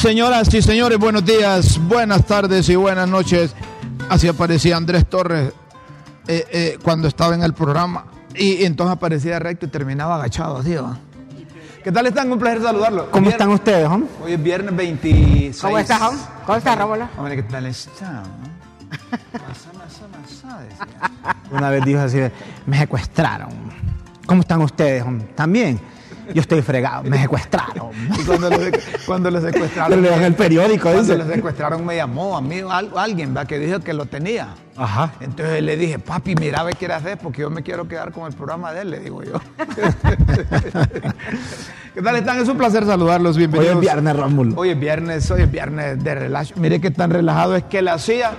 Señoras 0.00 0.52
y 0.54 0.62
señores, 0.62 0.98
buenos 0.98 1.26
días, 1.26 1.78
buenas 1.78 2.24
tardes 2.24 2.66
y 2.70 2.74
buenas 2.74 3.06
noches. 3.06 3.54
Así 4.08 4.28
aparecía 4.28 4.78
Andrés 4.78 5.06
Torres 5.06 5.52
eh, 6.26 6.46
eh, 6.50 6.78
cuando 6.82 7.06
estaba 7.06 7.34
en 7.34 7.42
el 7.42 7.52
programa. 7.52 8.06
Y, 8.34 8.64
entonces 8.64 8.96
aparecía 8.96 9.38
recto 9.38 9.66
y 9.66 9.68
terminaba 9.68 10.14
agachado 10.14 10.56
así, 10.56 10.74
¿va? 10.74 10.96
¿Qué 11.84 11.92
tal 11.92 12.06
están? 12.06 12.32
Un 12.32 12.38
placer 12.38 12.62
saludarlo. 12.62 13.10
¿Cómo 13.10 13.28
están 13.28 13.50
ustedes, 13.50 13.86
hom? 13.86 14.06
Hoy 14.24 14.32
es 14.32 14.42
viernes 14.42 14.74
26. 14.74 15.60
¿Cómo 15.60 15.78
estás, 15.78 16.00
hom? 16.00 16.16
¿Cómo 16.46 16.56
estás, 16.56 16.78
Rómulo? 16.78 17.08
Hombre, 17.18 17.36
¿qué 17.36 17.42
tal 17.42 17.66
está? 17.66 18.22
Masá, 19.34 19.70
masá, 19.76 20.08
masá, 20.08 20.60
decía. 20.62 21.10
Una 21.50 21.68
vez 21.68 21.84
dijo 21.84 22.00
así, 22.00 22.18
me 22.64 22.78
secuestraron. 22.78 23.50
¿Cómo 24.24 24.40
están 24.40 24.62
ustedes, 24.62 25.02
hom? 25.02 25.20
También. 25.34 25.78
Yo 26.34 26.40
estoy 26.40 26.62
fregado, 26.62 27.02
me 27.04 27.20
secuestraron. 27.20 27.90
Y 28.18 28.24
cuando 28.24 28.50
lo, 28.50 28.56
cuando 29.06 29.30
lo 29.30 29.40
secuestraron. 29.40 30.04
En 30.04 30.22
el 30.22 30.34
periódico, 30.34 30.84
Cuando 30.84 31.02
dice. 31.02 31.16
lo 31.18 31.26
secuestraron 31.26 31.84
me 31.84 31.96
llamó 31.96 32.36
a 32.36 32.40
mí 32.40 32.60
al- 32.68 32.90
alguien 32.96 33.34
¿va? 33.36 33.44
que 33.44 33.58
dijo 33.58 33.80
que 33.80 33.92
lo 33.92 34.06
tenía. 34.06 34.54
Ajá. 34.76 35.12
Entonces 35.20 35.62
le 35.62 35.76
dije, 35.76 35.98
papi, 35.98 36.34
mira, 36.36 36.62
ve 36.62 36.72
qué 36.78 36.86
hacer 36.86 37.18
porque 37.18 37.42
yo 37.42 37.50
me 37.50 37.62
quiero 37.62 37.86
quedar 37.88 38.12
con 38.12 38.26
el 38.26 38.32
programa 38.32 38.72
de 38.72 38.82
él, 38.82 38.90
le 38.90 39.00
digo 39.00 39.22
yo. 39.22 39.32
¿Qué 41.94 42.02
tal 42.02 42.16
están? 42.16 42.38
Es 42.38 42.48
un 42.48 42.56
placer 42.56 42.84
saludarlos, 42.86 43.36
Hoy 43.36 43.40
bienvenidos. 43.46 43.74
es 43.76 43.80
viernes, 43.80 44.16
Rómulo. 44.16 44.54
Hoy 44.56 44.70
es 44.70 44.78
viernes, 44.78 45.30
hoy 45.30 45.42
es 45.42 45.50
viernes 45.50 46.02
de 46.02 46.14
relajo. 46.14 46.50
Mire 46.56 46.80
qué 46.80 46.90
tan 46.90 47.10
relajado 47.10 47.56
es 47.56 47.64
que 47.64 47.82
la 47.82 47.98
CIA, 47.98 48.32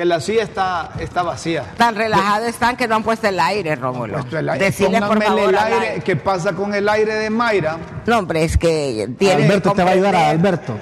que 0.00 0.06
la 0.06 0.18
CIA 0.18 0.44
está, 0.44 0.92
está 0.98 1.22
vacía. 1.22 1.62
Tan 1.76 1.94
relajados 1.94 2.48
están 2.48 2.74
que 2.74 2.88
no 2.88 2.94
han 2.96 3.02
puesto 3.02 3.28
el 3.28 3.38
aire, 3.38 3.76
Rómulo. 3.76 4.24
El 4.32 4.48
aire. 4.48 4.64
Decirle 4.64 4.98
por 4.98 5.22
favor 5.22 5.50
el 5.50 5.58
al 5.58 5.72
aire. 5.74 5.88
aire. 5.90 6.02
¿Qué 6.02 6.16
pasa 6.16 6.54
con 6.54 6.72
el 6.74 6.88
aire 6.88 7.12
de 7.16 7.28
Mayra? 7.28 7.76
No, 8.06 8.20
hombre, 8.20 8.42
es 8.44 8.56
que 8.56 9.10
tiene 9.18 9.44
Alberto 9.44 9.72
que 9.72 9.76
te 9.76 9.84
va 9.84 9.90
a 9.90 9.92
ayudar 9.92 10.16
a 10.16 10.30
Alberto. 10.30 10.74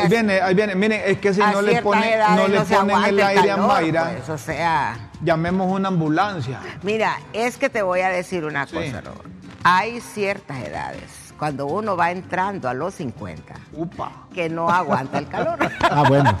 Ahí 0.00 0.08
viene, 0.08 0.40
ahí 0.40 0.54
viene. 0.54 0.76
Miren, 0.76 1.02
es 1.04 1.18
que 1.18 1.34
si 1.34 1.40
no 1.40 1.60
le 1.60 1.72
ciertas 1.72 1.82
ponen, 1.82 2.20
no 2.36 2.46
le 2.46 3.08
el 3.08 3.20
aire 3.20 3.48
calor, 3.48 3.50
a 3.50 3.66
Mayra, 3.66 4.12
pues, 4.16 4.28
o 4.28 4.38
sea, 4.38 5.10
llamemos 5.24 5.68
una 5.68 5.88
ambulancia. 5.88 6.60
mira, 6.84 7.18
es 7.32 7.56
que 7.58 7.68
te 7.68 7.82
voy 7.82 8.02
a 8.02 8.10
decir 8.10 8.44
una 8.44 8.68
Sí. 8.68 8.76
cosa, 8.76 9.00
Rómulo. 9.00 9.24
Hay 9.64 10.00
ciertas 10.00 10.56
edades, 10.60 11.31
cuando 11.42 11.66
uno 11.66 11.96
va 11.96 12.12
entrando 12.12 12.68
a 12.68 12.72
los 12.72 12.94
50, 12.94 13.52
Upa. 13.72 14.12
que 14.32 14.48
no 14.48 14.70
aguanta 14.70 15.18
el 15.18 15.26
calor. 15.26 15.58
Ah, 15.90 16.04
bueno. 16.08 16.38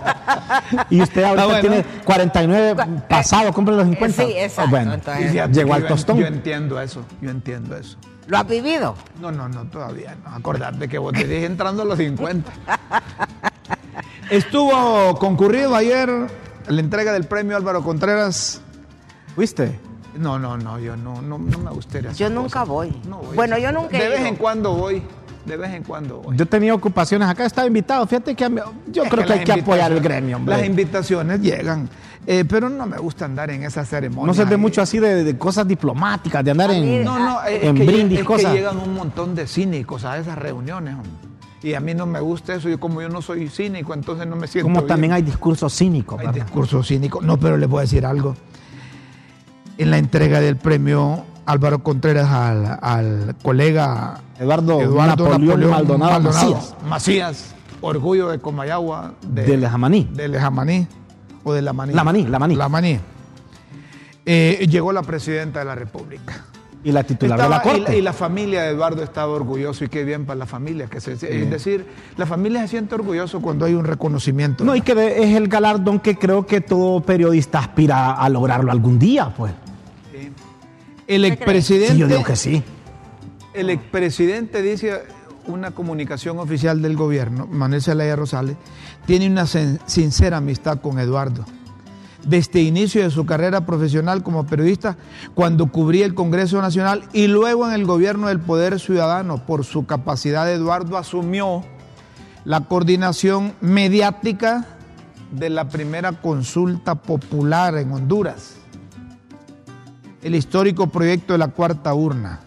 Y 0.90 1.02
usted 1.02 1.24
ahorita 1.24 1.42
Ah, 1.42 1.46
bueno. 1.46 1.60
tiene 1.60 1.84
49 2.04 2.84
pasado, 3.08 3.52
cumple 3.52 3.74
los 3.74 3.84
50. 3.86 4.22
Sí, 4.22 4.32
exacto, 4.36 4.62
Ah, 4.62 4.70
bueno. 4.70 4.94
entonces- 4.94 5.24
Y 5.26 5.28
fíjate 5.30 5.52
Llegó 5.54 5.74
al 5.74 5.86
tostón. 5.88 6.18
Yo 6.18 6.26
entiendo 6.26 6.80
eso, 6.80 7.04
yo 7.20 7.30
entiendo 7.30 7.76
eso. 7.76 7.98
¿Lo 8.28 8.38
has 8.38 8.46
vivido? 8.46 8.94
No, 9.20 9.32
no, 9.32 9.48
no, 9.48 9.64
todavía 9.64 10.14
no. 10.24 10.36
Acordate 10.36 10.86
que 10.88 10.98
vos 10.98 11.12
te 11.14 11.26
dije 11.26 11.46
entrando 11.46 11.82
a 11.82 11.84
los 11.84 11.98
50. 11.98 12.52
Estuvo 14.30 15.18
concurrido 15.18 15.74
ayer 15.74 16.08
la 16.68 16.80
entrega 16.80 17.12
del 17.12 17.24
premio 17.24 17.56
Álvaro 17.56 17.82
Contreras. 17.82 18.60
¿Fuiste? 19.34 19.80
No, 20.18 20.38
no, 20.38 20.56
no, 20.58 20.78
yo 20.78 20.96
no, 20.96 21.22
no, 21.22 21.38
no 21.38 21.58
me 21.58 21.70
gustaría. 21.70 22.12
Yo 22.12 22.28
nunca 22.28 22.60
cosas. 22.60 22.68
voy. 22.68 22.96
No 23.08 23.18
voy. 23.18 23.34
Bueno, 23.36 23.56
yo 23.58 23.72
nunca 23.72 23.96
De 23.98 24.08
vez 24.08 24.20
ido. 24.20 24.28
en 24.28 24.36
cuando 24.36 24.74
voy. 24.74 25.02
De 25.46 25.56
vez 25.56 25.70
en 25.72 25.82
cuando 25.82 26.18
voy. 26.18 26.36
Yo 26.36 26.46
tenía 26.46 26.74
ocupaciones 26.74 27.28
acá, 27.28 27.44
estaba 27.46 27.66
invitado. 27.66 28.06
Fíjate 28.06 28.34
que 28.34 28.48
yo 28.92 29.02
Es 29.04 29.10
creo 29.10 29.26
que, 29.26 29.32
hay 29.32 29.44
que 29.44 29.52
apoyar 29.52 29.90
el 29.90 30.00
gremio, 30.00 30.36
hombre. 30.36 30.56
Las 30.56 30.66
invitaciones 30.66 31.40
llegan, 31.40 31.88
eh, 32.26 32.44
pero 32.48 32.68
no 32.68 32.86
me 32.86 32.98
gusta 32.98 33.24
andar 33.24 33.50
en 33.50 33.64
esas 33.64 33.88
ceremonias. 33.88 34.26
No 34.36 34.40
se 34.44 34.48
ve 34.48 34.56
mucho 34.56 34.80
así 34.82 34.98
de, 35.00 35.24
de 35.24 35.36
cosas 35.38 35.66
diplomáticas, 35.66 36.44
de 36.44 36.50
andar 36.52 36.70
mí- 36.70 36.96
en, 36.96 37.04
No, 37.04 37.18
no, 37.18 37.42
es, 37.44 37.64
en 37.64 37.74
que, 37.74 37.84
brindis, 37.84 38.20
es 38.20 38.26
que 38.28 38.52
llegan 38.52 38.78
un 38.78 38.94
montón 38.94 39.34
de 39.34 39.46
cínicos 39.48 40.04
a 40.04 40.16
esas 40.18 40.38
reuniones. 40.38 40.94
hombre. 40.94 41.10
Y 41.64 41.74
a 41.74 41.80
mí 41.80 41.94
no 41.94 42.06
me 42.06 42.20
gusta 42.20 42.54
eso. 42.54 42.68
Yo 42.68 42.78
como 42.78 43.00
yo 43.02 43.08
no 43.08 43.22
soy 43.22 43.48
cínico, 43.48 43.94
entonces 43.94 44.26
no 44.26 44.36
me 44.36 44.46
siento 44.46 44.66
Como 44.66 44.80
bien. 44.80 44.88
también 44.88 45.12
hay 45.12 45.22
discursos 45.22 45.74
cínicos, 45.76 46.20
Hay 46.20 46.26
¿verdad? 46.26 46.42
discurso 46.44 46.82
cínico. 46.84 47.20
No, 47.22 47.36
pero 47.36 47.56
les 47.56 47.68
voy 47.68 47.78
a 47.78 47.82
decir 47.82 48.04
algo. 48.06 48.36
En 49.82 49.90
la 49.90 49.98
entrega 49.98 50.40
del 50.40 50.56
premio 50.56 51.24
Álvaro 51.46 51.82
Contreras 51.82 52.28
al, 52.30 52.78
al 52.80 53.34
colega 53.42 54.20
Eduardo, 54.38 54.78
Napoleón, 54.80 55.70
Maldonado, 55.70 56.20
Macías. 56.30 56.74
Macías, 56.88 57.54
orgullo 57.80 58.28
de 58.28 58.38
Comayagua, 58.38 59.14
de, 59.26 59.42
Del 59.44 59.66
Jamaní. 59.66 60.08
del 60.12 60.36
Jamaní 60.38 60.86
o 61.44 61.52
de 61.52 61.62
la 61.62 61.72
Maní. 61.72 61.92
La 61.94 62.04
Maní, 62.04 62.26
la 62.26 62.38
Maní. 62.38 62.54
La 62.54 62.68
Maní. 62.68 63.00
Eh, 64.24 64.66
llegó 64.70 64.92
la 64.92 65.02
presidenta 65.02 65.58
de 65.60 65.64
la 65.64 65.74
República. 65.74 66.44
Y 66.84 66.90
la 66.90 67.04
titular 67.04 67.38
Estaba- 67.38 67.60
de 67.60 67.64
la 67.64 67.76
corte. 67.76 67.96
y 67.98 68.02
la 68.02 68.12
familia 68.12 68.62
de 68.62 68.70
Eduardo 68.70 69.04
estaba 69.04 69.32
orgulloso 69.32 69.84
y 69.84 69.88
qué 69.88 70.02
bien 70.04 70.26
para 70.26 70.36
la 70.40 70.46
familia. 70.46 70.86
Que 70.88 71.00
se, 71.00 71.12
Es 71.12 71.20
decir, 71.50 71.86
la 72.16 72.26
familia 72.26 72.62
se 72.62 72.68
siente 72.68 72.96
orgulloso 72.96 73.40
cuando 73.40 73.64
hay 73.66 73.74
un 73.74 73.84
reconocimiento. 73.84 74.64
No, 74.64 74.74
y 74.74 74.80
que 74.80 74.94
de- 74.96 75.22
es 75.22 75.36
el 75.36 75.46
galardón 75.46 76.00
que 76.00 76.16
creo 76.18 76.44
que 76.44 76.60
todo 76.60 77.00
periodista 77.00 77.60
aspira 77.60 78.12
a 78.14 78.28
lograrlo 78.28 78.72
algún 78.72 78.98
día, 78.98 79.32
pues. 79.36 79.52
El 81.14 81.24
expresidente. 81.24 81.94
Sí, 81.94 81.98
yo 81.98 82.06
digo 82.06 82.24
que 82.24 82.36
sí. 82.36 82.62
El 83.54 83.70
expresidente 83.70 84.62
dice 84.62 85.02
una 85.46 85.72
comunicación 85.72 86.38
oficial 86.38 86.82
del 86.82 86.96
gobierno, 86.96 87.46
Manuel 87.46 87.82
Zelaya 87.82 88.16
Rosales, 88.16 88.56
tiene 89.06 89.26
una 89.26 89.46
sincera 89.46 90.38
amistad 90.38 90.80
con 90.80 90.98
Eduardo. 90.98 91.44
Desde 92.24 92.60
inicio 92.60 93.02
de 93.02 93.10
su 93.10 93.26
carrera 93.26 93.66
profesional 93.66 94.22
como 94.22 94.46
periodista, 94.46 94.96
cuando 95.34 95.72
cubría 95.72 96.06
el 96.06 96.14
Congreso 96.14 96.62
Nacional 96.62 97.02
y 97.12 97.26
luego 97.26 97.66
en 97.66 97.74
el 97.74 97.84
gobierno 97.84 98.28
del 98.28 98.38
Poder 98.38 98.78
Ciudadano, 98.78 99.44
por 99.44 99.64
su 99.64 99.86
capacidad, 99.86 100.50
Eduardo 100.50 100.96
asumió 100.96 101.64
la 102.44 102.60
coordinación 102.60 103.54
mediática 103.60 104.66
de 105.32 105.50
la 105.50 105.68
primera 105.68 106.12
consulta 106.12 106.94
popular 106.94 107.76
en 107.76 107.90
Honduras, 107.90 108.54
el 110.22 110.34
histórico 110.34 110.86
proyecto 110.88 111.32
de 111.34 111.38
la 111.38 111.48
cuarta 111.48 111.94
urna. 111.94 112.40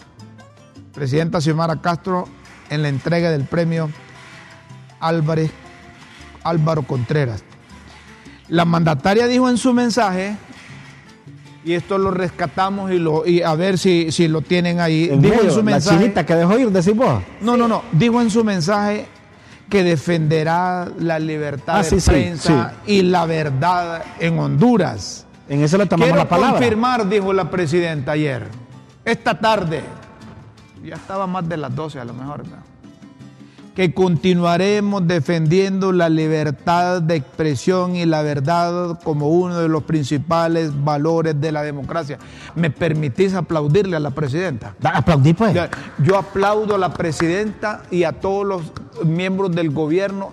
Presidenta 0.94 1.42
Xiomara 1.42 1.82
Castro 1.82 2.28
en 2.70 2.82
la 2.82 2.90
entrega 2.90 3.32
del 3.32 3.44
premio 3.46 3.90
Álvarez, 5.00 5.52
Álvaro 6.44 6.84
Contreras. 6.84 7.44
La 8.48 8.64
mandataria 8.66 9.28
dijo 9.28 9.50
en 9.50 9.58
su 9.58 9.74
mensaje, 9.74 10.38
y 11.66 11.74
esto 11.74 11.98
lo 11.98 12.12
rescatamos 12.12 12.92
y, 12.92 13.00
lo, 13.00 13.26
y 13.26 13.42
a 13.42 13.56
ver 13.56 13.78
si, 13.78 14.12
si 14.12 14.28
lo 14.28 14.42
tienen 14.42 14.80
ahí, 14.80 15.10
En 15.12 15.22
dijo 15.22 15.36
medio, 15.36 15.50
en 15.50 15.52
su 15.52 15.58
la 15.58 15.64
mensaje, 15.64 15.98
chinita 16.00 16.26
que 16.26 16.36
dejó 16.36 16.58
ir, 16.60 16.70
decís 16.70 16.96
vos. 16.96 17.22
no, 17.42 17.58
no, 17.58 17.68
no, 17.68 17.84
dijo 17.92 18.22
en 18.22 18.30
su 18.30 18.44
mensaje 18.44 19.08
que 19.70 19.84
defenderá 19.84 20.88
la 21.00 21.18
libertad 21.18 21.78
Ah, 21.78 21.84
de 21.84 21.90
sí, 21.90 22.00
sí, 22.00 22.10
prensa 22.12 22.76
y 22.86 23.02
la 23.02 23.26
verdad 23.26 24.04
en 24.20 24.38
Honduras. 24.38 25.26
En 25.48 25.62
eso 25.62 25.78
le 25.78 25.86
tomamos 25.86 26.08
Quiero 26.08 26.24
la 26.24 26.30
palabra. 26.30 26.58
confirmar, 26.60 27.08
dijo 27.08 27.32
la 27.34 27.50
presidenta 27.50 28.14
ayer, 28.14 28.48
esta 29.04 29.40
tarde, 29.40 29.84
ya 30.84 30.96
estaba 30.96 31.28
más 31.28 31.48
de 31.48 31.58
las 31.58 31.76
12 31.76 32.00
a 32.00 32.06
lo 32.06 32.14
mejor, 32.14 32.44
que 33.76 33.94
continuaremos 33.94 35.06
defendiendo 35.06 35.92
la 35.92 36.08
libertad 36.08 37.02
de 37.02 37.16
expresión 37.16 37.96
y 37.98 38.06
la 38.06 38.22
verdad 38.22 39.00
como 39.04 39.28
uno 39.28 39.60
de 39.60 39.68
los 39.68 39.84
principales 39.84 40.72
valores 40.84 41.40
de 41.40 41.52
la 41.52 41.62
democracia. 41.62 42.18
¿Me 42.56 42.72
permitís 42.72 43.34
aplaudirle 43.34 43.98
a 43.98 44.00
la 44.00 44.12
presidenta? 44.12 44.76
Aplaudí, 44.82 45.34
pues. 45.34 45.54
Yo 46.00 46.18
aplaudo 46.18 46.76
a 46.76 46.78
la 46.78 46.94
presidenta 46.94 47.84
y 47.92 48.06
a 48.06 48.14
todos 48.14 48.48
los 48.48 48.62
miembros 49.06 49.54
del 49.54 49.72
gobierno 49.72 50.32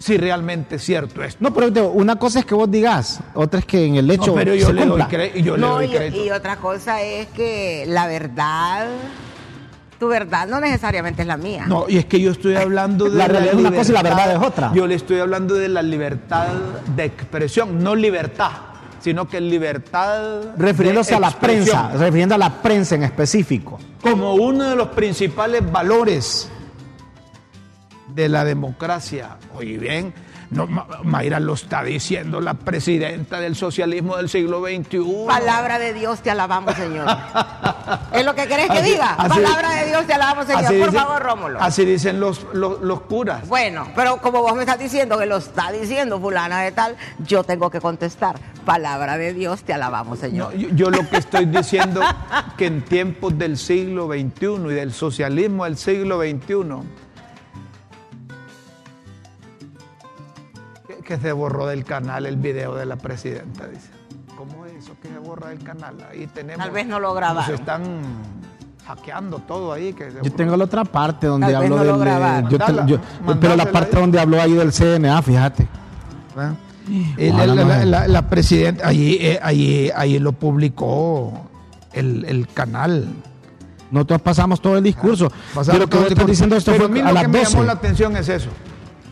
si 0.00 0.16
realmente 0.16 0.76
es 0.76 0.82
cierto 0.82 1.22
esto. 1.22 1.36
No, 1.40 1.52
pero 1.54 1.70
te 1.72 1.78
digo, 1.80 1.92
una 1.92 2.16
cosa 2.16 2.40
es 2.40 2.46
que 2.46 2.54
vos 2.54 2.68
digas, 2.70 3.20
otra 3.34 3.60
es 3.60 3.66
que 3.66 3.84
en 3.84 3.96
el 3.96 4.10
hecho 4.10 4.28
No, 4.28 4.34
pero 4.34 4.54
yo 4.54 4.66
se 4.68 4.72
le 4.72 4.86
doy, 4.86 5.02
yo 5.42 5.56
le 5.56 5.60
No, 5.60 5.74
doy 5.74 5.84
y, 5.84 5.88
crédito. 5.90 6.24
y 6.24 6.30
otra 6.30 6.56
cosa 6.56 7.02
es 7.02 7.28
que 7.28 7.84
la 7.86 8.06
verdad, 8.06 8.88
tu 9.98 10.08
verdad 10.08 10.48
no 10.48 10.58
necesariamente 10.58 11.20
es 11.22 11.28
la 11.28 11.36
mía. 11.36 11.66
No, 11.68 11.84
y 11.86 11.98
es 11.98 12.06
que 12.06 12.18
yo 12.18 12.30
estoy 12.32 12.56
hablando 12.56 13.10
de 13.10 13.16
La 13.18 13.28
realidad 13.28 13.52
es 13.54 13.60
una 13.60 13.70
cosa 13.72 13.92
y 13.92 13.94
la 13.94 14.02
verdad 14.02 14.32
es 14.32 14.38
otra. 14.42 14.72
Yo 14.74 14.86
le 14.86 14.94
estoy 14.94 15.20
hablando 15.20 15.54
de 15.54 15.68
la 15.68 15.82
libertad 15.82 16.48
de 16.96 17.04
expresión, 17.04 17.82
no 17.84 17.94
libertad. 17.94 18.50
sino 19.00 19.28
que 19.28 19.38
libertad. 19.40 20.40
Refiriéndose 20.56 21.10
de 21.10 21.16
a 21.16 21.20
la 21.20 21.30
prensa, 21.30 21.90
refiriendo 21.90 22.34
a 22.34 22.38
la 22.38 22.62
prensa 22.62 22.94
en 22.94 23.02
específico. 23.02 23.78
Como 24.02 24.34
uno 24.34 24.70
de 24.70 24.76
los 24.76 24.88
principales 24.88 25.62
valores 25.70 26.50
de 28.14 28.28
la 28.28 28.44
democracia. 28.44 29.36
Oye, 29.54 29.78
bien, 29.78 30.12
no, 30.50 30.66
Ma- 30.66 30.86
Mayra 31.04 31.38
lo 31.40 31.54
está 31.54 31.82
diciendo 31.84 32.40
la 32.40 32.54
presidenta 32.54 33.38
del 33.40 33.54
socialismo 33.54 34.16
del 34.16 34.28
siglo 34.28 34.60
XXI. 34.64 35.24
Palabra 35.26 35.78
de 35.78 35.94
Dios, 35.94 36.20
te 36.20 36.30
alabamos, 36.30 36.74
Señor. 36.74 37.06
¿Es 38.12 38.24
lo 38.24 38.34
que 38.34 38.46
querés 38.48 38.66
que 38.68 38.78
Así- 38.78 38.90
diga? 38.92 39.14
así- 39.14 39.28
Palabra 39.40 39.70
de 39.76 39.86
Dios, 39.86 40.06
te 40.06 40.14
alabamos, 40.14 40.46
Señor. 40.46 40.64
Por 40.64 40.72
dicen- 40.74 40.92
favor, 40.94 41.22
Rómulo. 41.22 41.60
Así 41.62 41.84
dicen 41.84 42.18
los, 42.20 42.44
los, 42.52 42.80
los 42.80 43.00
curas. 43.02 43.46
Bueno, 43.48 43.86
pero 43.94 44.16
como 44.18 44.42
vos 44.42 44.54
me 44.54 44.60
estás 44.62 44.78
diciendo 44.78 45.18
que 45.18 45.26
lo 45.26 45.36
está 45.36 45.70
diciendo 45.70 46.20
fulana 46.20 46.62
de 46.62 46.72
tal, 46.72 46.96
yo 47.20 47.44
tengo 47.44 47.70
que 47.70 47.80
contestar. 47.80 48.38
Palabra 48.64 49.16
de 49.16 49.32
Dios, 49.32 49.62
te 49.62 49.72
alabamos, 49.72 50.18
Señor. 50.18 50.52
No, 50.54 50.60
yo, 50.60 50.68
yo 50.70 50.90
lo 50.90 51.08
que 51.08 51.16
estoy 51.16 51.46
diciendo 51.46 52.00
que 52.58 52.66
en 52.66 52.82
tiempos 52.82 53.36
del 53.38 53.56
siglo 53.56 54.06
XXI 54.08 54.46
y 54.46 54.74
del 54.74 54.92
socialismo 54.92 55.64
del 55.64 55.76
siglo 55.76 56.20
XXI, 56.20 56.54
que, 61.16 61.20
se 61.22 61.32
borró 61.32 61.66
del 61.66 61.84
canal 61.84 62.26
el 62.26 62.36
video 62.36 62.74
de 62.74 62.86
la 62.86 62.96
presidenta, 62.96 63.66
dice. 63.66 63.88
¿Cómo 64.36 64.64
es 64.66 64.72
eso 64.84 64.92
que 65.02 65.08
se 65.08 65.18
borra 65.18 65.48
del 65.50 65.62
canal? 65.62 65.96
Ahí 66.10 66.26
tenemos. 66.32 66.64
Tal 66.64 66.70
vez 66.72 66.86
no 66.86 66.98
lo 67.00 67.12
grabaron. 67.12 67.50
Nos 67.50 67.60
están 67.60 67.82
hackeando 68.86 69.38
todo 69.40 69.72
ahí. 69.72 69.92
Que 69.92 70.10
se 70.10 70.18
Yo 70.22 70.32
tengo 70.32 70.56
la 70.56 70.64
otra 70.64 70.84
parte 70.84 71.26
donde 71.26 71.54
hablo 71.54 71.76
no 71.76 71.84
del. 71.84 71.94
eh, 71.94 71.98
grabaron. 71.98 72.50
yo 72.50 72.58
te- 72.58 72.64
Mandala, 72.64 72.86
yo- 72.86 72.98
pero 73.40 73.56
la 73.56 73.66
parte 73.70 73.96
ahí. 73.96 74.00
donde 74.02 74.18
habló 74.20 74.40
ahí 74.40 74.52
del 74.54 74.72
CNA, 74.72 75.20
fíjate. 75.22 75.68
¿verdad? 76.34 76.54
Y 76.88 77.30
la, 77.30 77.46
la- 77.46 77.84
la- 77.84 78.08
la- 78.08 78.28
presidenta, 78.28 78.88
allí, 78.88 79.18
eh, 79.20 79.38
allí, 79.42 79.90
allí 79.94 80.18
lo 80.18 80.32
publicó 80.32 81.32
el, 81.92 82.24
el 82.24 82.48
canal. 82.48 83.08
Nosotros 83.90 84.22
pasamos 84.22 84.60
todo 84.62 84.76
el 84.78 84.84
discurso. 84.84 85.30
Pero 85.30 85.80
que 85.80 85.86
todo 85.86 86.06
el 86.06 86.12
estás 86.12 86.26
discurso. 86.26 86.26
diciendo 86.26 86.56
esto 86.56 86.72
Pero 86.72 86.86
a 87.06 87.12
las 87.12 87.22
que 87.24 87.28
me 87.28 87.38
12. 87.40 87.50
llamó 87.52 87.64
la 87.64 87.72
atención 87.72 88.16
es 88.16 88.28
eso. 88.28 88.48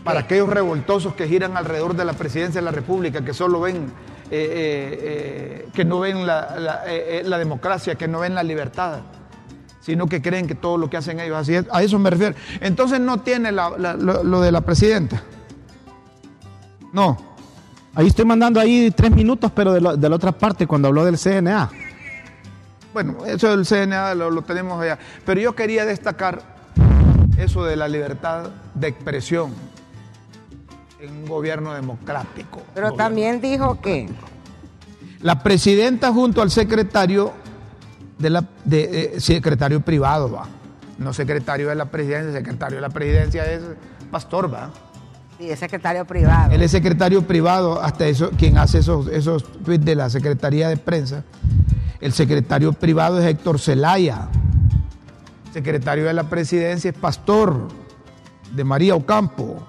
Para 0.03 0.21
aquellos 0.21 0.49
revoltosos 0.49 1.13
que 1.13 1.27
giran 1.27 1.57
alrededor 1.57 1.95
de 1.95 2.05
la 2.05 2.13
presidencia 2.13 2.61
de 2.61 2.65
la 2.65 2.71
República, 2.71 3.23
que 3.23 3.33
solo 3.33 3.59
ven, 3.61 3.75
eh, 3.77 3.89
eh, 4.31 4.99
eh, 5.01 5.69
que 5.73 5.83
no 5.85 5.99
ven 5.99 6.25
la, 6.25 6.55
la, 6.57 6.83
la 7.23 7.37
democracia, 7.37 7.95
que 7.95 8.07
no 8.07 8.19
ven 8.19 8.33
la 8.33 8.43
libertad, 8.43 8.99
sino 9.81 10.07
que 10.07 10.21
creen 10.21 10.47
que 10.47 10.55
todo 10.55 10.77
lo 10.77 10.89
que 10.89 10.97
hacen 10.97 11.19
ellos 11.19 11.37
así 11.37 11.55
es. 11.55 11.65
A 11.71 11.83
eso 11.83 11.99
me 11.99 12.09
refiero. 12.09 12.35
Entonces 12.61 12.99
no 12.99 13.19
tiene 13.21 13.51
la- 13.51 13.71
lo, 13.77 14.23
lo 14.23 14.41
de 14.41 14.51
la 14.51 14.61
presidenta. 14.61 15.21
No. 16.93 17.17
Ahí 17.95 18.07
estoy 18.07 18.25
mandando 18.25 18.59
ahí 18.59 18.91
tres 18.95 19.11
minutos, 19.11 19.51
pero 19.53 19.73
de, 19.73 19.81
lo- 19.81 19.97
de 19.97 20.09
la 20.09 20.15
otra 20.15 20.31
parte, 20.31 20.65
cuando 20.67 20.87
habló 20.87 21.03
del 21.05 21.17
CNA. 21.17 21.69
Bueno, 22.93 23.25
eso 23.25 23.49
del 23.55 23.65
CNA 23.65 24.15
lo, 24.15 24.31
lo 24.31 24.41
tenemos 24.43 24.81
allá. 24.81 24.97
Pero 25.25 25.41
yo 25.41 25.53
quería 25.55 25.85
destacar 25.85 26.41
eso 27.37 27.63
de 27.63 27.75
la 27.75 27.87
libertad 27.87 28.49
de 28.73 28.87
expresión 28.87 29.53
en 30.99 31.15
un 31.15 31.25
gobierno 31.27 31.73
democrático. 31.73 32.61
Pero 32.73 32.87
Gobierno- 32.89 32.97
también 32.97 33.41
dijo 33.41 33.79
que 33.81 34.09
La 35.21 35.43
presidenta 35.43 36.11
junto 36.13 36.41
al 36.41 36.49
secretario 36.51 37.33
de 38.17 38.29
la 38.29 38.43
de, 38.63 39.13
eh, 39.15 39.19
secretario 39.19 39.81
privado, 39.81 40.31
va. 40.31 40.45
No 40.97 41.13
secretario 41.13 41.69
de 41.69 41.75
la 41.75 41.85
presidencia, 41.85 42.31
secretario 42.33 42.77
de 42.77 42.81
la 42.81 42.89
presidencia 42.89 43.45
es 43.51 43.61
pastor, 44.11 44.53
va. 44.53 44.71
sí, 45.37 45.49
es 45.49 45.59
secretario 45.59 46.05
privado. 46.05 46.51
Él 46.51 46.61
es 46.61 46.71
secretario 46.71 47.21
privado, 47.21 47.81
hasta 47.81 48.05
eso, 48.07 48.29
quien 48.37 48.57
hace 48.57 48.79
esos, 48.79 49.07
esos 49.07 49.43
tweets 49.63 49.85
de 49.85 49.95
la 49.95 50.09
Secretaría 50.09 50.67
de 50.69 50.77
Prensa. 50.77 51.23
El 52.01 52.11
secretario 52.13 52.71
privado 52.73 53.19
es 53.19 53.25
Héctor 53.25 53.59
Zelaya. 53.59 54.27
Secretario 55.53 56.05
de 56.05 56.13
la 56.13 56.23
Presidencia 56.29 56.91
es 56.91 56.97
Pastor 56.97 57.67
de 58.53 58.63
María 58.63 58.95
Ocampo. 58.95 59.65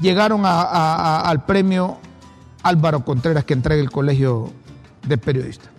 Llegaron 0.00 0.44
a- 0.44 0.62
a- 0.62 0.94
a- 0.96 1.20
al 1.28 1.44
premio 1.44 1.98
Álvaro 2.62 3.04
Contreras 3.04 3.44
que 3.44 3.54
entrega 3.54 3.80
el 3.80 3.90
Colegio 3.90 4.52
de 5.06 5.16
Periodistas. 5.18 5.70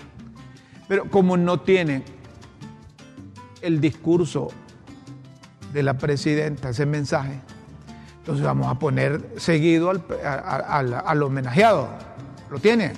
Pero 0.88 1.06
como 1.10 1.36
no 1.38 1.60
tiene 1.60 2.04
el 3.62 3.82
discurso 3.82 4.48
de 5.74 5.84
la 5.84 5.96
presidenta, 5.98 6.70
ese 6.70 6.86
mensaje, 6.86 7.42
entonces 8.20 8.46
vamos 8.46 8.68
a 8.68 8.80
poner 8.80 9.34
seguido 9.38 9.90
al, 9.90 10.02
al- 10.26 10.94
al 11.06 11.24
homenajeado. 11.24 11.90
¿Lo 12.50 12.60
tiene? 12.60 12.94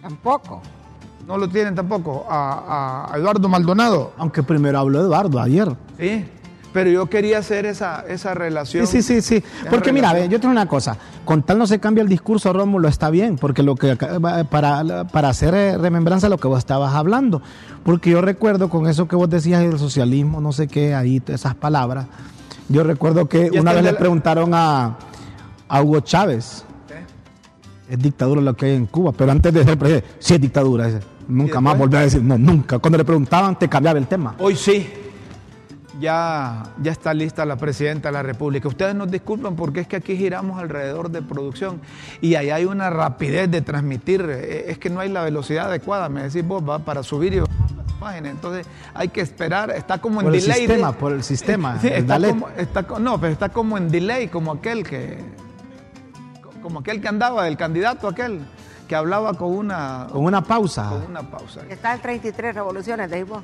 Tampoco. 0.00 0.62
No 1.26 1.36
lo 1.36 1.46
tienen 1.48 1.74
tampoco. 1.74 2.26
A, 2.28 3.08
a 3.12 3.18
Eduardo 3.18 3.48
Maldonado. 3.48 4.14
Aunque 4.16 4.42
primero 4.42 4.78
habló 4.78 5.00
Eduardo 5.00 5.38
ayer. 5.40 5.76
Sí. 5.98 6.24
Pero 6.72 6.90
yo 6.90 7.06
quería 7.06 7.38
hacer 7.38 7.64
esa, 7.66 8.04
esa 8.06 8.34
relación. 8.34 8.86
Sí, 8.86 9.00
sí, 9.02 9.20
sí, 9.22 9.40
sí. 9.40 9.44
Porque 9.70 9.92
mira, 9.92 10.12
ve, 10.12 10.28
yo 10.28 10.38
tengo 10.38 10.52
una 10.52 10.66
cosa. 10.66 10.96
Con 11.24 11.42
tal 11.42 11.58
no 11.58 11.66
se 11.66 11.78
cambia 11.80 12.02
el 12.02 12.08
discurso, 12.08 12.52
Rómulo, 12.52 12.88
está 12.88 13.08
bien. 13.10 13.36
Porque 13.36 13.62
lo 13.62 13.74
que 13.74 13.96
para, 13.96 15.04
para 15.04 15.28
hacer 15.30 15.54
eh, 15.54 15.78
remembranza 15.78 16.26
de 16.26 16.30
lo 16.30 16.38
que 16.38 16.46
vos 16.46 16.58
estabas 16.58 16.94
hablando. 16.94 17.40
Porque 17.84 18.10
yo 18.10 18.20
recuerdo 18.20 18.68
con 18.68 18.86
eso 18.86 19.08
que 19.08 19.16
vos 19.16 19.30
decías 19.30 19.60
del 19.62 19.78
socialismo, 19.78 20.40
no 20.40 20.52
sé 20.52 20.68
qué, 20.68 20.94
ahí 20.94 21.22
esas 21.28 21.54
palabras. 21.54 22.06
Yo 22.68 22.84
recuerdo 22.84 23.28
que 23.28 23.50
una 23.58 23.72
vez 23.72 23.82
le 23.82 23.92
la- 23.92 23.98
preguntaron 23.98 24.50
a, 24.52 24.98
a 25.68 25.82
Hugo 25.82 26.00
Chávez. 26.00 26.64
Es 27.88 27.98
dictadura 27.98 28.42
lo 28.42 28.54
que 28.54 28.66
hay 28.66 28.74
en 28.74 28.84
Cuba, 28.84 29.12
pero 29.12 29.32
antes 29.32 29.52
de 29.54 29.64
ser 29.64 29.78
presidente, 29.78 30.08
sí 30.18 30.34
es 30.34 30.40
dictadura. 30.42 30.90
Nunca 31.26 31.58
¿Y 31.58 31.62
más 31.62 31.78
volvió 31.78 31.98
a 31.98 32.02
decir, 32.02 32.22
no, 32.22 32.36
nunca. 32.36 32.78
Cuando 32.78 32.98
le 32.98 33.04
preguntaban, 33.04 33.58
te 33.58 33.66
cambiaba 33.68 33.98
el 33.98 34.06
tema. 34.06 34.34
Hoy 34.38 34.54
sí. 34.56 34.86
Ya, 36.00 36.62
ya 36.80 36.92
está 36.92 37.12
lista 37.12 37.44
la 37.44 37.56
presidenta 37.56 38.08
de 38.08 38.12
la 38.12 38.22
República. 38.22 38.68
Ustedes 38.68 38.94
nos 38.94 39.10
disculpan 39.10 39.56
porque 39.56 39.80
es 39.80 39.88
que 39.88 39.96
aquí 39.96 40.16
giramos 40.16 40.60
alrededor 40.60 41.10
de 41.10 41.22
producción 41.22 41.80
y 42.20 42.36
ahí 42.36 42.50
hay 42.50 42.66
una 42.66 42.88
rapidez 42.88 43.50
de 43.50 43.62
transmitir. 43.62 44.24
eh, 44.28 44.66
Es 44.68 44.78
que 44.78 44.90
no 44.90 45.00
hay 45.00 45.08
la 45.08 45.22
velocidad 45.24 45.66
adecuada, 45.66 46.08
me 46.08 46.22
decís 46.22 46.46
vos, 46.46 46.62
va 46.66 46.78
para 46.78 47.02
subir 47.02 47.34
y 47.34 47.40
bajar 47.40 47.70
las 47.76 47.96
imágenes. 47.96 48.30
Entonces 48.32 48.66
hay 48.94 49.08
que 49.08 49.20
esperar. 49.22 49.70
Está 49.72 49.98
como 49.98 50.20
en 50.20 50.26
Por 50.26 50.34
el 50.36 50.40
delay. 50.42 50.60
de- 50.60 50.66
sistema, 50.68 50.92
por 50.92 51.12
el 51.12 51.22
sistema, 51.24 51.78
Sí, 51.80 51.88
el 51.88 51.92
está 51.94 52.12
DALET. 52.12 52.30
como, 52.30 52.48
está 52.50 52.82
co- 52.84 52.98
no, 53.00 53.18
pero 53.20 53.32
está 53.32 53.48
como 53.48 53.76
en 53.76 53.88
delay, 53.88 54.28
como 54.28 54.52
aquel 54.52 54.84
que. 54.84 55.18
Como 56.62 56.80
aquel 56.80 57.00
que 57.00 57.08
andaba, 57.08 57.46
el 57.48 57.56
candidato 57.56 58.06
aquel, 58.08 58.40
que 58.86 58.94
hablaba 58.94 59.34
con 59.34 59.52
una, 59.52 60.06
Con 60.12 60.24
una 60.24 60.42
pausa. 60.42 60.90
con 60.90 61.06
una 61.10 61.22
pausa. 61.22 61.60
Está 61.68 61.94
en 61.94 62.00
33 62.00 62.54
revoluciones, 62.54 63.10
de 63.10 63.24
vos. 63.24 63.42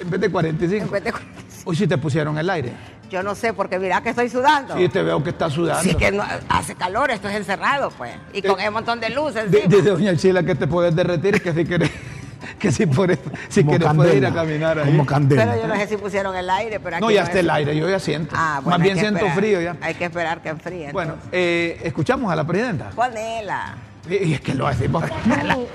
En 0.00 0.10
vez 0.10 0.20
de 0.20 0.30
45. 0.30 0.84
En 0.86 0.90
vez 0.90 1.04
de 1.04 1.12
45. 1.12 1.60
Hoy 1.68 1.76
sí 1.76 1.86
te 1.86 1.98
pusieron 1.98 2.38
el 2.38 2.48
aire. 2.50 2.72
Yo 3.10 3.22
no 3.22 3.34
sé, 3.34 3.52
porque 3.52 3.78
mira 3.78 4.00
que 4.02 4.10
estoy 4.10 4.28
sudando. 4.28 4.76
Sí, 4.76 4.88
te 4.88 5.02
veo 5.02 5.22
que 5.22 5.30
estás 5.30 5.52
sudando. 5.52 5.82
Sí, 5.82 5.94
que 5.94 6.10
no- 6.12 6.24
hace 6.48 6.74
calor, 6.74 7.10
esto 7.10 7.28
es 7.28 7.34
encerrado, 7.36 7.90
pues. 7.90 8.12
Y 8.32 8.40
con 8.40 8.58
Eh, 8.58 8.62
ese 8.62 8.70
montón 8.70 9.00
de 9.00 9.10
luces. 9.10 9.50
Dice 9.50 9.82
doña 9.82 10.16
Chila 10.16 10.42
que 10.44 10.54
te 10.54 10.66
puedes 10.66 10.94
derretir, 10.94 11.42
que 11.42 11.52
si 11.52 11.64
quieres, 11.64 11.90
que 12.58 12.70
si, 12.70 12.86
por, 12.86 13.10
si 13.48 13.64
quieres 13.64 13.88
puedes 13.94 14.14
ir 14.14 14.24
a 14.24 14.28
candela, 14.28 14.34
caminar 14.34 14.78
ahí. 14.78 14.86
Como 14.86 15.04
candela. 15.04 15.44
Pero 15.44 15.62
yo 15.62 15.68
no 15.68 15.76
sé 15.76 15.88
si 15.88 15.96
pusieron 15.96 16.34
el 16.36 16.48
aire, 16.48 16.78
pero 16.80 16.96
aquí 16.96 17.04
No, 17.04 17.10
ya 17.10 17.22
es. 17.22 17.28
está 17.28 17.40
el 17.40 17.50
aire, 17.50 17.76
yo 17.76 17.88
ya 17.90 17.98
siento. 17.98 18.34
Ah, 18.38 18.60
bueno, 18.62 18.78
Más 18.78 18.84
bien 18.84 18.96
siento 18.96 19.18
esperar. 19.18 19.36
frío 19.36 19.60
ya. 19.60 19.76
Hay 19.82 19.94
que 19.94 20.04
esperar 20.04 20.40
que 20.40 20.48
enfríe. 20.50 20.92
Bueno, 20.92 21.16
eh, 21.32 21.80
escuchamos 21.82 22.32
a 22.32 22.36
la 22.36 22.46
presidenta. 22.46 22.90
Ponela. 22.90 23.74
Y, 24.08 24.14
y 24.28 24.34
es 24.34 24.40
que 24.40 24.54
lo 24.54 24.66
decimos. 24.68 25.04
No, 25.26 25.66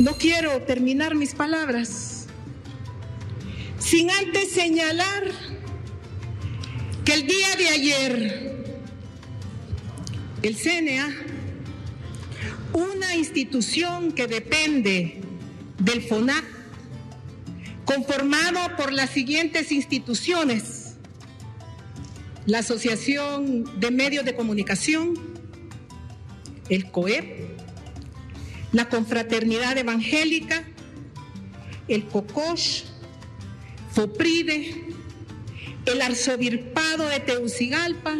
no 0.00 0.12
quiero 0.18 0.60
terminar 0.62 1.14
mis 1.14 1.34
palabras 1.34 2.13
sin 3.84 4.10
antes 4.10 4.50
señalar 4.50 5.30
que 7.04 7.12
el 7.12 7.26
día 7.26 7.56
de 7.56 7.68
ayer 7.68 8.64
el 10.42 10.56
CNA, 10.56 11.14
una 12.72 13.14
institución 13.14 14.12
que 14.12 14.26
depende 14.26 15.20
del 15.78 16.02
FONAC, 16.02 16.44
conformado 17.84 18.74
por 18.76 18.92
las 18.92 19.10
siguientes 19.10 19.70
instituciones, 19.70 20.94
la 22.46 22.60
Asociación 22.60 23.80
de 23.80 23.90
Medios 23.90 24.24
de 24.24 24.34
Comunicación, 24.34 25.14
el 26.70 26.90
COEP, 26.90 27.58
la 28.72 28.88
Confraternidad 28.88 29.76
Evangélica, 29.76 30.64
el 31.88 32.04
COCOSH, 32.06 32.93
FOPRIDE, 33.94 34.74
el 35.86 36.02
Arzobispado 36.02 37.08
de 37.08 37.20
Teucigalpa, 37.20 38.16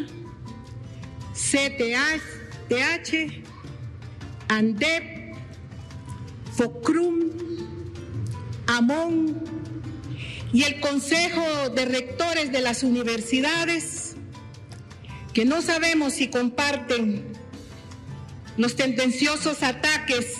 CTH, 1.33 3.43
ANDEP, 4.47 5.35
FOCRUM, 6.57 7.33
AMON 8.69 9.43
y 10.53 10.63
el 10.63 10.79
Consejo 10.79 11.71
de 11.71 11.87
Rectores 11.87 12.53
de 12.53 12.61
las 12.61 12.85
Universidades, 12.85 14.15
que 15.33 15.45
no 15.45 15.61
sabemos 15.61 16.13
si 16.13 16.29
comparten 16.29 17.33
los 18.57 18.77
tendenciosos 18.77 19.65
ataques 19.65 20.37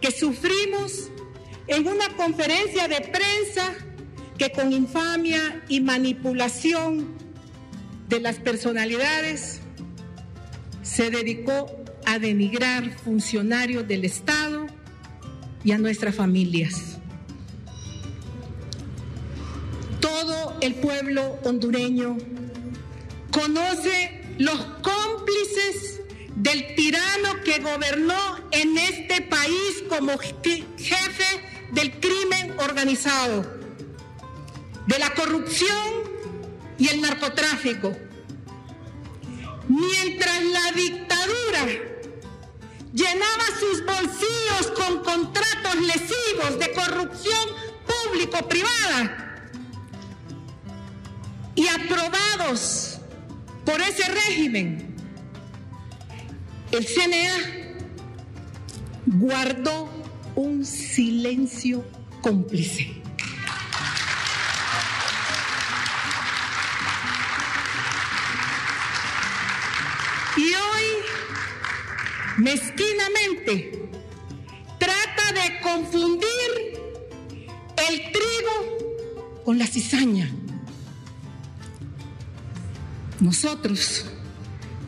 que 0.00 0.12
sufrimos 0.12 1.10
en 1.66 1.86
una 1.86 2.08
conferencia 2.16 2.88
de 2.88 3.02
prensa 3.02 3.84
que 4.38 4.52
con 4.52 4.72
infamia 4.72 5.62
y 5.68 5.80
manipulación 5.80 7.08
de 8.08 8.20
las 8.20 8.36
personalidades 8.36 9.60
se 10.82 11.10
dedicó 11.10 11.84
a 12.06 12.18
denigrar 12.18 12.98
funcionarios 12.98 13.86
del 13.86 14.04
Estado 14.04 14.66
y 15.64 15.72
a 15.72 15.78
nuestras 15.78 16.14
familias. 16.14 16.98
Todo 20.00 20.56
el 20.60 20.74
pueblo 20.76 21.38
hondureño 21.44 22.16
conoce 23.30 24.22
los 24.38 24.58
cómplices 24.82 26.00
del 26.36 26.74
tirano 26.76 27.42
que 27.44 27.58
gobernó 27.58 28.38
en 28.52 28.78
este 28.78 29.20
país 29.22 29.84
como 29.88 30.16
jefe 30.16 31.24
del 31.72 31.98
crimen 32.00 32.54
organizado, 32.60 33.57
de 34.88 34.98
la 34.98 35.12
corrupción 35.12 35.86
y 36.78 36.88
el 36.88 37.02
narcotráfico. 37.02 37.94
Mientras 39.68 40.44
la 40.44 40.72
dictadura 40.72 41.66
llenaba 42.94 43.44
sus 43.60 43.84
bolsillos 43.84 44.72
con 44.74 45.04
contratos 45.04 45.74
lesivos 45.76 46.58
de 46.58 46.72
corrupción 46.72 47.48
público-privada 47.86 49.42
y 51.54 51.68
aprobados 51.68 52.98
por 53.66 53.82
ese 53.82 54.08
régimen, 54.10 54.96
el 56.72 56.86
CNA 56.86 57.76
guardó 59.04 59.90
un 60.34 60.64
silencio 60.64 61.84
cómplice. 62.22 63.02
Mezquinamente, 72.38 73.90
trata 74.78 75.32
de 75.32 75.60
confundir 75.60 76.78
el 77.88 78.12
trigo 78.12 79.42
con 79.44 79.58
la 79.58 79.66
cizaña. 79.66 80.30
Nosotros 83.20 84.06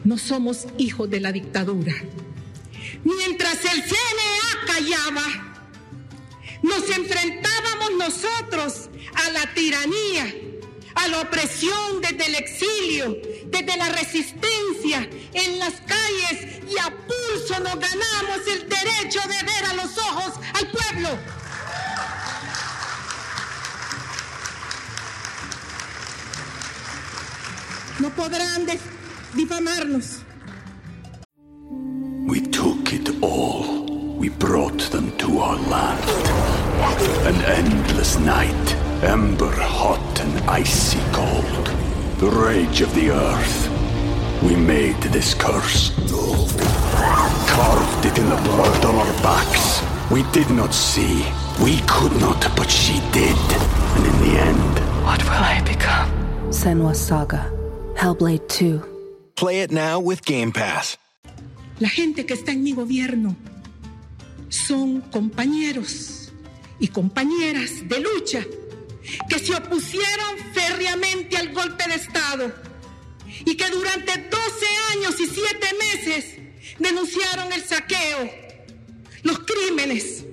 no 0.05 0.17
somos 0.17 0.67
hijos 0.79 1.11
de 1.11 1.21
la 1.21 1.33
dictadura. 1.33 1.95
Mientras 3.03 3.65
el 3.65 3.83
CNA 3.83 4.67
callaba, 4.67 5.51
nos 6.63 6.89
enfrentábamos 6.97 7.91
nosotros 7.99 8.91
a 9.15 9.31
la 9.31 9.53
tiranía, 9.55 10.35
a 10.95 11.09
la 11.09 11.21
opresión 11.21 12.01
desde 12.01 12.27
el 12.27 12.35
exilio, 12.35 13.17
desde 13.47 13.77
la 13.77 13.89
resistencia 13.91 15.09
en 15.33 15.59
las 15.59 15.75
calles 15.81 16.61
y 16.69 16.79
a 16.79 16.91
pulso 16.91 17.61
nos 17.61 17.75
ganamos 17.79 18.47
el 18.53 18.69
derecho 18.69 19.21
de 19.29 19.43
ver 19.45 19.65
a 19.71 19.75
los 19.75 19.97
ojos 19.99 20.35
al 20.55 20.71
pueblo. 20.71 21.19
No 28.01 28.09
podrán 28.11 28.67
difamarnos. 29.35 30.23
We 32.27 32.41
took 32.41 32.93
it 32.93 33.11
all. 33.21 34.17
We 34.19 34.29
brought 34.29 34.79
them 34.91 35.11
to 35.19 35.39
our 35.41 35.57
land. 35.69 36.05
An 37.27 37.35
endless 37.45 38.19
night, 38.19 38.77
ember 39.03 39.53
hot 39.57 40.21
and 40.21 40.51
icy 40.51 41.01
cold. 41.13 41.67
The 42.19 42.31
rage 42.31 42.81
of 42.83 42.95
the 42.95 43.11
earth. 43.11 43.69
We 44.43 44.57
made 44.57 45.01
this 45.13 45.35
curse. 45.35 45.93
Carved 47.49 48.07
it 48.07 48.19
in 48.19 48.29
the 48.29 48.41
blood 48.49 48.85
on 48.85 48.95
our 48.95 49.23
backs. 49.23 49.83
We 50.11 50.23
did 50.33 50.51
not 50.51 50.73
see. 50.75 51.25
We 51.63 51.81
could 51.87 52.13
not, 52.21 52.41
but 52.57 52.71
she 52.71 53.01
did. 53.13 53.37
And 53.97 54.07
in 54.07 54.17
the 54.25 54.39
end, 54.41 54.81
What 55.05 55.23
will 55.25 55.45
I 55.45 55.61
become? 55.65 56.11
Senwa 56.53 56.95
Saga. 56.95 57.51
Hellblade 57.97 58.47
2. 58.49 58.81
Play 59.37 59.61
it 59.63 59.71
now 59.71 59.99
with 60.01 60.25
Game 60.25 60.53
Pass. 60.53 60.97
La 61.81 61.89
gente 61.89 62.27
que 62.27 62.35
está 62.35 62.53
en 62.53 62.63
mi 62.63 62.73
gobierno 62.75 63.35
son 64.51 65.01
compañeros 65.01 66.31
y 66.79 66.89
compañeras 66.89 67.89
de 67.89 68.01
lucha 68.01 68.45
que 69.29 69.39
se 69.39 69.55
opusieron 69.55 70.39
férreamente 70.53 71.37
al 71.37 71.53
golpe 71.53 71.89
de 71.89 71.95
Estado 71.95 72.53
y 73.45 73.57
que 73.57 73.69
durante 73.71 74.13
12 74.13 74.67
años 74.93 75.21
y 75.21 75.27
7 75.27 75.67
meses 75.79 76.37
denunciaron 76.79 77.53
el 77.53 77.63
saqueo, 77.63 78.31
los 79.23 79.41
crímenes, 79.41 80.25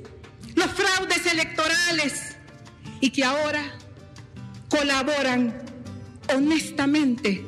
los 0.56 0.68
fraudes 0.68 1.26
electorales 1.32 2.36
y 3.00 3.12
que 3.12 3.24
ahora 3.24 3.78
colaboran 4.70 5.64
honestamente 6.36 7.46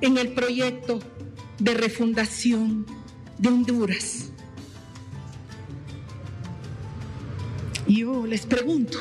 en 0.00 0.18
el 0.18 0.32
proyecto 0.32 1.00
de 1.58 1.74
refundación 1.74 2.86
de 3.38 3.48
Honduras. 3.48 4.30
Yo 7.86 8.26
les 8.26 8.46
pregunto, 8.46 8.98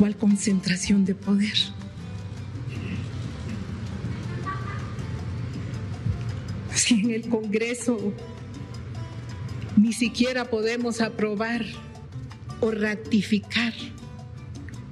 ¿cuál 0.00 0.16
concentración 0.16 1.04
de 1.04 1.14
poder? 1.14 1.52
Si 6.74 6.94
en 6.94 7.10
el 7.10 7.28
Congreso 7.28 8.14
ni 9.76 9.92
siquiera 9.92 10.48
podemos 10.48 11.02
aprobar 11.02 11.66
o 12.62 12.70
ratificar, 12.70 13.74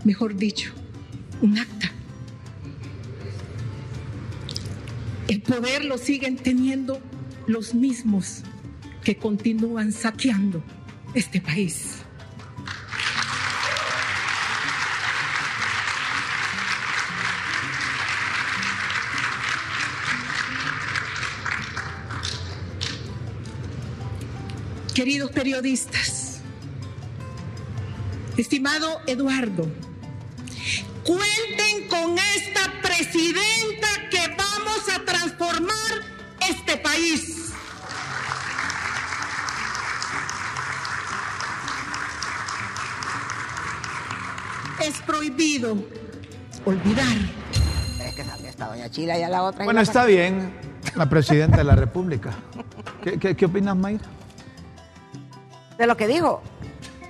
mejor 0.05 0.37
dicho, 0.37 0.75
un 1.41 1.57
acta. 1.57 1.91
El 5.27 5.41
poder 5.41 5.87
lo 5.87 5.97
siguen 5.97 6.37
teniendo 6.37 7.00
los 7.47 7.75
mismos 7.75 8.43
que 9.03 9.17
continúan 9.17 9.91
saqueando 9.91 10.62
este 11.15 11.41
país. 11.41 11.98
Queridos 24.99 25.31
periodistas, 25.31 26.40
estimado 28.37 29.00
Eduardo, 29.07 29.71
cuenten 31.07 31.88
con 31.88 32.19
esta 32.19 32.73
presidenta 32.83 33.87
que 34.11 34.35
vamos 34.37 34.88
a 34.93 35.05
transformar 35.05 36.02
este 36.50 36.78
país. 36.78 37.52
Es 44.85 44.99
prohibido 45.02 45.76
olvidar. 46.64 47.17
Es 48.05 48.14
que 48.17 48.25
salió 48.25 48.49
esta 48.49 48.67
doña 48.67 48.90
Chila 48.90 49.17
y 49.17 49.23
a 49.23 49.28
la 49.28 49.45
otra. 49.45 49.64
Bueno, 49.64 49.81
está 49.81 50.05
bien, 50.07 50.52
la 50.97 51.09
presidenta 51.09 51.59
de 51.59 51.64
la 51.64 51.76
República. 51.76 52.33
¿Qué, 53.05 53.17
qué, 53.21 53.37
qué 53.37 53.45
opinas, 53.45 53.76
Mayra? 53.76 54.17
De 55.78 55.87
lo 55.87 55.97
que 55.97 56.06
dijo. 56.06 56.42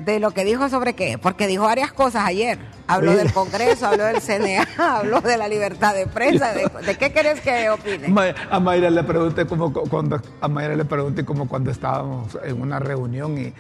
De 0.00 0.20
lo 0.20 0.30
que 0.30 0.44
dijo 0.44 0.68
sobre 0.68 0.92
qué. 0.94 1.18
Porque 1.18 1.46
dijo 1.48 1.64
varias 1.64 1.92
cosas 1.92 2.24
ayer. 2.24 2.58
Habló 2.86 3.14
del 3.16 3.32
Congreso, 3.32 3.86
habló 3.86 4.04
del 4.04 4.22
CNA, 4.22 4.66
habló 4.96 5.20
de 5.20 5.36
la 5.36 5.46
libertad 5.48 5.94
de 5.94 6.06
prensa. 6.06 6.54
¿De, 6.54 6.70
de 6.86 6.94
qué 6.96 7.12
querés 7.12 7.40
que 7.40 7.68
opine? 7.68 8.08
Ma- 8.08 8.32
A 8.50 8.60
Mayra 8.60 8.88
le 8.88 9.02
pregunté 9.04 9.44
como 9.44 9.70
cu- 9.72 9.86
cuando 9.90 10.22
a 10.40 10.48
Mayra 10.48 10.74
le 10.76 10.84
pregunté 10.86 11.22
como 11.24 11.46
cuando 11.48 11.70
estábamos 11.70 12.38
en 12.44 12.62
una 12.62 12.78
reunión 12.78 13.36
y, 13.36 13.52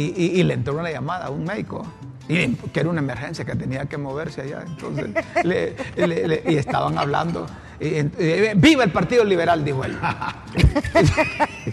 y, 0.00 0.04
y- 0.24 0.40
y 0.40 0.42
le 0.44 0.54
entró 0.54 0.74
una 0.78 0.88
llamada 0.90 1.26
a 1.26 1.30
un 1.30 1.42
médico 1.44 1.84
y 2.28 2.48
que 2.54 2.78
era 2.80 2.88
una 2.90 3.00
emergencia 3.00 3.44
que 3.44 3.54
tenía 3.56 3.86
que 3.86 3.96
moverse 3.98 4.42
allá 4.42 4.62
entonces 4.66 5.06
le- 5.44 5.74
le- 5.96 6.26
le- 6.28 6.42
y 6.46 6.56
estaban 6.56 6.98
hablando 6.98 7.46
y, 7.80 7.86
y, 8.00 8.10
viva 8.56 8.82
el 8.82 8.90
partido 8.90 9.22
liberal 9.24 9.64
dijo 9.64 9.84
él 9.84 9.96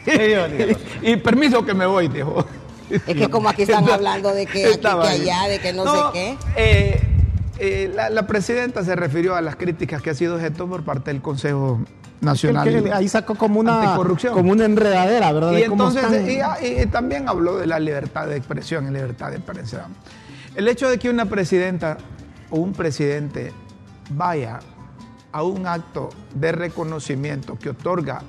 y, 1.01 1.15
permiso 1.17 1.65
que 1.65 1.73
me 1.73 1.87
voy 1.87 2.07
dijo 2.07 2.45
Es 3.07 3.15
que 3.15 3.29
como 3.29 3.49
aquí 3.49 3.63
están 3.63 3.87
hablando 3.89 4.33
de 4.33 4.45
que 4.45 4.65
aquí, 4.65 4.79
que 4.79 4.87
allá, 4.87 5.47
de 5.47 5.59
que 5.59 5.73
no 5.73 5.83
sé 5.85 5.99
qué. 6.13 6.37
eh, 6.55 7.01
eh, 7.59 7.91
la, 7.93 8.09
la 8.09 8.25
presidenta 8.27 8.83
se 8.83 8.95
refirió 8.95 9.35
a 9.35 9.41
las 9.41 9.55
críticas 9.55 10.01
que 10.01 10.09
ha 10.09 10.13
sido 10.15 10.35
objeto 10.35 10.67
por 10.67 10.83
parte 10.83 11.11
del 11.11 11.21
Consejo 11.21 11.79
Nacional. 12.21 12.67
Que- 12.67 12.83
que 12.83 12.91
ahí 12.91 13.07
sacó 13.07 13.35
como 13.35 13.59
una, 13.59 13.95
como 14.33 14.51
una 14.51 14.65
enredadera, 14.65 15.31
¿verdad? 15.31 15.51
Y 15.53 15.63
entonces, 15.63 16.03
y, 16.61 16.65
y- 16.65 16.81
y 16.81 16.85
también 16.87 17.27
habló 17.29 17.57
de 17.57 17.67
la 17.67 17.79
libertad 17.79 18.27
de 18.27 18.37
expresión 18.37 18.87
y 18.87 18.91
libertad 18.91 19.29
de 19.31 19.39
prensa. 19.39 19.87
El 20.55 20.67
hecho 20.67 20.89
de 20.89 20.97
que 20.99 21.09
una 21.09 21.25
presidenta 21.25 21.97
o 22.49 22.57
un 22.57 22.73
presidente 22.73 23.51
vaya 24.11 24.59
a 25.31 25.43
un 25.43 25.65
acto 25.67 26.09
de 26.35 26.51
reconocimiento 26.51 27.57
que 27.57 27.69
otorga 27.69 28.21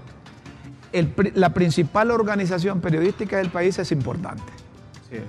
el 0.95 1.33
la 1.35 1.51
principal 1.55 2.11
organización 2.11 2.81
periodística 2.81 3.37
del 3.39 3.51
país 3.51 3.79
es 3.79 3.93
importante. 3.93 4.43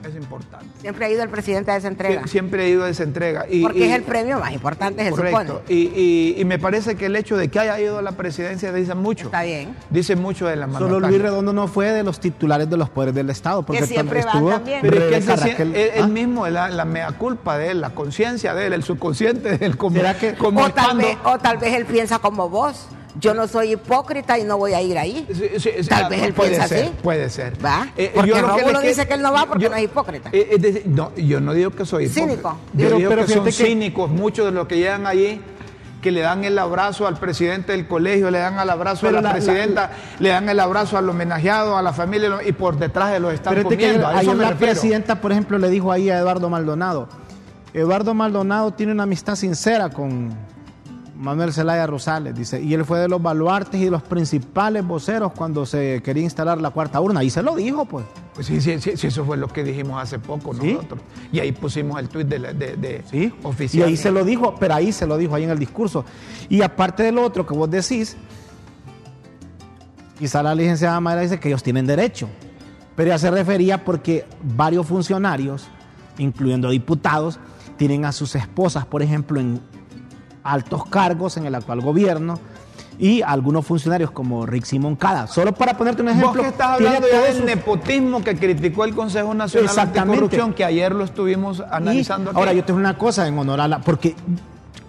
Es 0.04 0.16
importante. 0.16 0.66
Siempre 0.82 1.06
ha 1.06 1.10
ido 1.12 1.22
el 1.22 1.30
presidente 1.30 1.70
a 1.70 1.76
esa 1.78 1.90
entrega. 1.90 2.24
Sie- 2.24 2.28
Siempre 2.28 2.64
ha 2.64 2.68
ido 2.68 2.86
a 2.86 2.90
esa 2.90 3.04
entrega. 3.04 3.46
Y, 3.48 3.62
porque 3.62 3.78
y- 3.80 3.84
es 3.84 3.92
el 3.94 4.02
premio 4.02 4.40
más 4.40 4.52
importante, 4.52 5.04
se 5.04 5.12
Correcto. 5.12 5.40
supone. 5.42 5.60
Y, 5.70 5.92
y- 5.96 6.36
y 6.42 6.46
me 6.46 6.58
parece 6.58 6.96
que 6.96 7.06
el 7.06 7.16
hecho 7.16 7.38
de 7.38 7.50
que 7.50 7.60
haya 7.60 7.80
ido 7.80 8.00
a 8.00 8.02
la 8.02 8.14
presidencia 8.14 8.74
dice 8.74 8.96
mucho. 8.96 9.26
Está 9.26 9.44
bien. 9.44 9.76
Dice 9.92 10.16
mucho 10.16 10.48
de 10.48 10.56
la 10.56 10.66
Solo 10.66 10.80
mandataria. 10.80 11.10
Luis 11.10 11.22
Redondo 11.22 11.54
no 11.54 11.68
fue 11.68 11.92
de 11.92 12.02
los 12.02 12.20
titulares 12.20 12.68
de 12.68 12.78
los 12.78 12.90
poderes 12.90 13.14
del 13.14 13.30
Estado, 13.30 13.62
porque 13.64 13.82
Que 13.82 13.86
siempre 13.88 14.22
van 14.24 14.28
estuvo 14.34 14.50
también. 14.50 14.80
Pero 14.82 14.98
es 15.06 15.24
que 15.26 15.36
Raquel- 15.36 15.76
él- 15.76 15.92
él 15.98 16.04
¿Ah? 16.04 16.08
mismo, 16.08 16.48
la, 16.48 16.68
la 16.70 16.86
mea 16.86 17.12
culpa 17.12 17.56
de 17.60 17.70
él, 17.70 17.82
la 17.82 17.92
conciencia 17.92 18.56
de 18.56 18.66
él, 18.66 18.74
el 18.74 18.82
subconsciente 18.82 19.56
de 19.56 19.64
él, 19.68 19.78
como, 19.78 19.98
¿Será 19.98 20.18
que- 20.18 20.34
como 20.34 20.62
o, 20.64 20.70
tal 20.72 20.98
vez, 20.98 21.16
o 21.26 21.38
tal 21.38 21.58
vez 21.60 21.76
él 21.76 21.86
piensa 21.86 22.18
como 22.18 22.50
vos. 22.50 22.88
Yo 23.20 23.34
no 23.34 23.48
soy 23.48 23.72
hipócrita 23.74 24.38
y 24.38 24.44
no 24.44 24.58
voy 24.58 24.74
a 24.74 24.82
ir 24.82 24.98
ahí. 24.98 25.26
Sí, 25.32 25.50
sí, 25.58 25.70
sí, 25.82 25.88
Tal 25.90 26.04
ah, 26.06 26.10
vez 26.10 26.22
él 26.24 26.34
puede 26.34 26.50
piensa 26.52 26.68
ser, 26.68 26.84
así. 26.86 26.94
Puede 27.02 27.30
ser. 27.30 27.54
¿Va? 27.66 27.88
Eh, 27.96 28.12
Porque 28.14 28.30
yo 28.32 28.72
lo 28.72 28.82
que 28.82 28.88
dice 28.90 29.08
que 29.08 29.14
él 29.14 29.22
no 29.22 29.32
va 29.32 29.46
porque 29.46 29.70
no 29.70 29.76
es 29.76 29.84
hipócrita. 29.84 30.30
eh, 30.34 30.48
es 30.52 30.62
decir, 30.62 30.84
no, 30.88 31.16
yo 31.16 31.40
no 31.40 31.54
digo 31.54 31.72
que 31.72 31.86
soy 31.86 32.06
hipócrita. 32.06 32.28
Cínico. 32.30 32.50
Yo 32.74 32.86
Pero- 32.86 32.98
digo 32.98 33.10
pero 33.10 33.26
que 33.26 33.34
son 33.34 33.52
cínicos 33.52 34.10
muchos 34.12 34.46
de 34.46 34.52
los 34.52 34.68
que 34.68 34.78
llegan 34.78 35.08
allí 35.08 35.42
que 36.02 36.12
le 36.12 36.22
dan 36.22 36.44
el 36.44 36.60
abrazo 36.60 37.08
al 37.08 37.18
presidente 37.18 37.72
del 37.72 37.88
colegio, 37.88 38.30
le 38.30 38.38
dan 38.38 38.60
el 38.60 38.70
abrazo 38.70 39.08
Pero 39.08 39.18
a 39.18 39.22
la, 39.22 39.30
la- 39.30 39.34
presidenta, 39.34 39.92
le 40.20 40.30
dan 40.30 40.48
el 40.50 40.60
abrazo 40.60 40.98
al 41.00 41.10
homenajeado, 41.10 41.78
a 41.78 41.82
la 41.82 41.94
familia 41.94 42.30
y 42.46 42.52
por 42.52 42.78
detrás 42.78 43.12
de 43.12 43.20
los 43.20 43.34
están 43.34 43.56
Pero 43.56 43.70
es 43.70 43.76
que 43.78 43.84
comiendo. 43.86 44.08
a 44.08 44.22
eso 44.22 44.34
me 44.36 44.44
la 44.44 44.50
refiero. 44.52 44.74
presidenta, 44.74 45.20
por 45.20 45.32
ejemplo, 45.32 45.58
le 45.58 45.68
dijo 45.70 45.92
ahí 45.92 46.12
a 46.12 46.20
Eduardo 46.20 46.48
Maldonado. 46.50 47.08
Eduardo 47.74 48.14
Maldonado 48.14 48.72
tiene 48.72 48.92
una 48.92 49.04
amistad 49.04 49.36
sincera 49.36 49.90
con 49.90 50.36
Manuel 51.18 51.54
Zelaya 51.54 51.88
Rosales, 51.88 52.36
dice, 52.36 52.62
y 52.62 52.74
él 52.74 52.84
fue 52.84 53.00
de 53.00 53.08
los 53.08 53.22
baluartes 53.22 53.80
y 53.80 53.86
de 53.86 53.92
los 53.92 54.02
principales 54.04 54.86
voceros 54.86 55.32
cuando 55.32 55.66
se 55.66 56.02
quería 56.04 56.24
instalar 56.24 56.60
la 56.60 56.72
cuarta 56.72 57.00
urna. 57.00 57.24
Y 57.24 57.30
se 57.30 57.42
lo 57.42 57.56
dijo, 57.56 57.86
pues. 57.86 58.06
Pues 58.34 58.48
sí, 58.48 58.60
sí, 58.60 58.80
sí, 58.82 58.98
sí, 58.98 59.08
eso 59.08 59.24
fue 59.24 59.38
lo 59.38 59.48
que 59.48 59.64
dijimos 59.64 60.02
hace 60.02 60.20
poco 60.20 60.54
Sí. 60.54 60.74
nosotros. 60.74 61.00
Y 61.32 61.40
ahí 61.40 61.54
pusimos 61.54 61.98
el 62.00 62.10
tuit 62.10 62.28
de, 62.28 62.40
de, 62.54 62.76
de 62.76 63.04
Sí, 63.10 63.34
oficial. 63.44 63.88
Y 63.88 63.92
ahí 63.92 63.98
se 63.98 64.12
lo 64.12 64.26
dijo, 64.26 64.56
pero 64.60 64.74
ahí 64.74 64.92
se 64.92 65.08
lo 65.08 65.16
dijo, 65.18 65.34
ahí 65.36 65.44
en 65.46 65.52
el 65.52 65.60
discurso. 65.60 66.04
Y 66.50 66.62
aparte 66.62 67.04
del 67.04 67.18
otro 67.18 67.46
que 67.48 67.54
vos 67.54 67.70
decís, 67.70 68.18
quizá 70.20 70.44
la 70.44 70.54
licenciada 70.56 71.00
Mayra 71.00 71.22
dice 71.22 71.40
que 71.40 71.48
ellos 71.48 71.64
tienen 71.64 71.86
derecho, 71.88 72.28
pero 72.96 73.10
ella 73.10 73.18
se 73.20 73.32
refería 73.32 73.84
porque 73.84 74.26
varios 74.44 74.86
funcionarios, 74.86 75.68
incluyendo 76.18 76.70
diputados, 76.70 77.40
tienen 77.78 78.06
a 78.06 78.12
sus 78.12 78.36
esposas, 78.36 78.86
por 78.86 79.02
ejemplo, 79.02 79.40
en 79.40 79.60
altos 80.46 80.86
cargos 80.86 81.36
en 81.38 81.46
el 81.46 81.56
actual 81.56 81.82
gobierno. 81.82 82.40
Y 82.98 83.22
algunos 83.24 83.66
funcionarios 83.66 84.10
como 84.12 84.46
Rick 84.46 84.64
Simón 84.64 84.96
Cada. 84.96 85.28
Solo 85.28 85.52
para 85.52 85.76
ponerte 85.76 86.02
un 86.02 86.08
ejemplo. 86.08 86.30
Vos 86.32 86.38
que 86.42 86.48
estás 86.48 86.68
hablando 86.70 87.06
ya 87.12 87.22
del 87.24 87.36
sus- 87.36 87.44
nepotismo 87.46 88.24
que 88.24 88.38
criticó 88.38 88.86
el 88.86 88.96
Consejo 88.96 89.34
Nacional. 89.34 89.78
Anticorrupción, 89.78 90.54
que 90.54 90.64
ayer 90.64 90.96
lo 90.96 91.04
estuvimos 91.04 91.62
analizando 91.70 92.30
aquí. 92.32 92.40
ahora 92.40 92.54
yo 92.54 92.64
tengo 92.64 92.80
una 92.80 92.98
cosa 92.98 93.28
en 93.28 93.38
honor 93.38 93.60
a 93.60 93.68
la. 93.68 93.80
Porque 93.82 94.16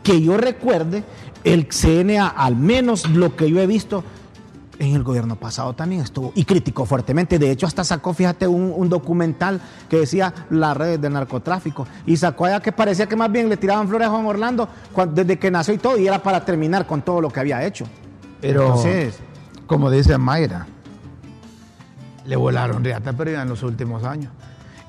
que 0.04 0.22
yo 0.22 0.36
recuerde, 0.36 1.02
el 1.42 1.66
CNA, 1.66 2.28
al 2.28 2.54
menos 2.54 3.08
lo 3.10 3.34
que 3.34 3.50
yo 3.50 3.60
he 3.60 3.66
visto, 3.66 4.04
en 4.78 4.94
el 4.94 5.02
gobierno 5.02 5.36
pasado 5.36 5.72
también 5.74 6.02
estuvo 6.02 6.32
y 6.34 6.44
criticó 6.44 6.84
fuertemente. 6.86 7.38
De 7.38 7.50
hecho, 7.50 7.66
hasta 7.66 7.82
sacó, 7.84 8.12
fíjate, 8.14 8.46
un, 8.46 8.72
un 8.74 8.88
documental 8.88 9.60
que 9.88 9.98
decía 9.98 10.32
las 10.50 10.76
redes 10.76 11.00
del 11.00 11.12
narcotráfico. 11.12 11.86
Y 12.06 12.16
sacó 12.16 12.44
allá 12.46 12.60
que 12.60 12.72
parecía 12.72 13.06
que 13.06 13.16
más 13.16 13.30
bien 13.32 13.48
le 13.48 13.56
tiraban 13.56 13.88
flores 13.88 14.08
a 14.08 14.10
Juan 14.10 14.26
Orlando 14.26 14.68
desde 15.12 15.38
que 15.38 15.50
nació 15.50 15.74
y 15.74 15.78
todo, 15.78 15.98
y 15.98 16.06
era 16.06 16.22
para 16.22 16.44
terminar 16.44 16.86
con 16.86 17.02
todo 17.02 17.20
lo 17.20 17.30
que 17.30 17.40
había 17.40 17.64
hecho. 17.64 17.86
Pero, 18.40 18.62
Entonces, 18.66 19.18
como 19.66 19.90
dice 19.90 20.18
Mayra, 20.18 20.66
le 22.24 22.36
volaron 22.36 22.82
riata, 22.84 23.12
pero 23.12 23.30
ya 23.30 23.42
en 23.42 23.48
los 23.48 23.62
últimos 23.62 24.04
años. 24.04 24.32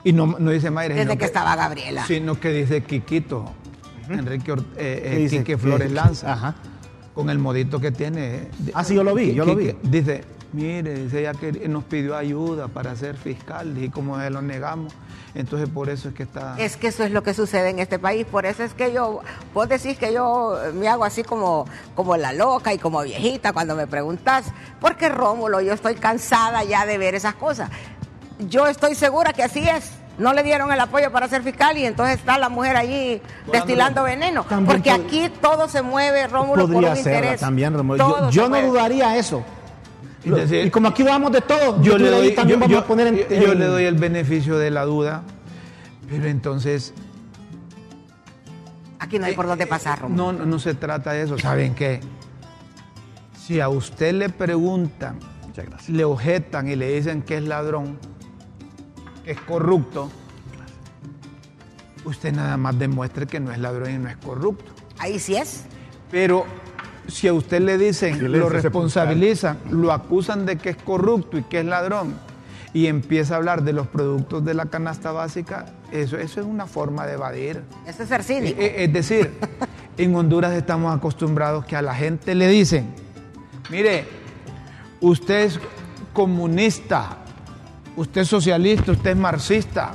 Y 0.04 0.13
no, 0.13 0.36
no 0.39 0.52
dice 0.52 0.71
Mayra, 0.71 0.95
Desde 0.95 1.17
que 1.17 1.26
estaba 1.26 1.56
Gabriela. 1.56 2.06
Sino 2.06 2.39
que 2.39 2.50
dice 2.50 2.84
Quiquito, 2.84 3.45
Enrique 4.10 4.52
Or- 4.52 4.63
eh, 4.78 5.26
eh. 5.26 5.28
Quique 5.30 5.58
Flores. 5.58 5.91
Lanza, 5.91 6.34
Ajá. 6.34 6.56
Con 7.17 7.32
el 7.32 7.39
modito 7.39 7.80
que 7.80 7.91
tiene. 7.91 8.47
Ah, 8.75 8.84
sí, 8.84 8.93
yo 8.93 9.03
lo 9.03 9.15
vi, 9.15 9.34
yo 9.34 9.43
lo 9.43 9.56
vi. 9.56 9.75
Dice, 9.82 10.23
mire, 10.53 10.93
dice 10.93 11.21
ella 11.21 11.34
que 11.34 11.67
nos 11.67 11.84
pidió 11.84 12.15
ayuda 12.15 12.67
para 12.67 12.95
ser 12.95 13.17
fiscal 13.17 13.75
y 13.84 13.89
como 13.89 14.19
se 14.19 14.30
lo 14.30 14.43
negamos, 14.43 14.93
entonces 15.34 15.67
por 15.67 15.89
eso 15.89 16.10
es 16.10 16.13
que 16.13 16.21
está... 16.21 16.56
Es 16.60 16.77
que 16.77 16.89
eso 16.89 17.03
es 17.03 17.10
lo 17.10 17.23
que 17.23 17.34
sucede 17.34 17.71
en 17.71 17.80
este 17.80 17.97
país. 17.97 18.27
Por 18.27 18.45
eso 18.45 18.62
es 18.63 18.75
que 18.75 18.93
yo, 18.93 19.21
vos 19.51 19.67
decís 19.67 19.97
que 19.97 20.13
yo 20.13 20.60
me 20.75 20.88
hago 20.88 21.06
así 21.06 21.23
como, 21.23 21.65
como 21.95 22.15
la 22.17 22.34
loca 22.34 22.71
y 22.71 22.77
como 22.77 23.01
viejita 23.01 23.51
cuando 23.51 23.75
me 23.75 23.88
preguntas. 23.88 24.53
Porque 24.80 25.10
Rómulo, 25.10 25.60
yo 25.62 25.73
estoy 25.73 25.95
cansada 25.95 26.63
ya 26.65 26.86
de 26.86 26.99
ver 26.99 27.15
esas 27.15 27.34
cosas. 27.34 27.71
Yo 28.47 28.67
estoy 28.67 28.93
segura 28.93 29.34
que 29.34 29.41
así 29.41 29.67
es. 29.67 29.89
No 30.17 30.34
le 30.34 30.41
dieron 30.41 30.71
el 30.71 30.80
apoyo 30.80 31.12
para 31.12 31.27
ser 31.27 31.43
fiscal 31.43 31.77
y 31.77 31.86
entonces 31.86 32.17
está 32.17 32.38
la 32.39 32.49
mujer 32.49 32.75
allí 32.75 33.21
destilando 33.51 34.03
veneno. 34.03 34.43
También 34.45 34.65
Porque 34.77 34.89
pod- 34.91 35.06
aquí 35.06 35.30
todo 35.41 35.69
se 35.69 35.82
mueve, 35.84 36.25
Rómulo, 36.27 36.63
por 36.63 36.73
podría 36.73 36.89
un 36.91 36.97
ser 36.97 37.15
interés. 37.17 37.39
también, 37.39 37.73
Romulo. 37.73 37.97
Yo, 37.97 38.30
yo 38.32 38.43
no 38.43 38.49
mueve. 38.49 38.67
dudaría 38.67 39.15
eso. 39.17 39.43
Decir, 40.23 40.65
y 40.65 40.69
como 40.71 40.89
aquí 40.89 41.03
dudamos 41.03 41.32
de 41.32 41.39
todo, 41.41 41.82
yo 41.82 41.97
le 41.97 42.10
doy, 42.10 42.32
también 42.36 42.60
yo- 42.60 42.65
vamos 42.65 42.71
yo- 42.77 42.80
a 42.80 42.86
poner 42.86 43.08
en, 43.08 43.15
yo- 43.41 43.53
le 43.53 43.65
doy 43.65 43.84
el 43.86 43.95
beneficio 43.95 44.58
de 44.58 44.71
la 44.71 44.84
duda, 44.86 45.21
pero 46.10 46.25
entonces 46.27 46.93
Aquí 48.99 49.19
no 49.19 49.25
hay 49.27 49.36
por 49.36 49.47
dónde 49.47 49.67
pasar, 49.67 49.99
Rómulo. 50.01 50.32
no, 50.34 50.39
no, 50.39 50.45
no 50.45 50.60
se 50.60 50.73
trata 50.73 51.12
de 51.13 51.21
eso. 51.23 51.38
¿Saben 51.38 51.75
qué? 51.75 52.01
Si 53.45 53.62
a 53.62 53.69
usted 53.69 54.13
le 54.15 54.30
preguntan, 54.30 55.19
le 55.88 56.03
objetan 56.03 56.67
y 56.67 56.75
le 56.75 56.93
dicen 56.95 57.21
que 57.21 57.38
es 57.38 57.43
ladrón, 57.43 57.97
que 59.27 59.33
es 59.33 59.41
corrupto, 59.41 60.09
usted 62.05 62.31
nada 62.31 62.55
más 62.55 62.79
demuestre 62.79 63.27
que 63.27 63.41
no 63.41 63.51
es 63.51 63.57
ladrón 63.59 63.91
y 63.91 63.97
no 63.97 64.07
es 64.07 64.15
corrupto. 64.15 64.71
Ahí 64.99 65.19
sí 65.19 65.35
es. 65.35 65.65
Pero 66.09 66.45
si 67.09 67.27
a 67.27 67.33
usted 67.33 67.59
le 67.59 67.77
dicen, 67.77 68.31
lo 68.31 68.47
responsabilizan, 68.47 69.57
lo 69.69 69.91
acusan 69.91 70.45
de 70.45 70.55
que 70.55 70.69
es 70.69 70.77
corrupto 70.77 71.37
y 71.37 71.43
que 71.43 71.59
es 71.59 71.65
ladrón, 71.65 72.15
y 72.71 72.87
empieza 72.87 73.33
a 73.33 73.37
hablar 73.37 73.63
de 73.63 73.73
los 73.73 73.87
productos 73.87 74.45
de 74.45 74.53
la 74.53 74.67
canasta 74.67 75.11
básica, 75.11 75.65
eso, 75.91 76.17
eso 76.17 76.39
es 76.39 76.47
una 76.47 76.65
forma 76.65 77.05
de 77.05 77.15
evadir. 77.15 77.63
Eso 77.85 78.03
es 78.03 78.09
ser 78.09 78.23
cínico. 78.23 78.61
Eh, 78.61 78.65
eh, 78.65 78.83
Es 78.85 78.93
decir, 78.93 79.33
en 79.97 80.15
Honduras 80.15 80.53
estamos 80.53 80.95
acostumbrados 80.95 81.65
que 81.65 81.75
a 81.75 81.81
la 81.81 81.95
gente 81.95 82.33
le 82.33 82.47
dicen, 82.47 82.93
mire, 83.69 84.05
usted 85.01 85.41
es 85.41 85.59
comunista, 86.13 87.25
usted 87.97 88.21
es 88.21 88.27
socialista, 88.29 88.91
usted 88.93 89.12
es 89.12 89.17
marxista. 89.17 89.91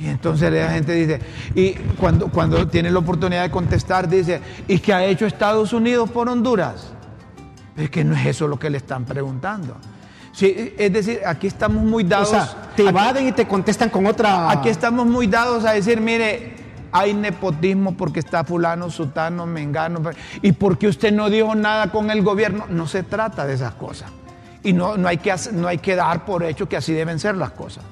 Y 0.00 0.08
entonces 0.08 0.52
la 0.52 0.68
gente 0.70 0.92
dice, 0.92 1.20
y 1.54 1.74
cuando, 1.96 2.28
cuando 2.28 2.66
tiene 2.66 2.90
la 2.90 2.98
oportunidad 2.98 3.42
de 3.44 3.50
contestar, 3.50 4.08
dice, 4.08 4.40
¿y 4.66 4.78
qué 4.80 4.92
ha 4.92 5.04
hecho 5.04 5.26
Estados 5.26 5.72
Unidos 5.72 6.10
por 6.10 6.28
Honduras? 6.28 6.92
Es 7.76 7.88
que 7.88 8.04
no 8.04 8.14
es 8.16 8.26
eso 8.26 8.48
lo 8.48 8.58
que 8.58 8.68
le 8.68 8.78
están 8.78 9.04
preguntando. 9.04 9.76
Sí, 10.32 10.74
es 10.76 10.92
decir, 10.92 11.20
aquí 11.24 11.46
estamos 11.46 11.84
muy 11.84 12.04
O 12.04 12.08
dados. 12.08 12.30
sea, 12.30 12.72
te 12.74 12.88
evaden 12.88 13.28
y 13.28 13.32
te 13.32 13.46
contestan 13.46 13.90
con 13.90 14.06
otra. 14.06 14.50
Aquí 14.50 14.68
estamos 14.68 15.06
muy 15.06 15.26
dados 15.26 15.64
a 15.64 15.72
decir, 15.72 16.00
mire, 16.00 16.56
hay 16.90 17.14
nepotismo 17.14 17.96
porque 17.96 18.18
está 18.20 18.42
fulano, 18.42 18.90
sutano, 18.90 19.46
mengano. 19.46 20.00
¿Y 20.40 20.52
porque 20.52 20.88
usted 20.88 21.12
no 21.12 21.30
dijo 21.30 21.54
nada 21.54 21.92
con 21.92 22.10
el 22.10 22.22
gobierno? 22.22 22.66
No 22.68 22.86
se 22.86 23.02
trata 23.02 23.46
de 23.46 23.54
esas 23.54 23.74
cosas. 23.74 24.10
Y 24.62 24.72
no, 24.72 24.96
no, 24.96 25.08
hay, 25.08 25.18
que, 25.18 25.32
hacer- 25.32 25.52
no 25.54 25.66
hay 25.68 25.78
que 25.78 25.96
dar 25.96 26.24
por 26.24 26.44
hecho 26.44 26.68
que 26.68 26.76
así 26.76 26.92
deben 26.92 27.18
ser 27.18 27.36
las 27.36 27.50
cosas. 27.50 27.84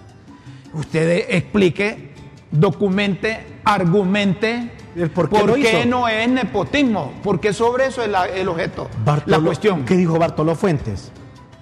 Usted 0.72 1.26
explique, 1.28 2.14
documente, 2.50 3.58
argumente 3.64 4.70
¿El 4.96 5.10
por 5.10 5.28
qué 5.30 5.42
lo 5.44 5.56
hizo? 5.56 5.84
no 5.86 6.08
es 6.08 6.28
nepotismo. 6.28 7.12
Porque 7.22 7.52
sobre 7.52 7.86
eso 7.86 8.02
es 8.02 8.08
la- 8.08 8.26
el 8.26 8.48
objeto, 8.48 8.88
la 9.04 9.12
Bartolo- 9.16 9.44
cuestión. 9.46 9.84
¿Qué 9.84 9.96
dijo 9.96 10.18
Bartolo 10.18 10.54
Fuentes? 10.54 11.10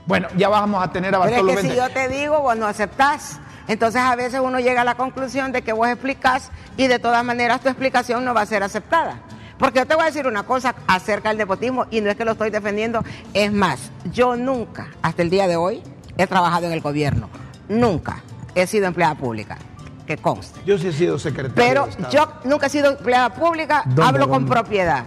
Bueno, 0.06 0.28
ya 0.36 0.48
vamos 0.48 0.82
a 0.82 0.90
tener 0.90 1.14
a 1.14 1.20
Pero 1.20 1.30
Bartolo 1.30 1.50
es 1.52 1.56
que 1.56 1.62
si 1.62 1.68
Fuentes. 1.76 1.94
yo 1.94 1.94
te 1.94 2.08
digo, 2.14 2.40
vos 2.40 2.56
no 2.56 2.66
aceptás. 2.66 3.40
Entonces 3.66 4.00
a 4.00 4.16
veces 4.16 4.40
uno 4.42 4.60
llega 4.60 4.80
a 4.80 4.84
la 4.84 4.94
conclusión 4.94 5.52
de 5.52 5.60
que 5.60 5.72
vos 5.74 5.88
explicás 5.88 6.50
y 6.78 6.86
de 6.86 6.98
todas 6.98 7.22
maneras 7.22 7.60
tu 7.60 7.68
explicación 7.68 8.24
no 8.24 8.32
va 8.32 8.40
a 8.42 8.46
ser 8.46 8.62
aceptada. 8.62 9.20
Porque 9.58 9.80
yo 9.80 9.86
te 9.86 9.94
voy 9.94 10.04
a 10.04 10.06
decir 10.06 10.26
una 10.26 10.44
cosa 10.44 10.74
acerca 10.86 11.28
del 11.30 11.38
nepotismo 11.38 11.86
y 11.90 12.00
no 12.00 12.10
es 12.10 12.16
que 12.16 12.24
lo 12.24 12.32
estoy 12.32 12.50
defendiendo. 12.50 13.02
Es 13.34 13.52
más, 13.52 13.90
yo 14.12 14.36
nunca, 14.36 14.88
hasta 15.02 15.22
el 15.22 15.30
día 15.30 15.46
de 15.48 15.56
hoy, 15.56 15.82
he 16.16 16.26
trabajado 16.26 16.66
en 16.66 16.72
el 16.72 16.80
gobierno. 16.80 17.28
Nunca 17.68 18.22
he 18.54 18.66
sido 18.66 18.86
empleada 18.86 19.14
pública. 19.14 19.58
que 20.06 20.16
conste. 20.16 20.58
Yo 20.64 20.78
sí 20.78 20.86
he 20.88 20.92
sido 20.92 21.18
secretario. 21.18 21.54
Pero 21.54 21.84
de 21.84 21.90
Estado. 21.90 22.10
yo 22.10 22.32
nunca 22.48 22.66
he 22.66 22.70
sido 22.70 22.90
empleada 22.92 23.34
pública, 23.34 23.82
¿Dónde, 23.84 24.02
hablo 24.04 24.28
con 24.30 24.46
propiedad. 24.46 25.04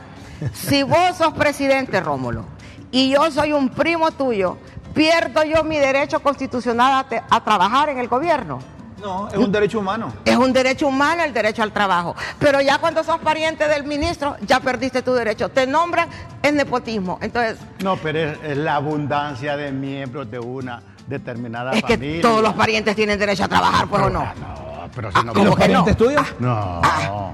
Si 0.53 0.83
vos 0.83 1.17
sos 1.17 1.33
presidente, 1.33 1.99
Rómulo, 2.01 2.45
y 2.91 3.09
yo 3.09 3.31
soy 3.31 3.51
un 3.51 3.69
primo 3.69 4.11
tuyo, 4.11 4.57
pierdo 4.93 5.43
yo 5.43 5.63
mi 5.63 5.77
derecho 5.77 6.19
constitucional 6.19 6.93
a, 7.05 7.09
te- 7.09 7.23
a 7.27 7.43
trabajar 7.43 7.89
en 7.89 7.97
el 7.97 8.07
gobierno. 8.09 8.59
No, 9.01 9.27
es 9.29 9.35
un 9.37 9.51
derecho 9.51 9.79
humano. 9.79 10.13
Es 10.25 10.35
un 10.37 10.53
derecho 10.53 10.87
humano 10.87 11.23
el 11.23 11.33
derecho 11.33 11.63
al 11.63 11.71
trabajo. 11.71 12.15
Pero 12.39 12.61
ya 12.61 12.77
cuando 12.77 13.03
sos 13.03 13.19
pariente 13.19 13.67
del 13.67 13.83
ministro, 13.83 14.35
ya 14.45 14.59
perdiste 14.59 15.01
tu 15.01 15.13
derecho. 15.13 15.49
Te 15.49 15.65
nombran 15.67 16.07
en 16.43 16.55
nepotismo. 16.55 17.17
Entonces, 17.21 17.57
No, 17.83 17.97
pero 17.97 18.19
es, 18.19 18.37
es 18.43 18.57
la 18.57 18.75
abundancia 18.75 19.57
de 19.57 19.71
miembros 19.71 20.29
de 20.29 20.39
una 20.39 20.81
determinada 21.07 21.71
es 21.73 21.83
que 21.83 21.95
familia. 21.95 22.21
todos 22.21 22.41
los 22.41 22.53
parientes 22.53 22.95
tienen 22.95 23.17
derecho 23.19 23.43
a 23.43 23.47
trabajar, 23.47 23.87
pues 23.87 24.01
o 24.03 24.09
no. 24.09 24.21
No, 24.23 24.60
pero 24.95 25.11
si 25.11 25.17
Ah, 25.17 25.23
no. 25.23 25.31
¿Y 25.31 25.35
¿cómo 25.35 25.45
los 25.45 25.55
que 25.55 25.67
no? 25.67 25.83
parientes 25.85 25.97
tuyos? 25.97 26.21
No. 26.39 26.81
Ah, 26.83 27.33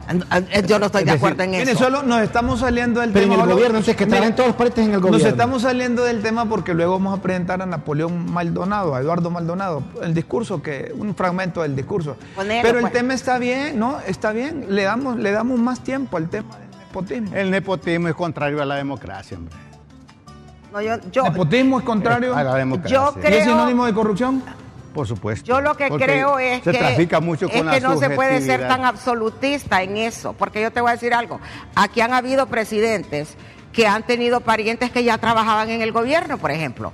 yo 0.68 0.80
no 0.80 0.86
estoy 0.88 1.04
de 1.04 1.12
acuerdo 1.12 1.38
decir, 1.38 1.54
en 1.56 1.60
mire, 1.60 1.72
eso. 1.72 1.84
solo 1.84 2.04
nos 2.04 2.22
estamos 2.22 2.60
saliendo 2.60 3.02
del 3.02 3.12
Pero 3.12 3.24
en 3.26 3.30
tema. 3.32 3.36
el 3.36 3.40
solo- 3.42 3.56
gobierno, 3.56 3.78
entonces 3.80 3.96
que 3.96 4.06
traen 4.06 4.36
todos 4.36 4.48
los 4.48 4.56
parientes 4.56 4.86
en 4.86 4.92
el 4.94 5.02
Nos 5.02 5.10
gobierno. 5.10 5.28
estamos 5.30 5.62
saliendo 5.64 6.04
del 6.04 6.22
tema 6.22 6.46
porque 6.46 6.74
luego 6.74 6.94
vamos 6.94 7.18
a 7.18 7.22
presentar 7.22 7.62
a 7.62 7.66
Napoleón 7.66 8.32
Maldonado, 8.32 8.96
a 8.96 9.00
Eduardo 9.02 9.30
Maldonado, 9.30 9.84
el 10.02 10.14
discurso 10.14 10.62
que 10.62 10.94
un 10.98 11.16
fragmento 11.16 11.62
del 11.62 11.76
discurso. 11.76 12.16
Ponelo, 12.36 12.62
Pero 12.64 12.78
el 12.80 12.82
pues. 12.84 12.94
tema 12.94 13.14
está 13.14 13.38
bien, 13.40 13.78
¿no? 13.80 14.00
Está 14.06 14.32
bien. 14.32 14.66
Le 14.70 14.84
damos 14.84 15.18
le 15.18 15.32
damos 15.32 15.60
más 15.60 15.82
tiempo 15.84 16.18
al 16.18 16.30
tema 16.30 16.58
del 16.58 16.70
nepotismo. 16.88 17.36
El 17.36 17.52
nepotismo 17.52 18.08
es 18.08 18.16
contrario 18.16 18.62
a 18.62 18.66
la 18.66 18.76
democracia, 18.76 19.38
hombre. 19.38 19.56
No, 20.74 20.82
yo, 20.82 20.96
yo, 21.12 21.24
nepotismo 21.24 21.80
es 21.80 21.86
contrario. 21.86 22.36
A 22.36 22.44
la 22.44 22.56
democracia. 22.56 22.96
Yo 22.98 23.14
¿Y 23.18 23.22
creo- 23.22 23.38
es 23.40 23.44
sinónimo 23.46 23.86
de 23.86 23.94
corrupción? 23.94 24.44
Por 24.98 25.08
supuesto. 25.08 25.46
Yo 25.46 25.62
lo 25.62 25.78
que 25.78 25.90
creo 25.92 26.40
es 26.40 26.64
se 26.64 26.72
que, 26.72 26.80
trafica 26.80 27.20
mucho 27.20 27.46
es 27.46 27.52
con 27.52 27.68
la 27.68 27.74
que 27.74 27.82
no 27.82 28.00
se 28.00 28.10
puede 28.10 28.42
ser 28.42 28.68
tan 28.68 28.84
absolutista 28.84 29.84
en 29.84 29.96
eso, 29.96 30.34
porque 30.34 30.60
yo 30.60 30.72
te 30.72 30.82
voy 30.82 30.90
a 30.90 30.94
decir 30.94 31.14
algo. 31.14 31.40
Aquí 31.76 32.02
han 32.02 32.14
habido 32.14 32.48
presidentes 32.48 33.36
que 33.72 33.86
han 33.86 34.02
tenido 34.08 34.42
parientes 34.42 34.90
que 34.90 35.04
ya 35.04 35.20
trabajaban 35.20 35.70
en 35.70 35.84
el 35.84 35.92
gobierno, 35.92 36.40
por 36.40 36.50
ejemplo. 36.50 36.94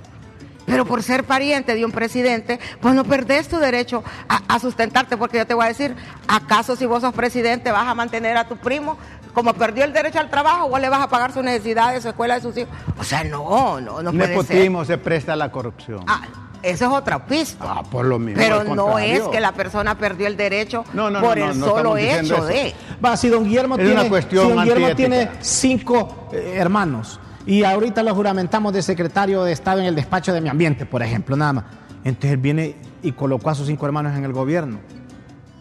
Pero 0.66 0.84
por 0.84 1.02
ser 1.02 1.24
pariente 1.24 1.74
de 1.74 1.82
un 1.82 1.92
presidente, 1.92 2.60
pues 2.82 2.94
no 2.94 3.04
perdés 3.04 3.48
tu 3.48 3.56
derecho 3.56 4.04
a, 4.28 4.42
a 4.48 4.58
sustentarte, 4.58 5.16
porque 5.16 5.38
yo 5.38 5.46
te 5.46 5.54
voy 5.54 5.64
a 5.64 5.68
decir, 5.68 5.96
¿acaso 6.28 6.76
si 6.76 6.84
vos 6.84 7.00
sos 7.00 7.14
presidente 7.14 7.72
vas 7.72 7.88
a 7.88 7.94
mantener 7.94 8.36
a 8.36 8.46
tu 8.46 8.58
primo? 8.58 8.98
Como 9.32 9.54
perdió 9.54 9.82
el 9.82 9.94
derecho 9.94 10.20
al 10.20 10.28
trabajo, 10.28 10.68
vos 10.68 10.78
le 10.78 10.90
vas 10.90 11.00
a 11.00 11.08
pagar 11.08 11.32
sus 11.32 11.42
necesidades, 11.42 12.02
su 12.02 12.10
escuela 12.10 12.34
de 12.34 12.42
sus 12.42 12.54
hijos. 12.58 12.74
O 12.98 13.02
sea, 13.02 13.24
no, 13.24 13.80
no, 13.80 14.02
no 14.02 14.12
puede 14.12 14.42
ser. 14.44 14.86
Se 14.86 14.98
presta 14.98 15.32
a 15.32 15.36
la 15.36 15.50
corrupción. 15.50 16.04
Ah, 16.06 16.20
eso 16.64 16.84
es 16.86 16.90
otra 16.90 17.24
pista. 17.26 17.64
Ah, 17.68 17.82
por 17.82 18.04
lo 18.06 18.18
mismo, 18.18 18.40
Pero 18.42 18.64
no 18.64 18.98
es 18.98 19.20
que 19.28 19.40
la 19.40 19.52
persona 19.52 19.96
perdió 19.96 20.26
el 20.26 20.36
derecho 20.36 20.84
No, 20.92 21.10
no, 21.10 21.20
por 21.20 21.36
no, 21.38 21.50
el 21.50 21.54
solo 21.60 21.96
hecho 21.96 22.36
eso. 22.36 22.46
de. 22.46 22.74
Va, 23.04 23.16
si 23.16 23.28
don 23.28 23.44
Guillermo 23.44 23.74
Es 23.76 23.84
tiene, 23.84 24.00
una 24.00 24.08
cuestión 24.08 24.46
si 24.46 24.52
don 24.54 24.64
Guillermo 24.64 24.94
tiene 24.96 25.30
cinco 25.40 26.28
eh, 26.32 26.54
hermanos 26.56 27.20
y 27.46 27.62
ahorita 27.64 28.02
lo 28.02 28.14
juramentamos 28.14 28.72
de 28.72 28.82
secretario 28.82 29.44
de 29.44 29.52
Estado 29.52 29.80
en 29.80 29.86
el 29.86 29.94
despacho 29.94 30.32
de 30.32 30.40
mi 30.40 30.48
ambiente, 30.48 30.86
por 30.86 31.02
ejemplo, 31.02 31.36
nada 31.36 31.52
más. 31.52 31.64
Entonces 32.04 32.32
él 32.32 32.36
viene 32.38 32.76
y 33.02 33.12
colocó 33.12 33.50
a 33.50 33.54
sus 33.54 33.66
cinco 33.66 33.86
hermanos 33.86 34.16
en 34.16 34.24
el 34.24 34.32
gobierno. 34.32 34.78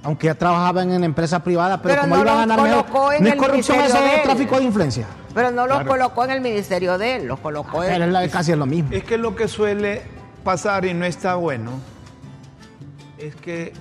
Aunque 0.05 0.27
ya 0.27 0.35
trabajaban 0.35 0.91
en 0.91 1.03
empresa 1.05 1.41
privada, 1.41 1.81
pero, 1.81 1.95
Pero 1.95 2.01
como 2.01 2.15
no 2.17 2.21
iban 2.23 2.35
a 2.35 2.39
ganar 2.39 2.61
mejor, 2.61 2.85
colocó 2.87 3.11
en 3.13 3.23
no 3.23 3.29
es 3.29 3.35
corrupción, 3.35 3.79
eso 3.79 3.97
es 3.97 4.23
tráfico 4.23 4.57
de 4.57 4.63
influencia. 4.65 5.05
Pero 5.33 5.49
no 5.51 5.65
los 5.65 5.83
colocó 5.83 6.25
en 6.25 6.31
el 6.31 6.41
ministerio 6.41 6.97
de 6.97 7.15
él, 7.15 7.25
los 7.27 7.39
colocó 7.39 7.83
en. 7.83 7.89
Pero 7.93 8.05
es 8.05 8.11
la- 8.11 8.27
casi 8.27 8.51
es 8.51 8.57
lo 8.57 8.65
mismo. 8.65 8.89
Es 8.91 9.03
que 9.05 9.17
lo 9.17 9.33
que 9.33 9.47
suele 9.47 10.01
pasar 10.43 10.85
y 10.85 10.93
no 10.93 11.05
está 11.05 11.35
bueno 11.35 11.71
es 13.17 13.35
que 13.35 13.73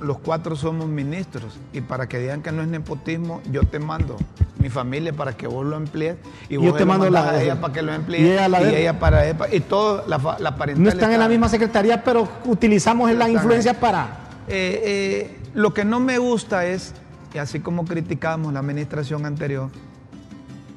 los 0.00 0.18
cuatro 0.18 0.56
somos 0.56 0.86
ministros 0.88 1.58
y 1.72 1.80
para 1.80 2.08
que 2.08 2.18
digan 2.18 2.42
que 2.42 2.52
no 2.52 2.62
es 2.62 2.68
nepotismo, 2.68 3.40
yo 3.50 3.62
te 3.64 3.78
mando 3.78 4.16
mi 4.58 4.68
familia 4.70 5.12
para 5.12 5.36
que 5.36 5.46
vos 5.46 5.66
lo 5.66 5.76
emplees 5.76 6.16
y 6.48 6.54
Yo 6.54 6.60
vos 6.60 6.74
te 6.74 6.80
lo 6.80 6.86
mando 6.86 7.10
la 7.10 7.30
a 7.30 7.42
ella 7.42 7.60
para 7.60 7.72
que 7.72 7.82
lo 7.82 7.92
Y 7.92 7.96
emplee 7.96 8.32
ella 8.32 8.48
la 8.48 8.62
y 8.62 8.74
ella 8.74 8.98
para 8.98 9.26
ella, 9.26 9.46
y 9.52 9.60
todo 9.60 10.04
la, 10.06 10.36
la 10.38 10.56
parental 10.56 10.84
No 10.84 10.90
están 10.90 11.12
en 11.12 11.20
la 11.20 11.28
misma 11.28 11.48
secretaría, 11.48 12.02
pero 12.02 12.28
utilizamos 12.44 13.10
la 13.12 13.28
influencia 13.28 13.72
ahí. 13.72 13.78
para... 13.80 14.28
Eh, 14.48 14.82
eh, 14.84 15.36
lo 15.54 15.74
que 15.74 15.84
no 15.84 16.00
me 16.00 16.18
gusta 16.18 16.66
es, 16.66 16.94
y 17.34 17.38
así 17.38 17.60
como 17.60 17.84
criticamos 17.84 18.52
la 18.52 18.60
administración 18.60 19.26
anterior, 19.26 19.70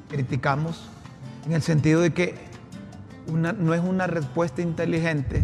criticamos 0.09 0.89
en 1.45 1.53
el 1.53 1.61
sentido 1.61 2.01
de 2.01 2.11
que 2.11 2.50
una- 3.27 3.53
no 3.53 3.73
es 3.73 3.81
una 3.81 4.07
respuesta 4.07 4.61
inteligente 4.61 5.43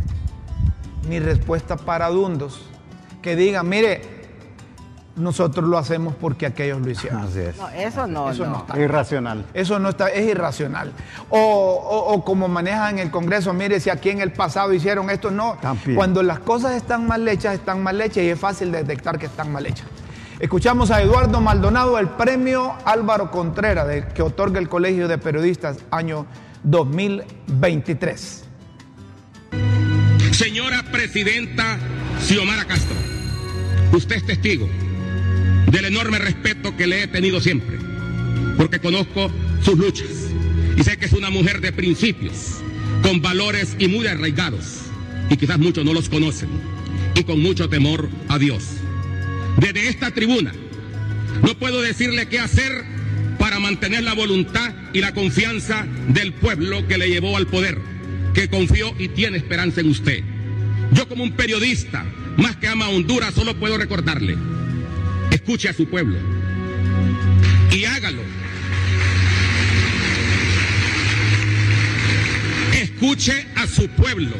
ni 1.08 1.20
respuesta 1.20 1.78
para 1.78 2.06
adundos 2.08 2.62
que 3.22 3.36
digan, 3.36 3.68
mire, 3.68 4.02
nosotros 5.16 5.68
lo 5.68 5.80
hacemos 5.80 6.14
porque 6.16 6.46
aquellos 6.46 6.80
lo 6.80 6.92
hicieron. 6.92 7.22
Así 7.24 7.40
es. 7.40 7.58
No, 7.58 7.68
eso 7.70 8.06
no, 8.06 8.30
Eso 8.30 8.46
no. 8.46 8.52
no 8.52 8.58
está. 8.60 8.80
Irracional. 8.80 9.46
Eso 9.56 9.80
no 9.80 9.90
está, 9.90 10.10
es 10.10 10.28
irracional. 10.30 10.92
O, 11.32 11.40
o- 11.40 12.14
o 12.14 12.24
como 12.24 12.48
manejan 12.48 12.94
en 12.96 13.00
el 13.00 13.12
Congreso, 13.12 13.52
mire, 13.52 13.80
si 13.80 13.90
aquí 13.90 14.12
en 14.12 14.22
el 14.22 14.32
pasado 14.32 14.72
hicieron 14.74 15.10
esto, 15.10 15.32
no. 15.32 15.58
También. 15.60 15.96
Cuando 15.96 16.22
las 16.22 16.40
cosas 16.40 16.74
están 16.74 17.08
mal 17.08 17.28
hechas, 17.28 17.56
están 17.56 17.82
mal 17.82 18.00
hechas 18.00 18.24
y 18.24 18.30
es 18.30 18.40
fácil 18.40 18.72
detectar 18.72 19.18
que 19.18 19.26
están 19.26 19.52
mal 19.52 19.66
hechas. 19.66 19.88
Escuchamos 20.40 20.92
a 20.92 21.02
Eduardo 21.02 21.42
Maldonado, 21.42 21.98
el 21.98 22.10
premio 22.10 22.74
Álvaro 22.86 23.32
Contreras, 23.32 23.88
de- 23.88 24.06
que 24.10 24.22
otorga 24.22 24.60
el 24.60 24.70
Colegio 24.70 25.08
de 25.08 25.18
Periodistas 25.18 25.78
año 25.90 26.28
2023. 26.68 28.44
Señora 30.32 30.84
Presidenta 30.92 31.80
Xiomara 32.22 32.66
Castro, 32.66 32.96
usted 33.94 34.18
es 34.18 34.26
testigo 34.26 34.68
del 35.72 35.86
enorme 35.86 36.20
respeto 36.20 36.76
que 36.76 36.88
le 36.88 37.04
he 37.04 37.08
tenido 37.08 37.40
siempre, 37.40 37.78
porque 38.58 38.80
conozco 38.80 39.32
sus 39.62 39.78
luchas 39.78 40.10
y 40.76 40.84
sé 40.84 40.98
que 40.98 41.06
es 41.06 41.14
una 41.14 41.30
mujer 41.30 41.62
de 41.62 41.72
principios, 41.72 42.62
con 43.02 43.22
valores 43.22 43.76
y 43.80 43.88
muy 43.88 44.06
arraigados, 44.08 44.82
y 45.30 45.38
quizás 45.38 45.60
muchos 45.60 45.86
no 45.86 45.94
los 45.94 46.10
conocen, 46.10 46.50
y 47.16 47.24
con 47.24 47.42
mucho 47.42 47.70
temor 47.70 48.10
a 48.28 48.38
Dios. 48.38 48.64
Desde 49.58 49.88
esta 49.88 50.12
tribuna 50.12 50.54
no 51.44 51.58
puedo 51.58 51.82
decirle 51.82 52.28
qué 52.28 52.40
hacer 52.40 52.97
mantener 53.60 54.04
la 54.04 54.14
voluntad 54.14 54.74
y 54.94 55.02
la 55.02 55.14
confianza 55.14 55.86
del 56.10 56.34
pueblo 56.34 56.88
que 56.88 56.98
le 56.98 57.10
llevó 57.10 57.38
al 57.38 57.48
poder, 57.48 57.80
que 58.34 58.50
confió 58.50 58.94
y 59.00 59.10
tiene 59.10 59.38
esperanza 59.38 59.82
en 59.82 59.90
usted. 59.90 60.24
Yo 60.94 61.08
como 61.08 61.24
un 61.24 61.34
periodista, 61.34 62.06
más 62.38 62.56
que 62.58 62.68
ama 62.68 62.86
a 62.86 62.90
Honduras, 62.90 63.34
solo 63.34 63.56
puedo 63.58 63.78
recordarle, 63.78 64.38
escuche 65.32 65.70
a 65.70 65.74
su 65.74 65.88
pueblo 65.88 66.18
y 67.72 67.86
hágalo. 67.86 68.22
Escuche 72.74 73.48
a 73.56 73.68
su 73.68 73.88
pueblo 73.90 74.36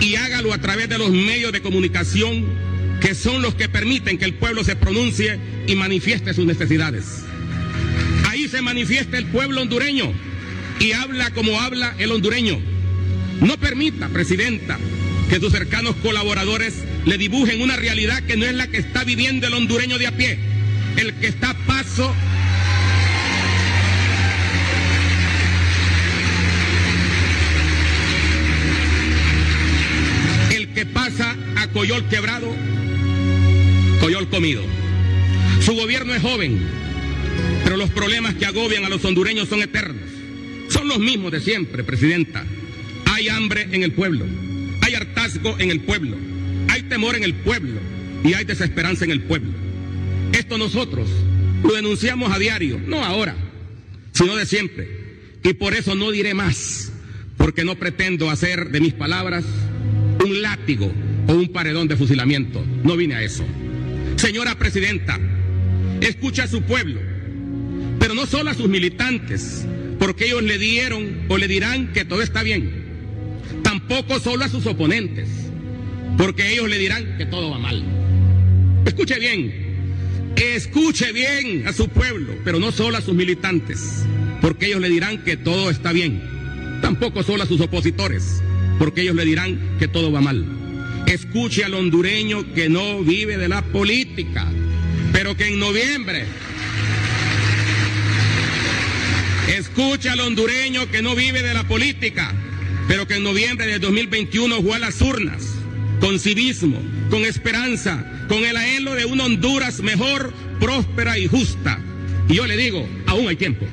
y 0.00 0.16
hágalo 0.16 0.52
a 0.52 0.58
través 0.58 0.88
de 0.88 0.98
los 0.98 1.10
medios 1.10 1.52
de 1.52 1.62
comunicación 1.62 2.44
que 3.00 3.14
son 3.14 3.42
los 3.42 3.54
que 3.54 3.68
permiten 3.68 4.18
que 4.18 4.24
el 4.24 4.34
pueblo 4.34 4.64
se 4.64 4.76
pronuncie 4.76 5.38
y 5.66 5.74
manifieste 5.74 6.34
sus 6.34 6.46
necesidades. 6.46 7.25
Se 8.48 8.62
manifiesta 8.62 9.18
el 9.18 9.26
pueblo 9.26 9.60
hondureño 9.60 10.12
y 10.78 10.92
habla 10.92 11.30
como 11.32 11.60
habla 11.60 11.94
el 11.98 12.12
hondureño. 12.12 12.60
No 13.40 13.56
permita, 13.56 14.08
Presidenta, 14.08 14.78
que 15.28 15.40
sus 15.40 15.52
cercanos 15.52 15.96
colaboradores 15.96 16.74
le 17.04 17.18
dibujen 17.18 17.60
una 17.60 17.74
realidad 17.76 18.22
que 18.22 18.36
no 18.36 18.46
es 18.46 18.54
la 18.54 18.68
que 18.68 18.76
está 18.78 19.02
viviendo 19.02 19.48
el 19.48 19.54
hondureño 19.54 19.98
de 19.98 20.06
a 20.06 20.16
pie, 20.16 20.38
el 20.96 21.14
que 21.14 21.26
está 21.26 21.54
paso 21.66 22.14
el 30.50 30.68
que 30.68 30.86
pasa 30.86 31.34
a 31.56 31.66
Coyol 31.68 32.08
quebrado, 32.08 32.54
Coyol 34.00 34.28
comido. 34.28 34.62
Su 35.62 35.74
gobierno 35.74 36.14
es 36.14 36.22
joven, 36.22 36.60
pero 37.66 37.76
los 37.76 37.90
problemas 37.90 38.36
que 38.36 38.46
agobian 38.46 38.84
a 38.84 38.88
los 38.88 39.04
hondureños 39.04 39.48
son 39.48 39.60
eternos. 39.60 40.08
Son 40.68 40.86
los 40.86 41.00
mismos 41.00 41.32
de 41.32 41.40
siempre, 41.40 41.82
Presidenta. 41.82 42.44
Hay 43.06 43.28
hambre 43.28 43.66
en 43.72 43.82
el 43.82 43.90
pueblo, 43.90 44.24
hay 44.82 44.94
hartazgo 44.94 45.58
en 45.58 45.72
el 45.72 45.80
pueblo, 45.80 46.16
hay 46.68 46.82
temor 46.82 47.16
en 47.16 47.24
el 47.24 47.34
pueblo 47.34 47.80
y 48.22 48.34
hay 48.34 48.44
desesperanza 48.44 49.04
en 49.04 49.10
el 49.10 49.22
pueblo. 49.22 49.50
Esto 50.32 50.58
nosotros 50.58 51.08
lo 51.64 51.74
denunciamos 51.74 52.32
a 52.32 52.38
diario, 52.38 52.80
no 52.86 53.04
ahora, 53.04 53.34
sino 54.12 54.36
de 54.36 54.46
siempre. 54.46 54.88
Y 55.42 55.54
por 55.54 55.74
eso 55.74 55.96
no 55.96 56.12
diré 56.12 56.34
más, 56.34 56.92
porque 57.36 57.64
no 57.64 57.74
pretendo 57.74 58.30
hacer 58.30 58.70
de 58.70 58.80
mis 58.80 58.94
palabras 58.94 59.44
un 60.24 60.40
látigo 60.40 60.92
o 61.26 61.32
un 61.32 61.48
paredón 61.48 61.88
de 61.88 61.96
fusilamiento. 61.96 62.64
No 62.84 62.96
vine 62.96 63.16
a 63.16 63.24
eso. 63.24 63.44
Señora 64.14 64.56
Presidenta, 64.56 65.18
escucha 66.00 66.44
a 66.44 66.48
su 66.48 66.62
pueblo, 66.62 67.15
pero 68.06 68.14
no 68.14 68.24
solo 68.24 68.50
a 68.50 68.54
sus 68.54 68.68
militantes, 68.68 69.66
porque 69.98 70.26
ellos 70.26 70.44
le 70.44 70.58
dieron 70.58 71.22
o 71.28 71.38
le 71.38 71.48
dirán 71.48 71.92
que 71.92 72.04
todo 72.04 72.22
está 72.22 72.44
bien. 72.44 72.70
Tampoco 73.64 74.20
solo 74.20 74.44
a 74.44 74.48
sus 74.48 74.64
oponentes, 74.64 75.28
porque 76.16 76.52
ellos 76.52 76.68
le 76.68 76.78
dirán 76.78 77.18
que 77.18 77.26
todo 77.26 77.50
va 77.50 77.58
mal. 77.58 77.82
Escuche 78.84 79.18
bien, 79.18 79.52
escuche 80.36 81.10
bien 81.10 81.66
a 81.66 81.72
su 81.72 81.88
pueblo, 81.88 82.32
pero 82.44 82.60
no 82.60 82.70
solo 82.70 82.96
a 82.96 83.00
sus 83.00 83.16
militantes, 83.16 84.04
porque 84.40 84.66
ellos 84.66 84.82
le 84.82 84.88
dirán 84.88 85.24
que 85.24 85.36
todo 85.36 85.68
está 85.68 85.90
bien. 85.90 86.22
Tampoco 86.80 87.24
solo 87.24 87.42
a 87.42 87.46
sus 87.46 87.60
opositores, 87.60 88.40
porque 88.78 89.00
ellos 89.00 89.16
le 89.16 89.24
dirán 89.24 89.58
que 89.80 89.88
todo 89.88 90.12
va 90.12 90.20
mal. 90.20 90.46
Escuche 91.08 91.64
al 91.64 91.74
hondureño 91.74 92.54
que 92.54 92.68
no 92.68 93.00
vive 93.00 93.36
de 93.36 93.48
la 93.48 93.62
política, 93.62 94.46
pero 95.12 95.36
que 95.36 95.48
en 95.48 95.58
noviembre 95.58 96.24
Escucha 99.48 100.12
al 100.12 100.20
hondureño 100.20 100.90
que 100.90 101.02
no 101.02 101.14
vive 101.14 101.42
de 101.42 101.54
la 101.54 101.64
política, 101.68 102.34
pero 102.88 103.06
que 103.06 103.16
en 103.16 103.22
noviembre 103.22 103.66
de 103.66 103.78
2021 103.78 104.60
fue 104.60 104.76
a 104.76 104.80
las 104.80 105.00
urnas, 105.00 105.42
con 106.00 106.18
civismo, 106.18 106.82
con 107.10 107.24
esperanza, 107.24 108.04
con 108.28 108.44
el 108.44 108.56
anhelo 108.56 108.94
de 108.94 109.04
una 109.04 109.24
Honduras 109.24 109.80
mejor, 109.80 110.32
próspera 110.58 111.16
y 111.18 111.28
justa. 111.28 111.78
Y 112.28 112.34
yo 112.34 112.46
le 112.46 112.56
digo, 112.56 112.88
aún 113.06 113.28
hay 113.28 113.36
tiempo. 113.36 113.66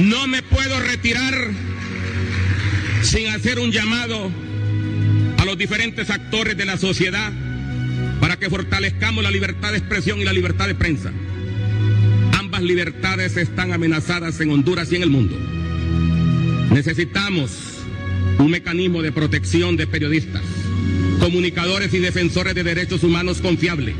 No 0.00 0.26
me 0.26 0.42
puedo 0.42 0.80
retirar 0.80 1.50
sin 3.02 3.28
hacer 3.28 3.58
un 3.58 3.70
llamado 3.70 4.32
a 5.44 5.46
los 5.46 5.58
diferentes 5.58 6.08
actores 6.08 6.56
de 6.56 6.64
la 6.64 6.78
sociedad 6.78 7.30
para 8.18 8.38
que 8.38 8.48
fortalezcamos 8.48 9.22
la 9.22 9.30
libertad 9.30 9.72
de 9.72 9.78
expresión 9.78 10.18
y 10.18 10.24
la 10.24 10.32
libertad 10.32 10.66
de 10.66 10.74
prensa. 10.74 11.12
Ambas 12.38 12.62
libertades 12.62 13.36
están 13.36 13.74
amenazadas 13.74 14.40
en 14.40 14.50
Honduras 14.50 14.90
y 14.90 14.96
en 14.96 15.02
el 15.02 15.10
mundo. 15.10 15.36
Necesitamos 16.72 17.50
un 18.38 18.50
mecanismo 18.50 19.02
de 19.02 19.12
protección 19.12 19.76
de 19.76 19.86
periodistas, 19.86 20.40
comunicadores 21.20 21.92
y 21.92 21.98
defensores 21.98 22.54
de 22.54 22.64
derechos 22.64 23.02
humanos 23.02 23.42
confiable, 23.42 23.94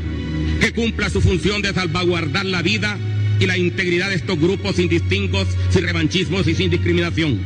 que 0.59 0.73
cumpla 0.73 1.11
su 1.11 1.21
función 1.21 1.61
de 1.61 1.73
salvaguardar 1.73 2.47
la 2.47 2.63
vida 2.63 2.97
y 3.39 3.45
la 3.45 3.55
integridad 3.55 4.09
de 4.09 4.15
estos 4.15 4.39
grupos 4.39 4.77
sin 4.77 4.89
distingos, 4.89 5.47
sin 5.69 5.83
revanchismos 5.83 6.47
y 6.47 6.55
sin 6.55 6.71
discriminación. 6.71 7.39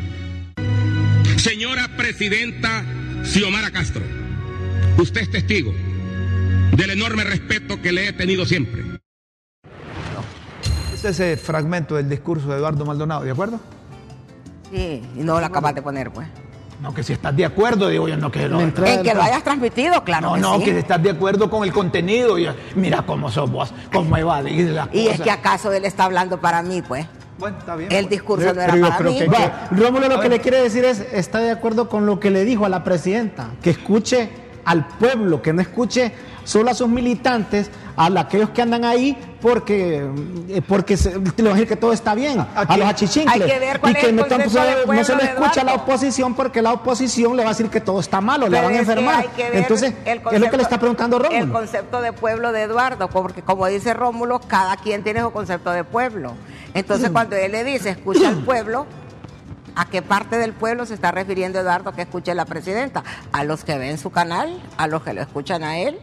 Señora 1.36 1.98
Presidenta 1.98 2.86
Xiomara 3.30 3.70
Castro, 3.70 4.02
usted 4.98 5.22
es 5.22 5.30
testigo 5.30 5.72
del 6.76 6.90
enorme 6.90 7.24
respeto 7.24 7.80
que 7.80 7.92
le 7.92 8.08
he 8.08 8.14
tenido 8.14 8.44
siempre. 8.44 8.84
Es 10.92 11.06
ese 11.06 11.38
fragmento 11.38 11.96
del 11.96 12.10
discurso 12.10 12.50
de 12.50 12.58
Eduardo 12.58 12.86
Maldonado, 12.86 13.22
¿de 13.22 13.30
acuerdo? 13.30 13.60
Sí, 14.72 15.04
y 15.16 15.20
no 15.20 15.40
lo 15.40 15.46
acabas 15.46 15.76
de 15.76 15.84
poner, 15.84 16.10
pues. 16.12 16.28
No, 16.82 16.92
que 16.92 17.04
si 17.04 17.14
estás 17.14 17.36
de 17.36 17.46
acuerdo, 17.46 17.88
digo 17.90 18.08
yo, 18.08 18.18
no 18.18 18.32
que 18.32 18.50
no. 18.50 18.62
En 18.62 18.72
que 18.74 19.14
lo 19.14 19.22
hayas 19.22 19.44
transmitido, 19.44 20.04
claro. 20.04 20.30
No, 20.30 20.34
que 20.34 20.42
no, 20.42 20.58
sí. 20.58 20.66
que 20.66 20.72
si 20.72 20.78
estás 20.78 21.04
de 21.04 21.12
acuerdo 21.12 21.52
con 21.52 21.64
el 21.64 21.72
contenido. 21.72 22.40
Y, 22.40 22.50
mira 22.74 23.04
cómo 23.04 23.30
sos 23.30 23.52
vos, 23.52 23.72
cómo 23.94 24.18
evadís 24.18 24.72
las 24.72 24.88
Y 24.92 25.02
es 25.02 25.10
cosas. 25.10 25.22
que 25.22 25.32
acaso 25.32 25.72
él 25.72 25.86
está 25.86 26.06
hablando 26.06 26.42
para 26.42 26.64
mí, 26.64 26.82
pues. 26.82 27.06
Bueno, 27.40 27.58
está 27.58 27.76
bien. 27.76 27.92
El 27.92 28.06
pues. 28.06 28.10
discurso 28.10 28.46
Pero- 28.48 28.56
no 28.56 28.62
era 28.62 28.76
yo 28.76 28.88
para 28.90 29.00
mí. 29.10 29.18
que- 29.20 29.28
Va. 29.28 29.38
que- 29.70 29.76
Rómulo 29.76 30.08
lo 30.10 30.20
que 30.20 30.30
le 30.30 30.40
quiere 30.40 30.62
decir 30.62 30.84
es, 30.86 31.00
está 31.14 31.40
de 31.40 31.52
acuerdo 31.52 31.88
con 31.90 32.06
lo 32.06 32.20
que 32.20 32.30
le 32.30 32.44
dijo 32.46 32.66
a 32.66 32.70
la 32.70 32.84
presidenta, 32.84 33.52
que 33.64 33.70
escuche 33.72 34.30
al 34.66 34.86
pueblo, 34.88 35.42
que 35.42 35.54
no 35.54 35.62
escuche 35.62 36.12
solo 36.44 36.70
a 36.70 36.74
sus 36.74 36.90
militantes, 36.90 37.72
a 38.00 38.20
aquellos 38.22 38.50
que 38.52 38.62
andan 38.62 38.86
ahí 38.86 39.18
porque, 39.42 40.10
eh, 40.48 40.62
porque 40.66 40.96
se, 40.96 41.12
le 41.12 41.20
van 41.20 41.48
a 41.48 41.54
decir 41.54 41.68
que 41.68 41.76
todo 41.76 41.92
está 41.92 42.16
bien, 42.16 42.40
a 42.56 42.78
los 42.78 42.88
achichincles. 42.88 43.42
hay 43.44 43.50
que 43.52 43.60
ver 43.60 43.80
cuál 43.80 43.92
y 43.92 43.96
es 43.98 44.04
que 44.04 44.10
el 44.10 44.16
no, 44.16 44.24
tanto 44.26 44.50
se- 44.50 44.58
no 44.58 45.16
le 45.18 45.24
escucha 45.26 45.62
a 45.62 45.64
la 45.66 45.74
oposición 45.74 46.34
porque 46.34 46.62
la 46.62 46.72
oposición 46.74 47.36
le 47.36 47.44
va 47.44 47.50
a 47.50 47.54
decir 47.54 47.70
que 47.70 47.82
todo 47.82 48.00
está 48.00 48.22
malo, 48.22 48.48
le 48.48 48.62
van 48.62 48.74
a 48.74 48.78
enfermar. 48.80 49.26
Entonces, 49.38 49.94
el 50.06 50.22
es 50.32 50.40
lo 50.40 50.50
que 50.50 50.58
le 50.58 50.64
está 50.64 50.80
preguntando 50.80 51.18
El 51.18 51.24
Rómulo. 51.24 51.54
concepto 51.54 52.02
de 52.02 52.14
pueblo 52.14 52.52
de 52.54 52.64
Eduardo, 52.64 53.10
porque 53.10 53.42
como 53.42 53.66
dice 53.68 53.94
Rómulo, 53.94 54.40
cada 54.40 54.78
quien 54.78 55.04
tiene 55.04 55.22
su 55.22 55.32
concepto 55.32 55.72
de 55.72 55.84
pueblo. 55.84 56.34
Entonces, 56.74 57.10
cuando 57.10 57.36
él 57.36 57.52
le 57.52 57.64
dice, 57.66 57.90
escucha 57.90 58.30
al 58.30 58.38
pueblo, 58.46 58.86
¿a 59.76 59.86
qué 59.86 60.02
parte 60.02 60.38
del 60.38 60.54
pueblo 60.54 60.86
se 60.86 60.94
está 60.94 61.12
refiriendo 61.12 61.60
Eduardo 61.60 61.92
que 61.94 62.04
escuche 62.04 62.34
la 62.34 62.46
presidenta? 62.46 63.04
¿A 63.34 63.44
los 63.44 63.64
que 63.64 63.78
ven 63.78 63.98
su 63.98 64.10
canal? 64.10 64.62
¿A 64.78 64.88
los 64.88 65.04
que 65.04 65.14
lo 65.14 65.22
escuchan 65.22 65.64
a 65.64 65.78
él? 65.80 66.00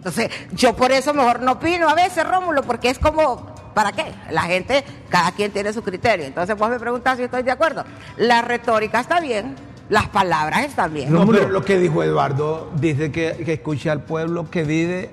Entonces, 0.00 0.30
yo 0.52 0.74
por 0.74 0.92
eso 0.92 1.12
mejor 1.12 1.40
no 1.40 1.52
opino 1.52 1.86
a 1.86 1.94
veces, 1.94 2.26
Rómulo, 2.26 2.62
porque 2.62 2.88
es 2.88 2.98
como, 2.98 3.54
¿para 3.74 3.92
qué? 3.92 4.06
La 4.30 4.42
gente, 4.44 4.82
cada 5.10 5.30
quien 5.32 5.52
tiene 5.52 5.74
su 5.74 5.82
criterio. 5.82 6.24
Entonces, 6.24 6.56
vos 6.56 6.70
me 6.70 6.80
preguntás 6.80 7.18
si 7.18 7.24
estoy 7.24 7.42
de 7.42 7.50
acuerdo. 7.50 7.84
La 8.16 8.40
retórica 8.40 9.00
está 9.00 9.20
bien, 9.20 9.56
las 9.90 10.08
palabras 10.08 10.64
están 10.64 10.94
bien. 10.94 11.12
No, 11.12 11.26
pero 11.26 11.50
lo 11.50 11.62
que 11.66 11.78
dijo 11.78 12.02
Eduardo, 12.02 12.70
dice 12.76 13.12
que, 13.12 13.42
que 13.44 13.52
escuche 13.52 13.90
al 13.90 14.02
pueblo 14.04 14.50
que 14.50 14.64
vive 14.64 15.10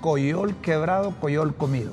coyol 0.00 0.56
quebrado, 0.56 1.14
coyol 1.20 1.54
comido. 1.54 1.92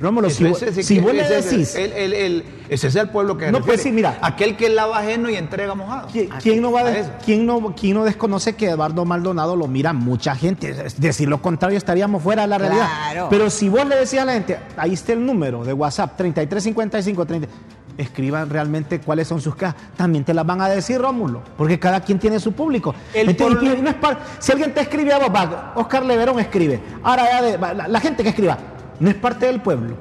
Rómulo, 0.00 0.30
si, 0.30 0.44
Ese- 0.44 0.48
vos- 0.50 0.62
ese- 0.62 0.82
si 0.82 0.98
vos 0.98 1.12
le 1.14 1.28
decís... 1.28 1.74
el- 1.74 1.92
el- 1.92 2.12
el- 2.14 2.44
ese 2.68 2.88
es 2.88 2.96
el 2.96 3.08
pueblo 3.10 3.36
que 3.36 3.46
No, 3.46 3.58
refiere. 3.58 3.66
pues 3.66 3.82
sí, 3.82 3.92
mira. 3.92 4.18
Aquel 4.22 4.56
que 4.56 4.68
lava 4.70 4.98
ajeno 4.98 5.28
y 5.28 5.36
entrega 5.36 5.74
mojado. 5.74 6.08
¿Qui- 6.08 6.28
¿Quién 6.42 6.62
no, 6.62 6.72
va 6.72 6.80
A 6.80 6.84
de- 6.84 7.04
quién, 7.24 7.44
no, 7.46 7.74
quién 7.78 7.94
no 7.94 8.04
desconoce 8.04 8.54
que 8.54 8.70
Eduardo 8.70 9.04
Maldonado 9.04 9.56
lo 9.56 9.66
mira 9.68 9.92
mucha 9.92 10.34
gente? 10.34 10.72
Decir 10.96 11.28
lo 11.28 11.42
contrario 11.42 11.76
estaríamos 11.78 12.22
fuera 12.22 12.42
de 12.42 12.48
la 12.48 12.58
realidad. 12.58 12.88
Claro. 13.12 13.26
Pero 13.30 13.50
si 13.50 13.68
vos 13.68 13.86
le 13.86 13.96
decías 13.96 14.22
a 14.22 14.26
la 14.26 14.32
gente, 14.32 14.58
ahí 14.76 14.94
está 14.94 15.12
el 15.12 15.24
número 15.24 15.64
de 15.64 15.72
WhatsApp, 15.72 16.16
3355 16.16 17.26
30, 17.26 17.48
escriban 17.96 18.50
realmente 18.50 19.00
cuáles 19.00 19.28
son 19.28 19.40
sus 19.40 19.54
cajas. 19.54 19.76
También 19.96 20.24
te 20.24 20.34
las 20.34 20.44
van 20.44 20.60
a 20.60 20.68
decir, 20.68 20.98
Rómulo, 21.00 21.42
porque 21.56 21.78
cada 21.78 22.00
quien 22.00 22.18
tiene 22.18 22.40
su 22.40 22.52
público. 22.52 22.94
El 23.12 23.28
Entonces, 23.28 23.58
pueblo- 23.58 23.78
y 23.78 23.82
no 23.82 23.90
es 23.90 23.94
par- 23.96 24.18
si 24.40 24.50
alguien 24.50 24.74
te 24.74 24.80
escribe 24.80 25.12
a 25.12 25.18
vos, 25.18 25.28
va, 25.32 25.72
Oscar 25.76 26.04
Leverón 26.04 26.40
escribe. 26.40 26.80
Ahora, 27.02 27.24
ya 27.30 27.42
de- 27.42 27.56
va, 27.56 27.72
la, 27.74 27.86
la 27.86 28.00
gente 28.00 28.22
que 28.24 28.30
escriba, 28.30 28.58
no 29.00 29.08
es 29.10 29.14
parte 29.16 29.46
del 29.46 29.60
pueblo. 29.60 29.96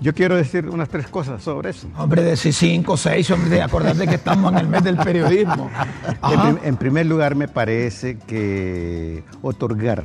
Yo 0.00 0.14
quiero 0.14 0.36
decir 0.36 0.68
unas 0.68 0.88
tres 0.88 1.08
cosas 1.08 1.42
sobre 1.42 1.70
eso. 1.70 1.88
Hombre, 1.96 2.22
de 2.22 2.36
si 2.36 2.52
cinco, 2.52 2.96
seis, 2.96 3.28
hombre, 3.32 3.50
de 3.50 3.62
acordarte 3.62 4.06
que 4.06 4.14
estamos 4.14 4.52
en 4.52 4.58
el 4.58 4.68
mes 4.68 4.84
del 4.84 4.96
periodismo. 4.96 5.68
En, 6.06 6.16
Ajá. 6.22 6.42
prim- 6.42 6.58
en 6.62 6.76
primer 6.76 7.06
lugar, 7.06 7.34
me 7.34 7.48
parece 7.48 8.16
que 8.16 9.24
otorgar 9.42 10.04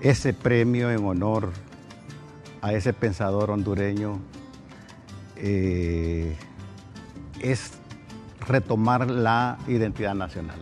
ese 0.00 0.32
premio 0.32 0.90
en 0.90 1.04
honor 1.04 1.50
a 2.62 2.72
ese 2.72 2.94
pensador 2.94 3.50
hondureño 3.50 4.18
eh, 5.36 6.34
es 7.40 7.72
retomar 8.46 9.10
la 9.10 9.58
identidad 9.68 10.14
nacional. 10.14 10.58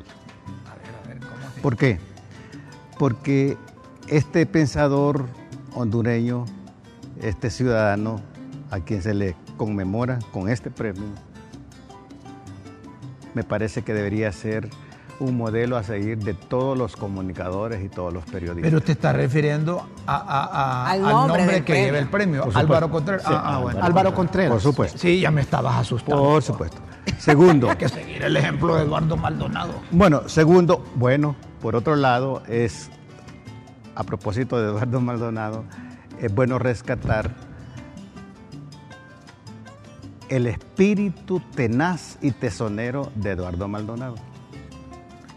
¿Por 1.62 1.76
qué? 1.76 1.98
Porque 2.98 3.56
este 4.08 4.44
pensador 4.46 5.26
hondureño, 5.74 6.44
este 7.20 7.50
ciudadano 7.50 8.20
a 8.70 8.80
quien 8.80 9.02
se 9.02 9.14
le 9.14 9.34
conmemora 9.56 10.18
con 10.32 10.48
este 10.48 10.70
premio, 10.70 11.04
me 13.34 13.44
parece 13.44 13.82
que 13.82 13.94
debería 13.94 14.32
ser 14.32 14.68
un 15.20 15.36
modelo 15.36 15.76
a 15.76 15.82
seguir 15.82 16.18
de 16.18 16.32
todos 16.34 16.78
los 16.78 16.94
comunicadores 16.94 17.84
y 17.84 17.88
todos 17.88 18.12
los 18.12 18.24
periodistas. 18.24 18.70
Pero 18.70 18.80
te 18.80 18.92
está 18.92 19.12
refiriendo 19.12 19.84
a- 20.06 20.14
a- 20.16 20.44
a- 20.44 20.90
Al 20.90 21.04
al 21.04 21.12
nombre 21.12 21.44
que 21.56 21.62
premio. 21.62 21.84
lleva 21.86 21.98
el 21.98 22.08
premio. 22.08 22.48
Álvaro 22.54 22.88
Contreras. 22.88 23.22
Sí, 23.22 23.28
Ah, 23.32 23.42
ah, 23.56 23.58
bueno. 23.58 23.82
Álvaro 23.82 24.14
Contreras. 24.14 24.52
Por 24.52 24.60
supuesto. 24.60 24.96
Sí, 24.98 25.18
ya 25.20 25.32
me 25.32 25.40
estabas 25.40 25.74
asustando. 25.76 26.22
Por 26.22 26.42
supuesto. 26.42 26.78
Segundo, 27.18 27.68
Hay 27.70 27.76
que 27.76 27.88
seguir 27.88 28.22
el 28.22 28.36
ejemplo 28.36 28.76
de 28.76 28.84
Eduardo 28.84 29.16
Maldonado. 29.16 29.72
bueno, 29.90 30.28
segundo, 30.28 30.84
bueno, 30.94 31.34
por 31.60 31.74
otro 31.74 31.96
lado, 31.96 32.42
es, 32.46 32.88
a 33.98 34.04
propósito 34.04 34.60
de 34.60 34.68
Eduardo 34.68 35.00
Maldonado, 35.00 35.64
es 36.20 36.32
bueno 36.32 36.60
rescatar 36.60 37.34
el 40.28 40.46
espíritu 40.46 41.42
tenaz 41.56 42.16
y 42.22 42.30
tesonero 42.30 43.10
de 43.16 43.32
Eduardo 43.32 43.66
Maldonado. 43.66 44.14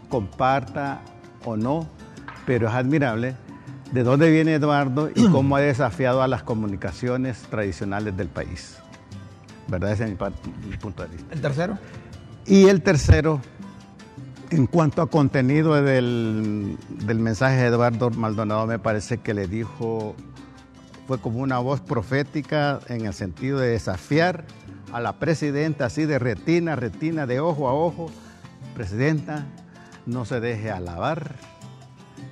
Comparta 0.08 1.00
o 1.44 1.56
no, 1.56 1.88
pero 2.46 2.68
es 2.68 2.74
admirable 2.74 3.34
de 3.90 4.04
dónde 4.04 4.30
viene 4.30 4.54
Eduardo 4.54 5.10
y 5.12 5.26
cómo 5.32 5.56
ha 5.56 5.60
desafiado 5.60 6.22
a 6.22 6.28
las 6.28 6.44
comunicaciones 6.44 7.42
tradicionales 7.50 8.16
del 8.16 8.28
país. 8.28 8.78
¿Verdad? 9.66 9.90
Ese 9.90 10.04
es 10.04 10.10
mi, 10.10 10.16
mi 10.70 10.76
punto 10.76 11.02
de 11.02 11.08
vista. 11.08 11.34
¿El 11.34 11.40
tercero? 11.40 11.78
Y 12.46 12.68
el 12.68 12.80
tercero, 12.82 13.40
en 14.52 14.66
cuanto 14.66 15.00
a 15.00 15.06
contenido 15.08 15.74
del, 15.82 16.76
del 17.06 17.18
mensaje 17.18 17.56
de 17.56 17.68
Eduardo 17.68 18.10
Maldonado, 18.10 18.66
me 18.66 18.78
parece 18.78 19.16
que 19.16 19.32
le 19.32 19.48
dijo, 19.48 20.14
fue 21.06 21.18
como 21.18 21.38
una 21.38 21.58
voz 21.58 21.80
profética 21.80 22.78
en 22.88 23.06
el 23.06 23.14
sentido 23.14 23.58
de 23.58 23.68
desafiar 23.68 24.44
a 24.92 25.00
la 25.00 25.14
presidenta, 25.14 25.86
así 25.86 26.04
de 26.04 26.18
retina, 26.18 26.76
retina, 26.76 27.26
de 27.26 27.40
ojo 27.40 27.66
a 27.66 27.72
ojo. 27.72 28.10
Presidenta, 28.74 29.46
no 30.04 30.26
se 30.26 30.38
deje 30.40 30.70
alabar, 30.70 31.34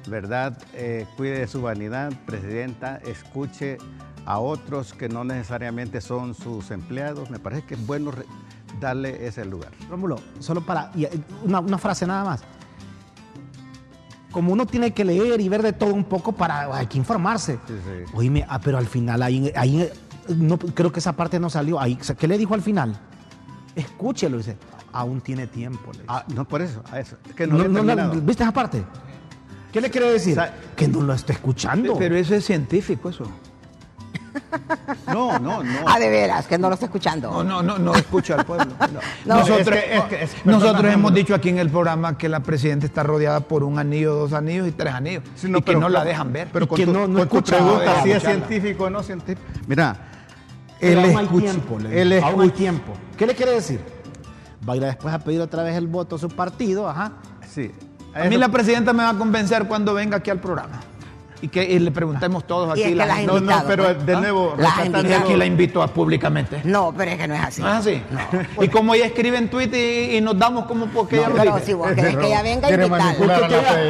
¿verdad? 0.07 0.59
Eh, 0.75 1.07
cuide 1.17 1.39
de 1.39 1.47
su 1.47 1.63
vanidad, 1.63 2.13
presidenta, 2.27 2.97
escuche 2.99 3.79
a 4.27 4.41
otros 4.41 4.93
que 4.93 5.09
no 5.09 5.25
necesariamente 5.25 6.03
son 6.03 6.35
sus 6.35 6.71
empleados. 6.71 7.31
Me 7.31 7.39
parece 7.39 7.63
que 7.63 7.75
es 7.75 7.87
bueno 7.87 8.13
darle 8.79 9.27
ese 9.27 9.45
lugar. 9.45 9.71
Rómulo, 9.89 10.17
solo 10.39 10.61
para 10.61 10.91
y, 10.95 11.05
eh, 11.05 11.11
una, 11.45 11.61
una 11.61 11.79
frase 11.79 12.07
nada 12.07 12.25
más. 12.25 12.43
Como 14.31 14.53
uno 14.53 14.65
tiene 14.67 14.93
que 14.93 15.05
leer 15.05 15.41
y 15.41 15.49
ver 15.49 15.63
de 15.63 15.73
todo 15.73 15.93
un 15.93 16.05
poco 16.05 16.33
para 16.33 16.73
hay 16.77 16.87
que 16.87 16.99
informarse. 16.99 17.59
Sí, 17.67 17.75
sí. 17.85 18.13
Oíme, 18.15 18.47
ah, 18.49 18.61
pero 18.61 18.79
al 18.79 18.87
final 18.87 19.23
ahí, 19.23 19.53
ahí 19.57 19.83
eh, 19.83 19.93
no, 20.29 20.57
creo 20.57 20.93
que 20.93 21.01
esa 21.01 21.15
parte 21.17 21.41
no 21.41 21.51
salió. 21.51 21.81
Ahí, 21.81 21.99
¿Qué 22.17 22.29
le 22.29 22.39
dijo 22.39 22.55
al 22.55 22.63
final? 22.63 22.97
Escúchelo, 23.75 24.37
dice. 24.39 24.57
Aún 24.93 25.21
tiene 25.21 25.49
tiempo. 25.49 25.87
le 25.93 25.99
dice. 26.01 26.05
Ah, 26.09 26.25
no 26.35 26.45
por 26.47 26.63
eso, 26.63 26.83
a 26.93 27.01
eso. 27.01 27.17
Es 27.29 27.35
que 27.35 27.47
no, 27.47 27.55
No, 27.57 27.59
lo 27.59 27.65
he 27.65 27.69
no 27.69 27.83
la- 27.83 27.95
terminado. 27.97 28.21
¿Viste 28.27 28.43
esa 28.45 28.53
parte? 28.53 28.85
¿Qué 29.73 29.81
le 29.81 29.91
quiere 29.91 30.11
decir? 30.13 30.39
Que 30.77 30.87
no 30.89 31.01
lo 31.01 31.13
está 31.13 31.33
escuchando. 31.33 31.97
Pero 31.99 32.15
eso 32.17 32.35
es 32.35 32.45
científico, 32.45 33.09
eso. 33.11 33.25
No, 35.07 35.39
no, 35.39 35.63
no. 35.63 35.79
Ah, 35.87 35.99
de 35.99 36.09
veras, 36.09 36.47
que 36.47 36.57
no 36.59 36.69
lo 36.69 36.75
está 36.75 36.87
escuchando. 36.87 37.31
No, 37.31 37.43
no, 37.45 37.63
no, 37.63 37.79
no 37.79 37.95
escucha 37.95 38.35
al 38.37 38.45
pueblo. 38.45 38.67
No. 38.81 39.01
No, 39.27 39.41
nosotros 39.41 39.77
es 39.79 39.85
que- 39.85 39.97
es 39.97 40.03
que- 40.05 40.23
es- 40.25 40.47
nosotros 40.47 40.73
perdóname, 40.73 40.95
hemos 40.95 41.15
dicho 41.15 41.35
aquí 41.35 41.49
en 41.49 41.59
el 41.59 41.71
programa 41.71 42.17
que 42.19 42.29
la 42.29 42.41
presidenta 42.41 42.87
está 42.87 43.03
rodeada 43.03 43.41
por 43.41 43.63
un 43.65 43.79
anillo, 43.79 44.15
dos 44.15 44.33
anillos 44.33 44.67
y 44.69 44.73
tres 44.73 44.95
anillos. 44.95 45.23
Sí, 45.35 45.53
y 45.55 45.63
que 45.63 45.77
no 45.77 45.89
la 45.89 46.05
dejan 46.05 46.33
ver. 46.33 46.49
Pero 46.53 46.67
con 46.69 46.77
que 46.77 46.87
tu, 46.87 46.93
no- 46.93 47.07
tu 47.09 47.19
escucha, 47.19 47.57
pregunta, 47.57 48.03
si 48.03 48.11
es 48.13 48.23
científico 48.23 48.85
o 48.85 48.91
no 48.91 49.03
científico. 49.03 49.41
Mira, 49.67 49.97
Pero 50.81 51.01
el 51.01 51.07
aún 51.07 51.19
hay 51.19 51.27
escuch- 51.27 51.41
tiempo. 51.41 51.79
le 51.79 51.89
dijo. 51.89 52.01
el 52.01 52.13
Aún 52.25 52.41
hay 52.43 52.49
escuch- 52.49 52.55
tiempo. 52.55 52.93
¿Qué 53.17 53.27
le 53.27 53.35
quiere 53.35 53.53
decir? 53.53 53.81
Va 54.69 54.73
a 54.75 54.77
ir 54.77 54.83
después 54.83 55.15
a 55.15 55.19
pedir 55.19 55.41
otra 55.41 55.63
vez 55.63 55.77
el 55.77 55.87
voto 55.87 56.17
a 56.17 56.19
su 56.19 56.29
partido, 56.29 56.89
ajá. 56.89 57.13
Sí. 57.49 57.71
A 58.15 58.25
mí 58.25 58.37
la 58.37 58.49
presidenta 58.49 58.93
me 58.93 59.03
va 59.05 59.11
a 59.11 59.15
convencer 59.19 59.67
cuando 59.69 59.95
venga 59.95 60.17
aquí 60.19 60.31
al 60.31 60.41
programa. 60.41 60.81
Y 61.43 61.49
que 61.49 61.65
y 61.65 61.79
le 61.79 61.91
preguntemos 61.91 62.47
todos 62.47 62.69
Y 62.69 62.73
aquí. 62.73 62.83
es 62.83 62.89
que 62.91 62.95
la 62.97 63.07
las 63.07 63.25
No, 63.25 63.39
invitado, 63.39 63.63
no, 63.63 63.67
pero 63.67 63.85
pues. 63.85 64.05
de 64.07 64.17
nuevo, 64.17 64.55
y 65.09 65.13
aquí 65.13 65.37
la 65.37 65.47
invito 65.47 65.83
a 65.83 65.89
públicamente. 65.89 66.61
No, 66.65 66.93
pero 66.95 67.13
es 67.13 67.17
que 67.19 67.27
no 67.29 67.35
es 67.35 67.41
así. 67.41 67.63
¿No 67.63 67.69
es 67.69 67.75
así? 67.77 68.03
Y 68.61 68.69
como 68.69 68.95
ella 68.95 69.07
escribe 69.07 69.39
en 69.39 69.49
Twitter 69.49 70.13
y, 70.13 70.17
y 70.19 70.21
nos 70.21 70.39
damos 70.39 70.67
como 70.67 70.87
porque 70.89 71.17
ella 71.17 71.29
No, 71.29 71.37
lo 71.37 71.41
pero 71.43 71.55
dice. 71.55 71.67
si 71.67 71.73
vos 71.73 71.93
querés 71.93 72.17
que 72.17 72.27
ella 72.27 72.43
venga, 72.43 72.71
invitarla. 72.71 73.39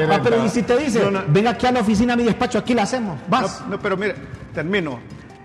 la 0.06 0.14
ah, 0.16 0.20
pero 0.22 0.44
y 0.44 0.48
si 0.48 0.62
te 0.62 0.76
dice, 0.76 1.00
No, 1.00 1.10
no. 1.10 1.22
ven 1.26 1.48
aquí 1.48 1.66
a 1.66 1.72
la 1.72 1.80
oficina, 1.80 2.12
a 2.12 2.16
mi 2.16 2.22
despacho, 2.22 2.58
aquí 2.58 2.72
la 2.72 2.82
hacemos. 2.84 3.18
Vas. 3.28 3.62
No, 3.62 3.70
no, 3.70 3.78
pero 3.80 3.96
mire, 3.96 4.14
termino. 4.54 5.00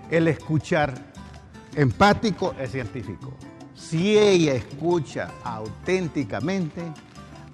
El 0.08 0.28
escuchar 0.28 0.94
empático 1.74 2.54
es 2.60 2.70
científico. 2.70 3.34
Si 3.74 4.16
ella 4.16 4.54
escucha 4.54 5.28
auténticamente, 5.42 6.82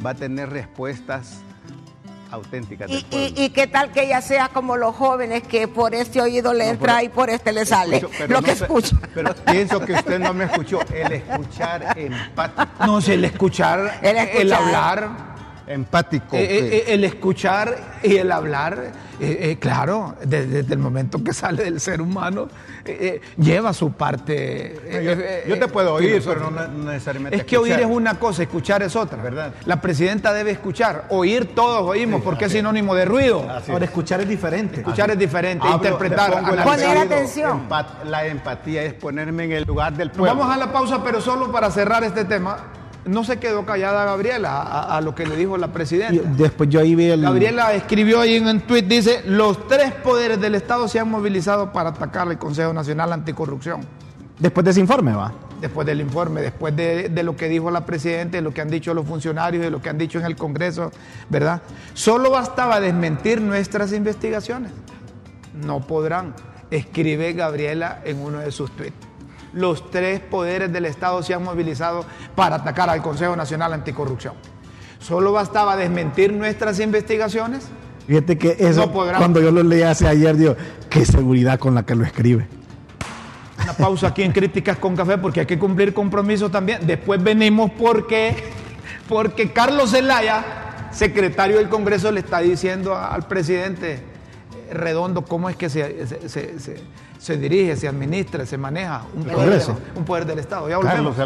va 0.04 0.10
a 0.10 0.14
tener 0.14 0.50
respuestas 0.50 1.40
auténticas 2.32 2.90
Y, 2.90 3.06
y, 3.10 3.34
y 3.36 3.50
qué 3.50 3.66
tal 3.66 3.92
que 3.92 4.04
ella 4.04 4.20
sea 4.20 4.48
como 4.48 4.76
los 4.76 4.94
jóvenes 4.96 5.42
que 5.44 5.68
por 5.68 5.94
este 5.94 6.20
oído 6.20 6.52
le 6.52 6.68
entra 6.70 6.94
pero- 6.96 7.06
y 7.06 7.08
por 7.10 7.30
este 7.30 7.52
le 7.52 7.64
sale. 7.66 7.98
Escucho, 7.98 8.26
Lo 8.26 8.40
no 8.40 8.42
que 8.42 8.50
escucha. 8.52 8.96
Pero 9.14 9.34
pienso 9.34 9.80
que 9.80 9.92
usted 9.92 10.18
no 10.18 10.32
me 10.34 10.44
escuchó. 10.44 10.80
El 10.92 11.12
escuchar 11.12 11.94
empático. 11.98 12.86
No, 12.86 13.00
si 13.00 13.12
el 13.12 13.24
escuchar, 13.24 13.98
El 14.02 14.16
el, 14.16 14.28
escuchar. 14.28 14.62
hablar, 14.62 15.31
Empático. 15.66 16.37
eh, 16.37 16.46
que- 16.48 16.77
eh, 16.79 16.85
el 16.88 17.05
escuchar 17.05 17.77
y 18.03 18.16
el 18.16 18.33
hablar, 18.33 18.92
eh, 19.20 19.38
eh, 19.51 19.57
claro, 19.61 20.16
de- 20.25 20.46
desde 20.46 20.72
el 20.75 20.79
momento 20.81 21.22
que 21.22 21.33
sale 21.33 21.64
del 21.64 21.81
ser 21.81 22.01
humano, 22.01 22.48
eh, 22.85 22.96
eh, 23.01 23.20
lleva 23.37 23.72
su 23.72 23.92
parte. 23.92 24.75
eh, 24.85 25.03
yo, 25.05 25.11
eh, 25.12 25.44
yo 25.48 25.59
te 25.59 25.68
puedo 25.68 25.94
oír, 25.94 26.20
pero 26.27 26.51
no, 26.51 26.66
necesariamente 26.68 27.37
Es 27.37 27.44
que 27.44 27.57
oír 27.59 27.75
es 27.79 27.87
una 27.87 28.18
cosa, 28.18 28.42
escuchar 28.42 28.83
es 28.83 28.96
otra. 28.96 29.22
¿Verdad? 29.22 29.55
La 29.66 29.81
presidenta 29.81 30.33
debe 30.33 30.51
escuchar. 30.51 31.05
Oír 31.11 31.55
todos 31.55 31.83
oímos, 31.88 32.22
porque 32.22 32.46
es 32.46 32.53
sinónimo 32.53 32.94
de 32.94 33.05
ruido. 33.05 33.48
Así 33.48 33.70
Ahora, 33.70 33.85
es. 33.85 33.90
escuchar 33.90 34.20
es 34.20 34.29
diferente. 34.29 34.77
Escuchar 34.81 35.11
es 35.12 35.18
diferente, 35.18 35.64
Hablo, 35.66 35.77
interpretar. 35.77 36.64
Poner 36.64 36.98
atención. 36.98 37.68
Empat- 37.68 38.05
la 38.05 38.27
empatía 38.27 38.83
es 38.83 38.94
ponerme 38.94 39.44
en 39.44 39.53
el 39.53 39.64
lugar 39.64 39.92
del 39.92 40.11
pueblo. 40.11 40.35
Vamos 40.35 40.53
a 40.55 40.59
la 40.59 40.72
pausa, 40.72 41.03
pero 41.05 41.20
solo 41.20 41.51
para 41.53 41.70
cerrar 41.70 42.03
este 42.05 42.25
tema. 42.25 42.59
No 43.04 43.24
se 43.24 43.38
quedó 43.38 43.66
callada 43.66 44.04
Gabriela 44.04 44.62
a, 44.62 44.96
a 44.96 45.00
lo 45.00 45.14
que 45.14 45.26
le 45.26 45.36
dijo 45.36 45.56
la 45.56 45.72
presidenta. 45.72 46.22
Después 46.36 46.68
yo 46.68 46.80
ahí 46.80 46.94
vi 46.94 47.06
el. 47.10 47.22
Gabriela 47.22 47.74
escribió 47.74 48.20
ahí 48.20 48.36
en 48.36 48.46
un 48.46 48.60
tuit, 48.60 48.86
dice, 48.86 49.22
los 49.26 49.66
tres 49.66 49.92
poderes 49.92 50.40
del 50.40 50.54
Estado 50.54 50.86
se 50.86 51.00
han 51.00 51.10
movilizado 51.10 51.72
para 51.72 51.90
atacar 51.90 52.28
al 52.28 52.38
Consejo 52.38 52.72
Nacional 52.72 53.12
Anticorrupción. 53.12 53.80
Después 54.38 54.64
de 54.64 54.70
ese 54.70 54.80
informe, 54.80 55.14
va. 55.14 55.32
Después 55.60 55.86
del 55.86 56.00
informe, 56.00 56.42
después 56.42 56.74
de, 56.74 57.08
de 57.08 57.22
lo 57.22 57.36
que 57.36 57.48
dijo 57.48 57.70
la 57.70 57.86
presidenta, 57.86 58.36
de 58.36 58.42
lo 58.42 58.52
que 58.52 58.60
han 58.60 58.70
dicho 58.70 58.94
los 58.94 59.06
funcionarios, 59.06 59.62
de 59.62 59.70
lo 59.70 59.80
que 59.80 59.88
han 59.90 59.98
dicho 59.98 60.18
en 60.18 60.24
el 60.24 60.34
Congreso, 60.34 60.90
¿verdad? 61.28 61.62
Solo 61.94 62.30
bastaba 62.30 62.80
desmentir 62.80 63.40
nuestras 63.40 63.92
investigaciones. 63.92 64.72
No 65.54 65.80
podrán, 65.86 66.34
escribe 66.70 67.32
Gabriela 67.34 68.00
en 68.04 68.18
uno 68.20 68.38
de 68.38 68.50
sus 68.50 68.70
tweets. 68.72 68.96
Los 69.52 69.90
tres 69.90 70.20
poderes 70.20 70.72
del 70.72 70.86
Estado 70.86 71.22
se 71.22 71.34
han 71.34 71.42
movilizado 71.44 72.04
para 72.34 72.56
atacar 72.56 72.88
al 72.88 73.02
Consejo 73.02 73.36
Nacional 73.36 73.72
Anticorrupción. 73.72 74.34
Solo 74.98 75.32
bastaba 75.32 75.76
desmentir 75.76 76.32
nuestras 76.32 76.78
investigaciones. 76.80 77.68
Fíjate 78.06 78.38
que 78.38 78.56
eso, 78.58 78.86
No 78.86 78.92
cuando 78.92 79.40
yo 79.40 79.50
lo 79.50 79.62
leí 79.62 79.82
hace 79.82 80.08
ayer, 80.08 80.36
digo, 80.36 80.56
qué 80.88 81.04
seguridad 81.04 81.58
con 81.58 81.74
la 81.74 81.84
que 81.84 81.94
lo 81.94 82.04
escribe. 82.04 82.46
Una 83.62 83.74
pausa 83.74 84.08
aquí 84.08 84.22
en 84.22 84.32
Críticas 84.32 84.76
con 84.78 84.96
Café 84.96 85.18
porque 85.18 85.40
hay 85.40 85.46
que 85.46 85.58
cumplir 85.58 85.92
compromisos 85.94 86.50
también. 86.50 86.80
Después 86.86 87.22
venimos 87.22 87.70
porque, 87.78 88.34
porque 89.08 89.52
Carlos 89.52 89.90
Zelaya, 89.92 90.44
secretario 90.90 91.58
del 91.58 91.68
Congreso, 91.68 92.10
le 92.10 92.20
está 92.20 92.40
diciendo 92.40 92.96
al 92.96 93.26
presidente 93.28 94.02
Redondo 94.72 95.22
cómo 95.22 95.48
es 95.50 95.56
que 95.56 95.68
se, 95.68 96.06
se- 96.06 96.28
se- 96.28 96.58
se- 96.58 96.80
se 97.22 97.37
dirige, 97.37 97.76
se 97.76 97.87
administra, 97.87 98.44
se 98.44 98.58
maneja 98.58 99.04
un 99.14 99.22
poder, 99.22 99.62
un 99.94 100.04
poder 100.04 100.26
del 100.26 100.40
Estado. 100.40 100.68
Ya 100.68 100.80
Carlos. 100.80 101.16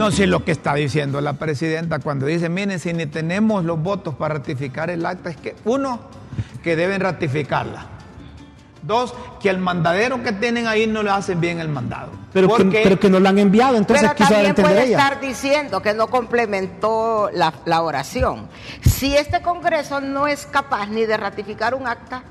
No 0.00 0.10
sé 0.10 0.26
lo 0.26 0.42
que 0.46 0.52
está 0.52 0.72
diciendo 0.74 1.20
la 1.20 1.34
presidenta 1.34 1.98
cuando 1.98 2.24
dice, 2.24 2.48
miren, 2.48 2.78
si 2.80 2.94
ni 2.94 3.04
tenemos 3.04 3.66
los 3.66 3.78
votos 3.82 4.14
para 4.14 4.36
ratificar 4.36 4.88
el 4.88 5.04
acta, 5.04 5.28
es 5.28 5.36
que 5.36 5.54
uno, 5.66 6.00
que 6.62 6.74
deben 6.74 7.02
ratificarla. 7.02 7.84
Dos, 8.80 9.12
que 9.42 9.50
el 9.50 9.58
mandadero 9.58 10.22
que 10.22 10.32
tienen 10.32 10.66
ahí 10.66 10.86
no 10.86 11.02
le 11.02 11.10
hacen 11.10 11.38
bien 11.38 11.60
el 11.60 11.68
mandado. 11.68 12.12
Pero 12.32 12.48
que, 12.48 12.54
Porque- 12.64 12.80
pero 12.82 12.98
que 12.98 13.10
no 13.10 13.20
lo 13.20 13.28
han 13.28 13.38
enviado, 13.38 13.76
entonces 13.76 14.08
Pero 14.08 14.12
a 14.24 14.28
también 14.28 14.46
entender 14.48 14.72
puede 14.72 14.86
ella. 14.86 14.96
estar 14.96 15.20
diciendo 15.20 15.82
que 15.82 15.92
no 15.92 16.06
complementó 16.06 17.28
la, 17.34 17.52
la 17.66 17.82
oración. 17.82 18.48
Si 18.80 19.14
este 19.14 19.42
Congreso 19.42 20.00
no 20.00 20.26
es 20.26 20.46
capaz 20.46 20.86
ni 20.86 21.04
de 21.04 21.18
ratificar 21.18 21.74
un 21.74 21.86
acta, 21.86 22.22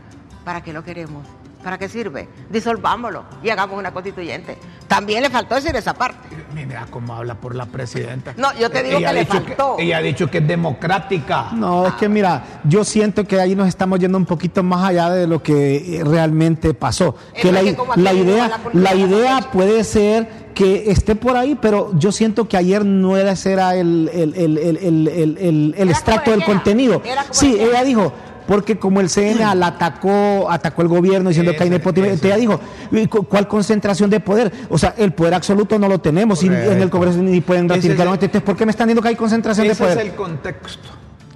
¿para 0.43 0.63
qué 0.63 0.73
lo 0.73 0.83
queremos? 0.83 1.23
¿Para 1.63 1.77
qué 1.77 1.89
sirve? 1.89 2.29
Disolvámoslo 2.49 3.25
y 3.43 3.49
hagamos 3.49 3.77
una 3.77 3.91
constituyente. 3.91 4.57
También 4.87 5.21
le 5.21 5.29
faltó 5.29 5.55
decir 5.55 5.75
esa 5.75 5.93
parte. 5.93 6.29
Mira 6.55 6.85
cómo 6.89 7.13
habla 7.13 7.35
por 7.35 7.53
la 7.53 7.65
presidenta. 7.65 8.33
No, 8.37 8.53
yo 8.57 8.69
te 8.71 8.81
digo 8.81 8.97
Ella 8.97 9.09
que 9.09 9.13
le 9.15 9.25
faltó. 9.25 9.75
ella 9.77 9.97
ha 9.97 10.01
dicho 10.01 10.31
que 10.31 10.37
es 10.37 10.47
democrática. 10.47 11.49
No, 11.53 11.85
es 11.87 11.93
que 11.95 12.07
mira, 12.07 12.43
yo 12.63 12.83
siento 12.85 13.25
que 13.25 13.39
ahí 13.39 13.55
nos 13.55 13.67
estamos 13.67 13.99
yendo 13.99 14.17
un 14.17 14.25
poquito 14.25 14.63
más 14.63 14.83
allá 14.89 15.09
de 15.09 15.27
lo 15.27 15.43
que 15.43 15.97
eh, 15.99 16.03
realmente 16.03 16.73
pasó. 16.73 17.15
Es 17.35 17.41
Que 17.41 17.51
la, 17.51 17.59
que 17.61 17.71
idea, 18.15 18.59
la 18.73 18.95
idea 18.95 19.39
puede 19.51 19.83
ser 19.83 20.49
que 20.53 20.89
esté 20.91 21.15
por 21.15 21.35
ahí, 21.37 21.57
pero 21.61 21.91
yo 21.97 22.11
siento 22.11 22.47
que 22.47 22.57
ayer 22.57 22.85
no 22.85 23.15
era 23.17 23.31
ese 23.33 23.51
era 23.53 23.75
el, 23.75 24.09
el, 24.13 24.33
el, 24.35 24.57
el, 24.57 24.77
el, 24.77 25.07
el- 25.07 25.37
el- 25.37 25.73
el 25.77 25.89
Era 25.89 25.91
extracto 25.91 26.31
del 26.31 26.43
contenido. 26.43 27.01
Sí, 27.31 27.57
ella 27.59 27.83
dijo, 27.83 28.11
porque 28.49 28.79
como 28.79 28.99
el 28.99 29.09
CNA 29.11 29.53
la 29.53 29.67
atacó, 29.67 30.47
atacó 30.49 30.81
el 30.81 30.87
gobierno 30.87 31.29
diciendo 31.29 31.51
que 31.51 31.59
hay 31.61 31.67
Ese, 31.69 31.77
nepotismo, 31.77 32.09
ese. 32.09 32.25
ella 32.25 32.35
dijo, 32.37 32.59
¿y 32.91 33.05
cu- 33.05 33.23
¿cuál 33.27 33.47
concentración 33.47 34.09
de 34.09 34.19
poder? 34.21 34.51
O 34.71 34.77
sea, 34.79 34.95
el 34.97 35.13
poder 35.13 35.35
absoluto 35.35 35.77
no 35.77 35.87
lo 35.87 35.99
tenemos 35.99 36.41
y 36.41 36.47
en 36.47 36.55
el. 36.55 36.89
Congreso 36.89 37.19
ni 37.19 37.41
pueden 37.41 37.65
Ese 37.65 37.73
es 37.75 37.83
ratificar. 37.83 38.07
el- 38.07 38.13
Entonces, 38.15 38.41
¿por 38.41 38.55
qué 38.57 38.65
me 38.65 38.71
están 38.71 38.87
diciendo 38.87 39.03
que 39.03 39.09
hay 39.09 39.15
concentración 39.15 39.67
de 39.67 39.73
Ese 39.73 39.83
poder? 39.83 39.99
es 39.99 40.03
el 40.05 40.15
contexto. 40.15 40.89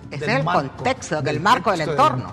Ese 0.09 0.21
del 0.25 0.29
es 0.31 0.35
el 0.39 0.43
contexto, 0.43 1.21
del 1.21 1.39
marco, 1.39 1.69
del 1.71 1.81
entorno. 1.81 2.31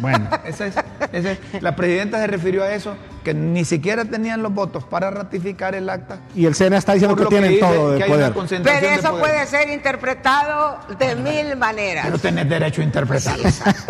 Bueno, 0.00 0.28
ese 0.44 0.68
es- 0.68 0.74
ese 1.12 1.32
es- 1.52 1.62
la 1.62 1.74
presidenta 1.76 2.18
se 2.18 2.26
refirió 2.26 2.62
a 2.64 2.72
eso, 2.72 2.96
que 3.24 3.34
ni 3.34 3.64
siquiera 3.64 4.04
tenían 4.04 4.42
los 4.42 4.52
votos 4.52 4.84
para 4.84 5.10
ratificar 5.10 5.74
el 5.74 5.88
acta. 5.90 6.18
Y 6.34 6.46
el 6.46 6.54
CNA 6.54 6.78
está 6.78 6.92
diciendo 6.94 7.16
que 7.16 7.24
lo 7.24 7.28
tienen 7.28 7.50
dice 7.50 7.60
todo 7.60 7.90
que 7.92 7.96
de 7.98 8.02
hay 8.04 8.10
una 8.10 8.18
poder. 8.18 8.32
concentración 8.32 8.82
Pero 8.82 9.00
eso 9.00 9.10
poder. 9.10 9.24
puede 9.24 9.46
ser 9.46 9.68
interpretado 9.70 10.78
de 10.98 11.16
mil 11.16 11.56
maneras. 11.56 12.04
Pero 12.06 12.18
tenés 12.18 12.48
derecho 12.48 12.80
a 12.80 12.84
interpretarlo. 12.84 13.44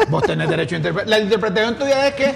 Vos 0.09 0.23
tenés 0.25 0.49
derecho 0.49 0.75
a 0.75 0.79
interpretar. 0.79 1.09
La 1.09 1.19
interpretación 1.19 1.79
tuya 1.79 2.07
es 2.09 2.15
que 2.15 2.35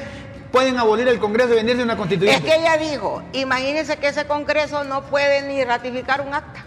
pueden 0.53 0.79
abolir 0.79 1.07
el 1.09 1.19
Congreso 1.19 1.53
y 1.53 1.57
venirse 1.57 1.83
una 1.83 1.93
Es 1.95 1.99
constituyente. 1.99 2.47
que 2.49 2.57
ella 2.57 2.77
dijo, 2.79 3.23
imagínense 3.33 3.97
que 3.99 4.09
ese 4.09 4.25
Congreso 4.27 4.85
no 4.85 5.03
puede 5.03 5.43
ni 5.47 5.63
ratificar 5.65 6.21
un 6.23 6.33
acta. 6.35 6.65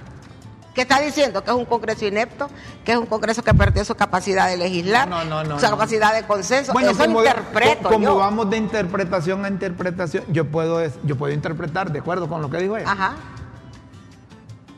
¿Qué 0.74 0.82
está 0.82 1.00
diciendo? 1.02 1.44
Que 1.44 1.50
es 1.52 1.56
un 1.58 1.66
Congreso 1.66 2.06
inepto, 2.06 2.48
que 2.86 2.92
es 2.94 2.98
un 2.98 3.06
Congreso 3.08 3.44
que 3.44 3.54
perdió 3.54 3.84
su 3.84 3.96
capacidad 3.96 4.48
de 4.48 4.56
legislar, 4.58 5.08
No, 5.10 5.26
no, 5.26 5.44
no, 5.44 5.60
su 5.60 5.66
capacidad 5.70 6.14
de 6.14 6.24
consenso. 6.28 6.72
Bueno, 6.74 6.92
Eso 6.92 7.04
como, 7.06 7.20
interpreto 7.20 7.84
co- 7.84 7.90
como 7.90 8.06
yo. 8.06 8.16
vamos 8.18 8.50
de 8.50 8.58
interpretación 8.58 9.44
a 9.46 9.50
interpretación, 9.50 10.24
yo 10.30 10.46
puedo, 10.46 10.80
yo 11.04 11.16
puedo 11.18 11.34
interpretar 11.34 11.92
de 11.92 12.00
acuerdo 12.00 12.28
con 12.30 12.42
lo 12.42 12.50
que 12.50 12.58
dijo 12.60 12.78
ella. 12.78 12.92
Ajá. 12.92 13.14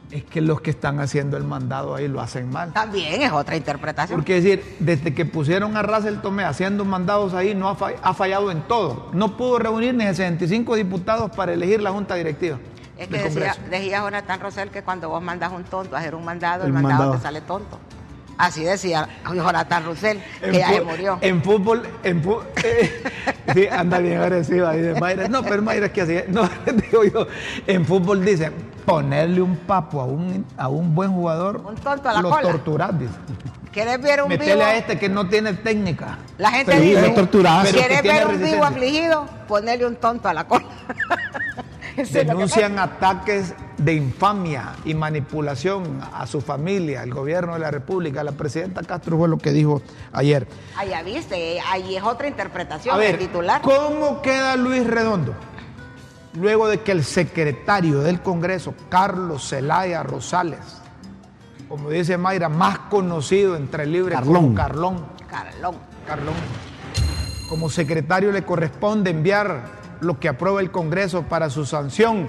Es 0.10 0.26
que 0.26 0.42
los 0.42 0.60
que 0.60 0.72
están 0.72 1.00
haciendo 1.00 1.38
el 1.38 1.46
mandado 1.46 1.96
ahí 1.96 2.08
lo 2.10 2.20
hacen 2.20 2.50
mal. 2.50 2.74
También 2.74 3.22
es 3.22 3.32
otra 3.32 3.56
interpretación. 3.56 4.18
Porque 4.20 4.38
es 4.40 4.44
decir, 4.44 4.76
desde 4.80 5.14
que 5.14 5.26
pusieron 5.26 5.78
a 5.78 5.84
Russell 5.84 6.18
Tomé 6.18 6.44
haciendo 6.44 6.84
mandados 6.84 7.34
ahí, 7.34 7.56
no 7.56 7.70
ha, 7.70 7.78
ha 8.04 8.14
fallado 8.14 8.52
en 8.52 8.62
todo. 8.64 9.08
No 9.14 9.38
pudo 9.38 9.58
reunir 9.60 9.94
ni 9.96 10.04
65 10.04 10.76
diputados 10.76 11.32
para 11.32 11.54
elegir 11.54 11.82
la 11.82 11.92
junta 11.92 12.16
directiva. 12.16 12.58
Es 13.02 13.08
que 13.08 13.18
decía, 13.18 13.56
decía 13.70 14.00
Jonathan 14.00 14.40
Rosell 14.40 14.70
que 14.70 14.84
cuando 14.84 15.10
vos 15.10 15.22
mandas 15.22 15.52
un 15.52 15.64
tonto 15.64 15.96
a 15.96 16.00
hacer 16.00 16.14
un 16.16 16.24
mandado, 16.26 16.64
el, 16.64 16.68
El 16.68 16.74
mandado, 16.74 16.94
mandado. 17.00 17.18
te 17.18 17.22
sale 17.24 17.42
tonto. 17.42 17.80
Así 18.38 18.64
decía 18.64 19.08
Jonathan 19.26 19.86
Rosell, 19.86 20.20
En 20.42 20.52
que 20.52 20.58
ya 20.60 20.70
se 20.70 20.82
murió. 20.82 21.18
En 21.22 21.44
fútbol, 21.44 21.84
en 22.04 22.24
fu- 22.24 22.42
eh, 22.64 23.04
sí, 23.54 23.68
anda 23.68 24.00
bien 24.00 24.20
agresiva. 24.20 24.74
Dice 24.74 25.00
Mayra. 25.00 25.28
No, 25.28 25.44
pero 25.44 25.62
Mayra 25.62 25.88
es 25.88 25.92
que 25.92 26.02
así. 26.02 26.14
es. 26.16 26.30
No, 26.30 26.44
digo 26.92 27.04
yo, 27.04 27.28
en 27.68 27.86
fútbol 27.86 28.24
dice, 28.26 28.52
ponerle 28.86 29.42
un 29.42 29.58
papo 29.58 30.02
a 30.02 30.06
un, 30.06 30.46
a 30.58 30.70
un 30.70 30.96
buen 30.96 31.12
jugador, 31.12 31.58
Un 31.58 31.76
tonto 31.76 32.10
a 32.10 32.14
la 32.14 32.22
lo 32.22 32.30
cola. 32.30 32.42
torturás, 32.44 32.98
dice. 33.00 33.14
¿Quieres 33.72 34.02
ver 34.02 34.22
un 34.24 34.30
Metele 34.30 34.56
vivo? 34.56 34.66
a 34.66 34.76
este 34.76 34.98
que 35.00 35.08
no 35.08 35.28
tiene 35.30 35.54
técnica. 35.54 36.18
La 36.38 36.52
gente 36.52 36.80
dice. 36.80 37.14
Pero 37.16 37.30
que 37.32 37.72
¿quieres 37.72 38.04
ver 38.04 38.28
un 38.28 38.44
vivo 38.44 38.64
afligido? 38.66 39.26
Ponerle 39.48 39.86
un 39.86 39.96
tonto 39.98 40.28
a 40.30 40.34
la 40.34 40.46
cola. 40.46 40.66
Eso 41.06 41.52
es 41.52 41.56
lo 41.56 41.64
que 41.64 41.81
Denuncian 42.12 42.80
ataques 42.80 43.54
de 43.78 43.94
infamia 43.94 44.74
y 44.86 44.94
manipulación 44.94 46.02
a 46.14 46.26
su 46.28 46.42
familia, 46.42 47.02
al 47.02 47.14
gobierno 47.14 47.54
de 47.54 47.60
la 47.60 47.72
República. 47.72 48.24
La 48.24 48.32
presidenta 48.32 48.82
Castro 48.84 49.18
fue 49.18 49.28
lo 49.28 49.38
que 49.38 49.52
dijo 49.52 49.82
ayer. 50.14 50.48
Ah, 50.78 50.86
ya 50.86 51.04
viste, 51.04 51.60
ahí 51.62 51.96
es 51.96 52.04
otra 52.04 52.28
interpretación 52.28 52.96
A 52.96 52.98
ver, 52.98 53.18
del 53.18 53.28
titular. 53.28 53.62
¿cómo 53.62 54.22
queda 54.22 54.56
Luis 54.56 54.86
Redondo? 54.86 55.34
Luego 56.34 56.70
de 56.70 56.82
que 56.82 56.94
el 56.94 57.04
secretario 57.04 58.00
del 58.00 58.22
Congreso, 58.22 58.74
Carlos 58.90 59.50
Zelaya 59.50 60.02
Rosales, 60.04 60.82
como 61.68 61.90
dice 61.90 62.18
Mayra, 62.18 62.50
más 62.50 62.80
conocido 62.90 63.56
entre 63.56 63.86
libres 63.86 64.20
como 64.20 64.54
Carlón. 64.54 64.56
Carlón, 64.56 65.06
Carlón. 65.30 65.76
Carlón, 66.08 66.36
como 67.50 67.70
secretario 67.70 68.32
le 68.32 68.44
corresponde 68.44 69.12
enviar 69.12 69.81
lo 70.02 70.20
que 70.20 70.28
aprueba 70.30 70.60
el 70.62 70.72
Congreso 70.72 71.24
para 71.24 71.50
su 71.50 71.66
sanción 71.66 72.28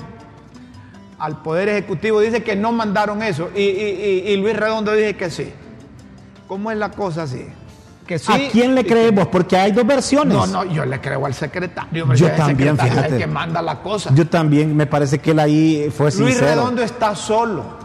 al 1.18 1.42
Poder 1.42 1.68
Ejecutivo. 1.68 2.20
Dice 2.20 2.42
que 2.42 2.54
no 2.56 2.72
mandaron 2.72 3.22
eso 3.22 3.50
y, 3.54 3.60
y- 3.62 4.24
y- 4.26 4.32
y 4.32 4.36
Luis 4.36 4.56
Redondo 4.56 4.92
dice 4.92 5.16
que 5.16 5.30
sí. 5.30 5.52
¿Cómo 6.48 6.70
es 6.70 6.76
la 6.78 6.90
cosa 6.90 7.22
así? 7.24 7.46
Que 8.06 8.18
sí. 8.18 8.30
¿A 8.32 8.50
quién 8.50 8.74
le 8.74 8.84
creemos? 8.84 9.28
Porque 9.28 9.56
hay 9.56 9.72
dos 9.72 9.86
versiones. 9.86 10.34
no, 10.36 10.46
no, 10.46 10.64
yo 10.64 10.84
le 10.84 11.00
creo 11.00 11.24
al 11.24 11.34
secretario. 11.34 12.12
Yo 12.14 12.30
también, 12.32 12.70
secretario 12.70 12.74
es 12.74 12.80
el 12.96 13.04
fíjate. 13.04 13.18
que 13.18 13.26
manda 13.26 13.62
la 13.62 13.80
cosa. 13.80 14.10
Yo 14.14 14.26
también, 14.28 14.76
me 14.76 14.86
parece 14.86 15.18
que 15.18 15.30
él 15.30 15.38
ahí 15.38 15.88
fue 15.96 16.06
Luis 16.06 16.14
sincero. 16.34 16.46
Redondo 16.46 16.82
está 16.82 17.14
solo. 17.14 17.80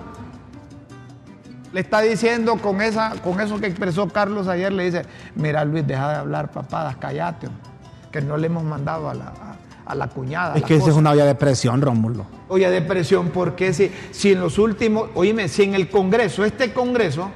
Le 1.71 1.81
está 1.81 2.01
diciendo 2.01 2.55
con, 2.57 2.81
esa, 2.81 3.11
con 3.23 3.39
eso 3.39 3.59
que 3.59 3.67
expresó 3.67 4.07
Carlos 4.09 4.47
ayer, 4.47 4.71
le 4.73 4.85
dice, 4.85 5.03
mira 5.35 5.63
Luis, 5.63 5.85
deja 5.85 6.09
de 6.09 6.15
hablar 6.15 6.49
papadas, 6.51 6.95
callate, 6.97 7.47
que 8.11 8.21
no 8.21 8.37
le 8.37 8.47
hemos 8.47 8.63
mandado 8.63 9.09
a 9.09 9.13
la, 9.13 9.33
a, 9.87 9.95
la 9.95 10.07
cuñada. 10.07 10.55
Es 10.55 10.61
la 10.61 10.67
que 10.67 10.75
esa 10.75 10.83
es 10.83 10.89
cosa". 10.89 10.99
una 10.99 11.11
olla 11.11 11.25
de 11.25 11.35
presión, 11.35 11.81
Rómulo. 11.81 12.25
Oye, 12.49 12.69
depresión, 12.69 13.29
porque 13.29 13.73
si, 13.73 13.91
si 14.11 14.31
en 14.31 14.41
los 14.41 14.57
últimos, 14.57 15.09
oíme, 15.15 15.47
si 15.47 15.63
en 15.63 15.75
el 15.75 15.89
Congreso, 15.89 16.45
este 16.45 16.73
Congreso, 16.73 17.29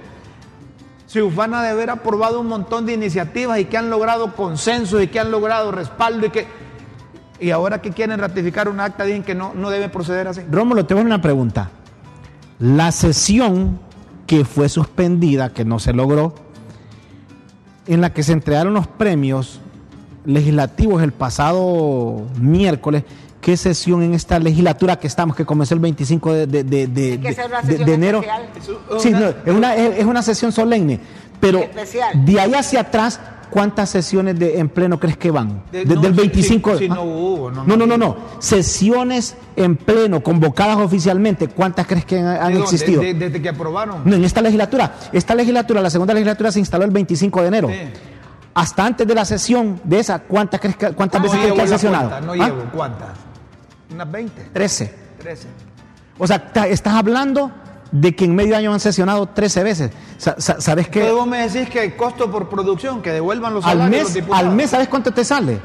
se 1.05 1.21
ufana 1.21 1.61
de 1.61 1.69
haber 1.69 1.89
aprobado 1.89 2.39
un 2.39 2.47
montón 2.47 2.85
de 2.85 2.93
iniciativas 2.93 3.59
y 3.59 3.65
que 3.65 3.77
han 3.77 3.89
logrado 3.89 4.35
consensos 4.35 5.03
y 5.03 5.07
que 5.07 5.19
han 5.19 5.31
logrado 5.31 5.71
respaldo 5.71 6.27
y 6.27 6.29
que... 6.29 6.47
Y 7.39 7.49
ahora 7.49 7.81
que 7.81 7.89
quieren 7.89 8.19
ratificar 8.19 8.69
un 8.69 8.79
acta, 8.79 9.03
dicen 9.03 9.23
que 9.23 9.33
no, 9.33 9.53
no 9.53 9.71
debe 9.71 9.89
proceder 9.89 10.27
así. 10.27 10.41
Rómulo, 10.49 10.85
te 10.85 10.93
voy 10.93 11.03
a 11.03 11.05
una 11.07 11.21
pregunta. 11.21 11.71
La 12.59 12.91
sesión 12.91 13.79
que 14.27 14.45
fue 14.45 14.69
suspendida, 14.69 15.51
que 15.51 15.65
no 15.65 15.79
se 15.79 15.91
logró, 15.91 16.35
en 17.87 17.99
la 17.99 18.13
que 18.13 18.23
se 18.23 18.31
entregaron 18.31 18.73
los 18.73 18.87
premios 18.87 19.59
legislativos 20.25 21.01
el 21.03 21.11
pasado 21.13 22.23
miércoles, 22.39 23.03
¿qué 23.41 23.57
sesión 23.57 24.03
en 24.03 24.13
esta 24.13 24.37
legislatura 24.39 24.97
que 24.99 25.07
estamos, 25.07 25.35
que 25.35 25.45
comenzó 25.45 25.73
el 25.73 25.79
25 25.79 26.33
de, 26.33 26.47
de- 26.47 26.63
de- 26.63 26.87
de- 26.87 27.11
Hay 27.13 27.17
que 27.19 27.29
hacer 27.29 27.45
una 27.47 27.61
de- 27.61 27.67
sesión 27.67 27.85
de 27.87 27.93
enero? 27.93 28.21
Sí, 28.99 29.09
no, 29.11 29.19
es, 29.29 29.53
una, 29.55 29.75
es- 29.75 30.05
una 30.05 30.21
sesión 30.21 30.51
solemne, 30.51 30.99
pero 31.39 31.59
Especial. 31.59 32.23
de 32.25 32.39
ahí 32.39 32.53
hacia 32.53 32.81
atrás, 32.81 33.19
¿cuántas 33.49 33.89
sesiones 33.89 34.37
de, 34.37 34.59
en 34.59 34.69
pleno 34.69 34.99
crees 34.99 35.17
que 35.17 35.31
van? 35.31 35.63
De- 35.71 35.85
Desde 35.85 35.95
no, 35.95 36.01
el 36.07 36.13
si- 36.13 36.19
25 36.21 36.71
si- 36.73 36.77
si 36.85 36.91
¿ah? 36.91 36.95
no 36.95 37.03
hubo, 37.03 37.49
no, 37.51 37.63
no, 37.63 37.75
no, 37.75 37.85
no. 37.87 37.97
no, 37.97 38.05
no. 38.05 38.17
Sesiones 38.39 39.35
en 39.55 39.75
pleno, 39.75 40.21
convocadas 40.21 40.77
oficialmente, 40.77 41.47
¿cuántas 41.47 41.87
crees 41.87 42.05
que 42.05 42.19
han, 42.19 42.27
han 42.27 42.35
¿De 42.35 42.59
dónde? 42.59 42.59
existido? 42.61 43.01
De- 43.01 43.13
desde 43.15 43.41
que 43.41 43.49
aprobaron. 43.49 44.03
No, 44.05 44.15
en 44.15 44.23
esta 44.23 44.41
legislatura. 44.41 44.93
Esta 45.11 45.33
legislatura, 45.33 45.81
la 45.81 45.89
segunda 45.89 46.13
legislatura 46.13 46.51
se 46.51 46.59
instaló 46.59 46.85
el 46.85 46.91
25 46.91 47.41
de 47.41 47.47
enero. 47.47 47.69
Sí. 47.69 47.75
Hasta 48.53 48.85
antes 48.85 49.07
de 49.07 49.15
la 49.15 49.23
sesión 49.25 49.79
de 49.83 49.99
esa, 49.99 50.19
¿cuántas, 50.19 50.59
cuántas 50.95 51.21
No 51.21 51.23
veces 51.23 51.39
crees 51.39 51.53
que 51.53 51.61
han 51.61 51.69
la 51.69 51.77
sesionado? 51.77 52.09
cuenta, 52.09 52.25
no 52.25 52.33
¿Ah? 52.33 52.47
llevo. 52.47 52.63
¿Cuántas? 52.73 53.09
Unas 53.93 54.11
20. 54.11 54.43
13. 54.53 54.95
13. 55.19 55.47
O 56.17 56.27
sea, 56.27 56.51
estás 56.69 56.93
hablando 56.93 57.51
de 57.91 58.15
que 58.15 58.25
en 58.25 58.35
medio 58.35 58.55
año 58.57 58.73
han 58.73 58.79
sesionado 58.79 59.25
13 59.27 59.63
veces. 59.63 59.91
Sa- 60.17 60.35
sa- 60.37 60.59
¿Sabes 60.61 60.87
qué? 60.89 60.99
Entonces 60.99 61.17
vos 61.17 61.27
me 61.27 61.47
decís 61.49 61.69
que 61.69 61.83
el 61.83 61.95
costo 61.95 62.29
por 62.31 62.49
producción, 62.49 63.01
que 63.01 63.11
devuelvan 63.11 63.53
los 63.53 63.65
Al 63.65 63.71
salarios 63.79 64.01
los 64.03 64.09
mes, 64.09 64.13
diputados. 64.15 64.47
al 64.47 64.55
mes, 64.55 64.69
¿sabes 64.69 64.87
cuánto 64.87 65.11
te 65.11 65.23
sale? 65.25 65.59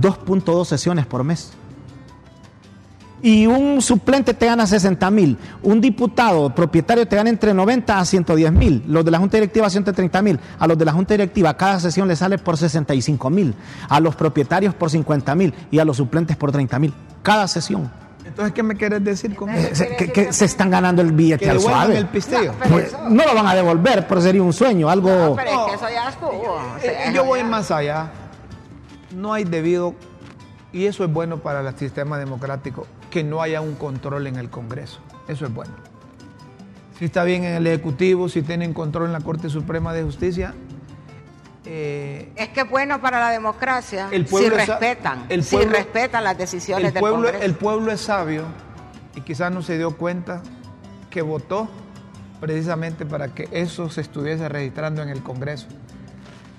2.2 0.00 0.64
sesiones 0.66 1.06
por 1.06 1.24
mes. 1.24 1.52
Y 3.26 3.46
un 3.46 3.80
suplente 3.80 4.34
te 4.34 4.44
gana 4.44 4.66
60 4.66 5.10
mil. 5.10 5.38
Un 5.62 5.80
diputado 5.80 6.54
propietario 6.54 7.08
te 7.08 7.16
gana 7.16 7.30
entre 7.30 7.54
90 7.54 7.98
a 7.98 8.04
110 8.04 8.52
mil. 8.52 8.84
Los 8.86 9.02
de 9.02 9.10
la 9.10 9.18
Junta 9.18 9.38
Directiva 9.38 9.70
130 9.70 10.20
mil. 10.20 10.38
A 10.58 10.66
los 10.66 10.76
de 10.76 10.84
la 10.84 10.92
Junta 10.92 11.14
Directiva 11.14 11.56
cada 11.56 11.80
sesión 11.80 12.06
le 12.06 12.16
sale 12.16 12.36
por 12.36 12.58
65 12.58 13.30
mil. 13.30 13.54
A 13.88 13.98
los 13.98 14.14
propietarios 14.14 14.74
por 14.74 14.90
50 14.90 15.34
mil. 15.36 15.54
Y 15.70 15.78
a 15.78 15.86
los 15.86 15.96
suplentes 15.96 16.36
por 16.36 16.52
30 16.52 16.78
mil. 16.78 16.92
Cada 17.22 17.48
sesión. 17.48 17.90
Entonces, 18.26 18.52
¿qué 18.52 18.62
me 18.62 18.74
quieres 18.76 19.02
decir 19.02 19.34
con 19.34 19.48
eso? 19.48 19.74
se- 19.74 19.96
que, 19.96 20.12
que 20.12 20.30
se 20.32 20.44
están 20.44 20.68
ganando 20.68 21.00
el 21.00 21.12
billete 21.12 21.46
Que 21.46 21.50
al 21.50 21.60
suave. 21.60 21.96
el 21.96 22.06
pisteo. 22.08 22.54
Pero 22.58 22.70
Pues, 22.74 22.86
eso- 22.88 23.08
no 23.08 23.24
lo 23.24 23.34
van 23.34 23.46
a 23.46 23.54
devolver, 23.54 24.06
pero 24.06 24.20
sería 24.20 24.42
un 24.42 24.52
sueño, 24.52 24.90
algo... 24.90 25.08
No, 25.08 25.34
pero 25.34 25.50
No. 25.52 25.66
es 25.66 25.70
que 25.70 25.76
eso 25.76 25.86
ya 25.94 26.08
estuvo. 26.10 26.30
o 26.30 26.78
sea, 26.80 27.08
Eh, 27.10 27.12
yo 27.14 27.24
voy 27.24 27.40
ya- 27.40 27.46
más 27.46 27.70
allá. 27.70 28.10
No 29.16 29.32
hay 29.32 29.44
debido, 29.44 29.94
y 30.72 30.84
eso 30.86 31.04
es 31.04 31.12
bueno 31.12 31.38
para 31.38 31.60
el 31.66 31.74
sistema 31.78 32.18
democrático, 32.18 32.86
que 33.14 33.22
no 33.22 33.40
haya 33.40 33.60
un 33.60 33.76
control 33.76 34.26
en 34.26 34.34
el 34.34 34.50
Congreso. 34.50 34.98
Eso 35.28 35.46
es 35.46 35.54
bueno. 35.54 35.72
Si 36.98 37.04
está 37.04 37.22
bien 37.22 37.44
en 37.44 37.54
el 37.54 37.64
Ejecutivo, 37.68 38.28
si 38.28 38.42
tienen 38.42 38.74
control 38.74 39.06
en 39.06 39.12
la 39.12 39.20
Corte 39.20 39.48
Suprema 39.48 39.92
de 39.92 40.02
Justicia, 40.02 40.52
eh, 41.64 42.32
Es 42.34 42.48
que 42.48 42.62
es 42.62 42.68
bueno 42.70 43.00
para 43.00 43.20
la 43.20 43.30
democracia 43.30 44.08
El 44.10 44.26
si 44.26 44.30
pueblo 44.32 44.56
es 44.56 44.66
sa- 44.66 44.78
respetan, 44.80 45.26
el 45.28 45.44
si 45.44 45.54
pueblo- 45.54 45.72
respetan 45.76 46.24
las 46.24 46.36
decisiones 46.36 46.88
el 46.88 46.92
del 46.94 47.00
pueblo, 47.00 47.18
Congreso. 47.22 47.44
el 47.44 47.54
pueblo 47.54 47.92
es 47.92 48.00
sabio 48.00 48.42
y 49.14 49.20
quizás 49.20 49.52
no 49.52 49.62
se 49.62 49.78
dio 49.78 49.96
cuenta 49.96 50.42
que 51.08 51.22
votó 51.22 51.68
precisamente 52.40 53.06
para 53.06 53.28
que 53.28 53.48
eso 53.52 53.88
se 53.90 54.00
estuviese 54.00 54.48
registrando 54.48 55.02
en 55.02 55.08
el 55.08 55.22
Congreso. 55.22 55.68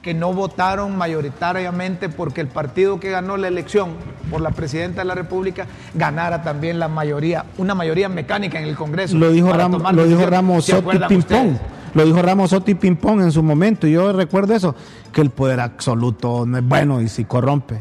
Que 0.05 0.13
no 0.13 0.33
votaron 0.33 0.95
mayoritariamente 0.99 2.09
porque 2.09 2.39
el 2.39 2.47
partido 2.47 2.99
que 2.99 3.09
ganó 3.09 3.37
la 3.37 3.47
elección 3.47 3.93
por 4.29 4.39
la 4.39 4.51
presidenta 4.51 5.01
de 5.01 5.05
la 5.05 5.15
República 5.15 5.65
ganara 5.95 6.43
también 6.43 6.77
la 6.77 6.87
mayoría, 6.87 7.45
una 7.57 7.73
mayoría 7.73 8.07
mecánica 8.07 8.59
en 8.59 8.65
el 8.67 8.75
Congreso. 8.75 9.17
Lo 9.17 9.31
dijo, 9.31 9.51
Ram- 9.51 9.91
lo 9.95 10.05
dijo. 10.05 10.23
Ramos 10.27 10.65
¿Se 10.65 10.73
Sotti 10.73 10.81
acuerdan 10.81 11.09
Pimpón. 11.09 11.59
Lo 11.95 12.05
dijo 12.05 12.21
Ramos 12.21 12.51
Sotti 12.51 12.75
Pimpón 12.75 13.21
en 13.21 13.31
su 13.31 13.41
momento. 13.41 13.87
y 13.87 13.93
Yo 13.93 14.13
recuerdo 14.13 14.53
eso, 14.53 14.75
que 15.11 15.21
el 15.21 15.31
poder 15.31 15.59
absoluto 15.59 16.45
no 16.45 16.59
es 16.59 16.63
bueno 16.63 17.01
y 17.01 17.07
si 17.09 17.25
corrompe. 17.25 17.79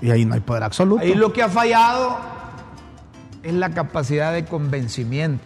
Y 0.00 0.10
ahí 0.10 0.24
no 0.24 0.32
hay 0.32 0.40
poder 0.40 0.62
absoluto. 0.62 1.02
Ahí 1.02 1.14
lo 1.14 1.30
que 1.34 1.42
ha 1.42 1.50
fallado 1.50 2.16
es 3.42 3.52
la 3.52 3.68
capacidad 3.68 4.32
de 4.32 4.46
convencimiento, 4.46 5.44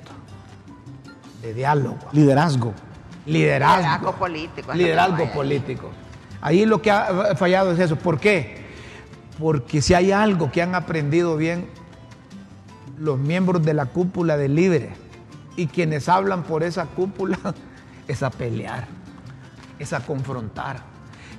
de 1.43 1.55
diálogo. 1.55 1.99
Liderazgo. 2.13 2.73
liderazgo. 3.27 3.79
Liderazgo 3.81 4.13
político, 4.13 4.73
Liderazgo 4.75 5.33
político. 5.33 5.91
Ahí 6.41 6.65
lo 6.65 6.81
que 6.81 6.91
ha 6.91 7.35
fallado 7.37 7.73
es 7.73 7.79
eso. 7.79 7.97
¿Por 7.97 8.19
qué? 8.19 8.65
Porque 9.39 9.83
si 9.83 9.95
hay 9.95 10.13
algo 10.13 10.51
que 10.51 10.63
han 10.63 10.75
aprendido 10.75 11.37
bien 11.37 11.67
los 12.99 13.19
miembros 13.19 13.65
de 13.65 13.75
la 13.75 13.87
cúpula 13.87 14.37
de 14.37 14.49
Libre 14.49 14.91
y 15.57 15.67
quienes 15.67 16.09
hablan 16.09 16.43
por 16.43 16.63
esa 16.63 16.87
cúpula 16.87 17.39
es 18.09 18.23
a 18.23 18.31
pelear, 18.31 18.87
es 19.79 19.93
a 19.93 20.01
confrontar, 20.01 20.83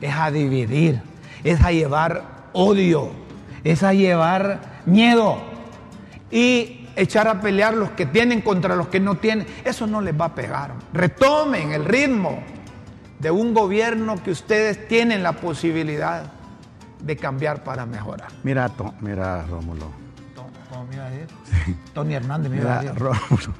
es 0.02 0.14
a 0.14 0.32
dividir, 0.32 1.02
es 1.44 1.62
a 1.62 1.72
llevar 1.72 2.50
odio, 2.54 3.12
es 3.64 3.84
a 3.84 3.94
llevar 3.94 4.82
miedo 4.86 5.38
y 6.32 6.88
echar 6.96 7.28
a 7.28 7.40
pelear 7.42 7.76
los 7.76 7.92
que 7.92 8.06
tienen 8.06 8.42
contra 8.42 8.76
los 8.76 8.88
que 8.88 9.00
no 9.00 9.16
tienen. 9.16 9.48
Eso 9.64 9.88
no 9.88 10.02
les 10.02 10.20
va 10.20 10.26
a 10.26 10.36
pegar. 10.36 10.74
Retomen 10.94 11.72
el 11.72 11.86
ritmo 11.86 12.44
de 13.22 13.32
un 13.32 13.54
gobierno 13.54 14.22
que 14.24 14.32
ustedes 14.32 14.88
tienen 14.88 15.24
la 15.24 15.34
posibilidad 15.34 16.24
de 17.02 17.16
cambiar 17.18 17.64
para 17.64 17.86
mejorar. 17.86 18.30
Mira, 18.44 18.70
to- 18.70 18.94
mira, 19.02 19.44
Rómulo. 19.48 19.88
¿Cómo 20.70 20.86
me 20.86 20.96
iba 20.96 21.06
a 21.06 21.10
decir? 21.10 21.28
Tony 21.94 22.14
Hernández 22.16 22.52
me 22.52 22.58
iba 22.58 22.66
Mira, 22.66 22.80
a 22.80 22.84
decir. 22.84 23.00
Rómulo. 23.00 23.54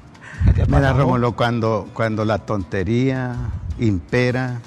¿Qué 0.46 0.52
te 0.52 0.66
pasa, 0.66 0.76
Mira? 0.78 0.92
Rómulo, 0.94 1.36
cuando, 1.36 1.88
cuando 1.94 2.24
la 2.24 2.38
tontería 2.38 3.36
impera, 3.78 4.58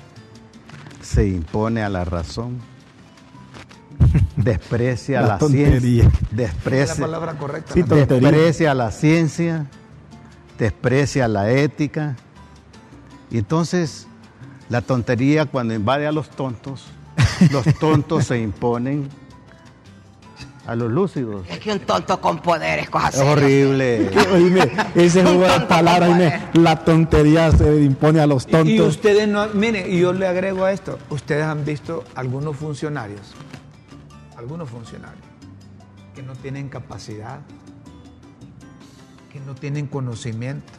se 1.02 1.28
impone 1.28 1.84
a 1.84 1.90
la 1.90 2.06
razón, 2.06 2.60
desprecia 4.38 5.22
La 5.22 5.40
ciencia, 5.40 6.04
Es 6.06 6.14
la 6.32 6.38
desprecia, 6.38 6.96
palabra 7.06 7.34
correcta. 7.38 7.74
Sí, 7.74 7.82
desprecia 7.84 8.74
la 8.74 8.92
ciencia, 8.92 9.66
desprecia 10.58 11.28
la 11.28 11.50
ética. 11.52 12.16
Y 13.32 13.40
entonces, 13.40 14.08
la 14.70 14.82
tontería 14.82 15.46
cuando 15.46 15.74
invade 15.74 16.08
a 16.08 16.12
los 16.12 16.30
tontos, 16.30 16.86
los 17.52 17.66
tontos 17.80 18.26
se 18.26 18.40
imponen 18.40 19.08
a 20.66 20.76
los 20.76 20.92
lúcidos. 20.92 21.46
Es 21.48 21.60
que 21.60 21.72
un 21.72 21.80
tonto 21.82 22.20
con 22.20 22.40
poder 22.42 22.80
es 22.80 22.90
cosa 22.90 23.10
Es 23.10 23.16
seria. 23.16 23.32
horrible. 23.32 24.10
Oíme, 24.34 24.72
ese 24.96 25.22
juego 25.22 25.44
de 25.48 25.60
palabras, 25.68 26.10
oíme, 26.10 26.42
la 26.54 26.84
tontería 26.84 27.52
se 27.52 27.84
impone 27.84 28.20
a 28.20 28.26
los 28.26 28.48
Y 28.48 28.52
tontos. 28.52 28.88
ustedes 28.88 29.28
no, 29.28 29.48
miren, 29.50 29.92
y 29.94 30.00
yo 30.00 30.12
le 30.12 30.26
agrego 30.28 30.66
a 30.66 30.72
esto, 30.72 30.98
ustedes 31.12 31.44
han 31.44 31.64
visto 31.66 32.04
algunos 32.16 32.56
funcionarios, 32.58 33.22
algunos 34.36 34.68
funcionarios 34.68 35.24
que 36.16 36.24
no 36.24 36.34
tienen 36.34 36.70
capacidad, 36.70 37.42
que 39.32 39.40
no 39.42 39.54
tienen 39.54 39.86
conocimiento, 39.86 40.74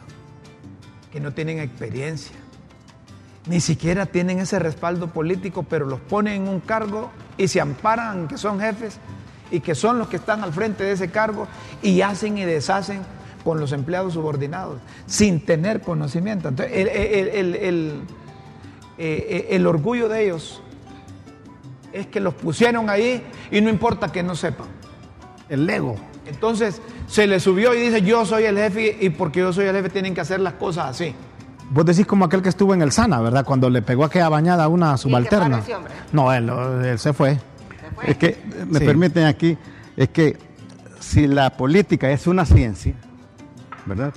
que 1.13 1.21
no 1.21 1.31
tienen 1.33 1.59
experiencia, 1.59 2.35
ni 3.47 3.59
siquiera 3.61 4.05
tienen 4.05 4.39
ese 4.39 4.59
respaldo 4.59 5.07
político, 5.07 5.63
pero 5.63 5.85
los 5.85 5.99
ponen 6.01 6.43
en 6.43 6.47
un 6.49 6.59
cargo 6.59 7.11
y 7.37 7.47
se 7.47 7.61
amparan 7.61 8.27
que 8.27 8.37
son 8.37 8.59
jefes 8.59 8.97
y 9.51 9.61
que 9.61 9.75
son 9.75 9.97
los 9.99 10.07
que 10.09 10.17
están 10.17 10.43
al 10.43 10.51
frente 10.53 10.83
de 10.83 10.91
ese 10.91 11.09
cargo 11.09 11.47
y 11.81 12.01
hacen 12.01 12.37
y 12.37 12.43
deshacen 12.45 13.01
con 13.43 13.59
los 13.59 13.71
empleados 13.71 14.13
subordinados 14.13 14.79
sin 15.05 15.39
tener 15.45 15.79
conocimiento. 15.81 16.49
Entonces, 16.49 16.75
el, 16.77 16.87
el- 16.89 17.27
el- 17.29 17.55
el- 17.55 18.01
eh, 18.97 19.47
el 19.51 19.65
orgullo 19.67 20.09
de 20.09 20.25
ellos 20.25 20.61
es 21.93 22.07
que 22.07 22.19
los 22.19 22.33
pusieron 22.33 22.89
ahí 22.89 23.23
y 23.51 23.61
no 23.61 23.69
importa 23.69 24.11
que 24.11 24.23
no 24.23 24.35
sepan. 24.35 24.67
El 25.49 25.69
ego. 25.69 25.95
Entonces 26.25 26.81
se 27.07 27.25
le 27.25 27.39
subió 27.39 27.73
y 27.73 27.79
dice 27.79 28.01
yo 28.01 28.25
soy 28.25 28.43
el 28.43 28.57
jefe 28.57 28.97
y 28.99 29.09
porque 29.11 29.39
yo 29.39 29.53
soy 29.53 29.65
el 29.67 29.75
jefe 29.77 29.89
tienen 29.89 30.13
que 30.13 30.19
hacer 30.19 30.41
las 30.41 30.53
cosas 30.55 30.87
así. 30.87 31.15
Vos 31.69 31.85
decís 31.85 32.05
como 32.05 32.25
aquel 32.25 32.41
que 32.41 32.49
estuvo 32.49 32.73
en 32.73 32.81
el 32.81 32.91
Sana, 32.91 33.19
¿verdad? 33.21 33.43
Cuando 33.45 33.69
le 33.69 33.81
pegó 33.81 34.05
aquella 34.05 34.29
bañada 34.29 34.63
a 34.65 34.67
una 34.67 34.95
subalterna. 34.97 35.59
ese? 35.59 35.73
No, 36.13 36.31
él, 36.31 36.49
él 36.85 36.97
se 36.99 37.11
fue. 37.13 37.37
Es 38.05 38.17
que, 38.17 38.41
me 38.69 38.79
Sí. 38.79 38.85
permiten 38.85 39.25
aquí, 39.25 39.57
es 39.97 40.09
que 40.09 40.37
si 40.99 41.27
la 41.27 41.49
política 41.57 42.09
es 42.11 42.25
una 42.27 42.45
ciencia, 42.45 42.93
¿verdad? 43.85 44.13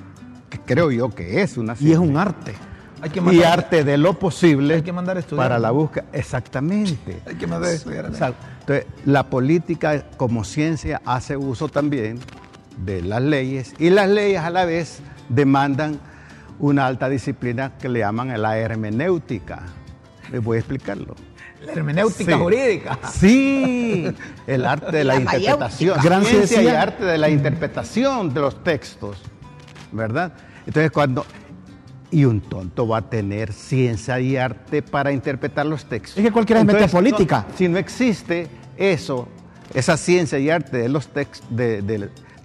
Que 0.48 0.60
creo 0.60 0.90
yo 0.90 1.08
que 1.10 1.42
es 1.42 1.56
una 1.56 1.72
Y 1.74 1.76
ciencia. 1.76 1.94
es 1.94 2.08
un 2.10 2.16
arte. 2.16 2.54
Hay 3.02 3.08
que 3.10 3.18
Y 3.18 3.22
mandar, 3.22 3.52
arte 3.60 3.82
de 3.82 3.96
lo 3.96 4.18
posible 4.18 4.74
Hay 4.74 4.82
que 4.82 4.92
mandar 4.92 5.16
a 5.16 5.20
estudiar. 5.20 5.44
para 5.44 5.58
la 5.58 5.70
búsqueda. 5.70 6.04
Exactamente. 6.12 7.22
hay 7.26 7.34
que 7.36 7.46
mandar 7.46 7.70
a 7.70 7.72
estudiar. 7.72 8.06
O 8.06 8.14
sea, 8.14 8.34
entonces, 8.60 8.86
la 9.06 9.24
política 9.30 10.04
como 10.18 10.44
ciencia 10.44 11.00
hace 11.06 11.36
uso 11.36 11.68
también 11.68 12.18
de 12.84 13.00
las 13.02 13.22
leyes 13.22 13.74
y 13.78 13.90
las 13.90 14.08
leyes 14.08 14.40
a 14.40 14.50
la 14.50 14.64
vez 14.66 15.00
demandan 15.30 15.98
una 16.60 16.86
alta 16.86 17.08
disciplina 17.08 17.72
que 17.78 17.88
le 17.88 18.00
llaman 18.00 18.40
la 18.40 18.56
hermenéutica. 18.58 19.62
Les 20.30 20.42
voy 20.42 20.56
a 20.56 20.60
explicarlo. 20.60 21.14
La 21.66 21.72
hermenéutica 21.72 22.32
Sí. 22.36 22.38
jurídica. 22.38 22.98
Sí, 23.12 24.06
el 24.46 24.64
arte 24.64 24.96
de 24.96 25.04
la, 25.04 25.14
La 25.14 25.20
interpretación. 25.20 25.98
Gran 26.02 26.24
ciencia 26.24 26.62
y 26.62 26.68
arte 26.68 27.04
de 27.04 27.18
la 27.18 27.28
interpretación 27.28 28.32
de 28.32 28.40
los 28.40 28.62
textos, 28.64 29.18
¿verdad? 29.92 30.32
Entonces 30.66 30.90
cuando 30.90 31.26
y 32.12 32.24
un 32.24 32.40
tonto 32.40 32.88
va 32.88 32.98
a 32.98 33.02
tener 33.10 33.52
ciencia 33.52 34.18
y 34.20 34.36
arte 34.36 34.82
para 34.82 35.12
interpretar 35.12 35.64
los 35.66 35.84
textos. 35.84 36.18
Es 36.18 36.24
que 36.24 36.32
cualquiera 36.32 36.60
se 36.60 36.64
mete 36.66 36.78
a 36.78 36.84
Entonces, 36.86 36.96
política. 36.98 37.46
no, 37.48 37.56
si 37.56 37.68
no 37.68 37.78
existe 37.78 38.48
eso, 38.76 39.28
esa 39.74 39.96
ciencia 39.96 40.38
y 40.38 40.50
arte 40.50 40.78
de 40.78 40.88
los 40.88 41.08
textos, 41.08 41.48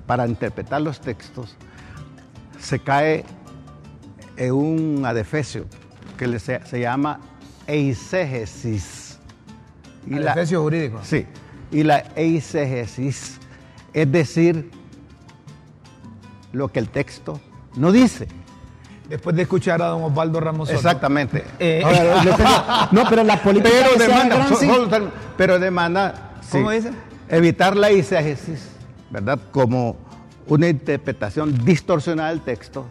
para 0.05 0.27
interpretar 0.27 0.81
los 0.81 0.99
textos, 0.99 1.55
se 2.59 2.77
cae 2.79 3.23
en 4.37 4.53
un 4.53 5.05
adefesio 5.05 5.65
que 6.17 6.39
se, 6.39 6.65
se 6.65 6.79
llama 6.79 7.19
eisegesis. 7.67 9.19
Y 10.07 10.15
la- 10.15 10.31
Adefesio 10.33 10.61
jurídico. 10.61 10.99
Sí, 11.03 11.25
y 11.71 11.83
la 11.83 11.99
eisegesis 12.15 13.39
es 13.93 14.11
decir 14.11 14.69
lo 16.51 16.67
que 16.71 16.79
el 16.79 16.89
texto 16.89 17.39
no 17.75 17.91
dice. 17.91 18.27
Después 19.09 19.35
de 19.35 19.43
escuchar 19.43 19.81
a 19.83 19.87
don 19.87 20.03
Osvaldo 20.03 20.39
Ramos 20.39 20.67
Soto. 20.69 20.77
Exactamente. 20.79 21.43
Eh, 21.59 21.81
Ahora, 21.85 22.35
tengo- 22.35 22.49
no, 23.03 23.09
pero 23.09 23.23
la 23.23 23.41
política 23.41 23.69
pero 23.93 24.03
demanda, 24.03 24.35
gran 24.35 24.55
sí- 24.57 24.67
pero 25.37 25.59
demanda 25.59 26.31
¿Cómo 26.51 26.69
sí, 26.71 26.77
dice? 26.77 26.91
evitar 27.29 27.75
la 27.75 27.89
eisegesis, 27.89 28.67
¿verdad? 29.09 29.39
Como 29.51 29.97
una 30.47 30.67
interpretación 30.69 31.63
distorsionada 31.65 32.29
del 32.29 32.41
texto, 32.41 32.85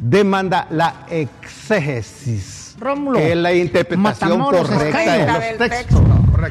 demanda 0.00 0.66
la 0.70 1.06
exégesis, 1.08 2.74
Rómulo, 2.78 3.18
que 3.18 3.32
es 3.32 3.36
la 3.36 3.52
interpretación 3.52 4.40
correcta 4.40 4.98
de 4.98 5.26
los 5.26 5.58
textos. 5.58 5.68
texto. 5.68 6.04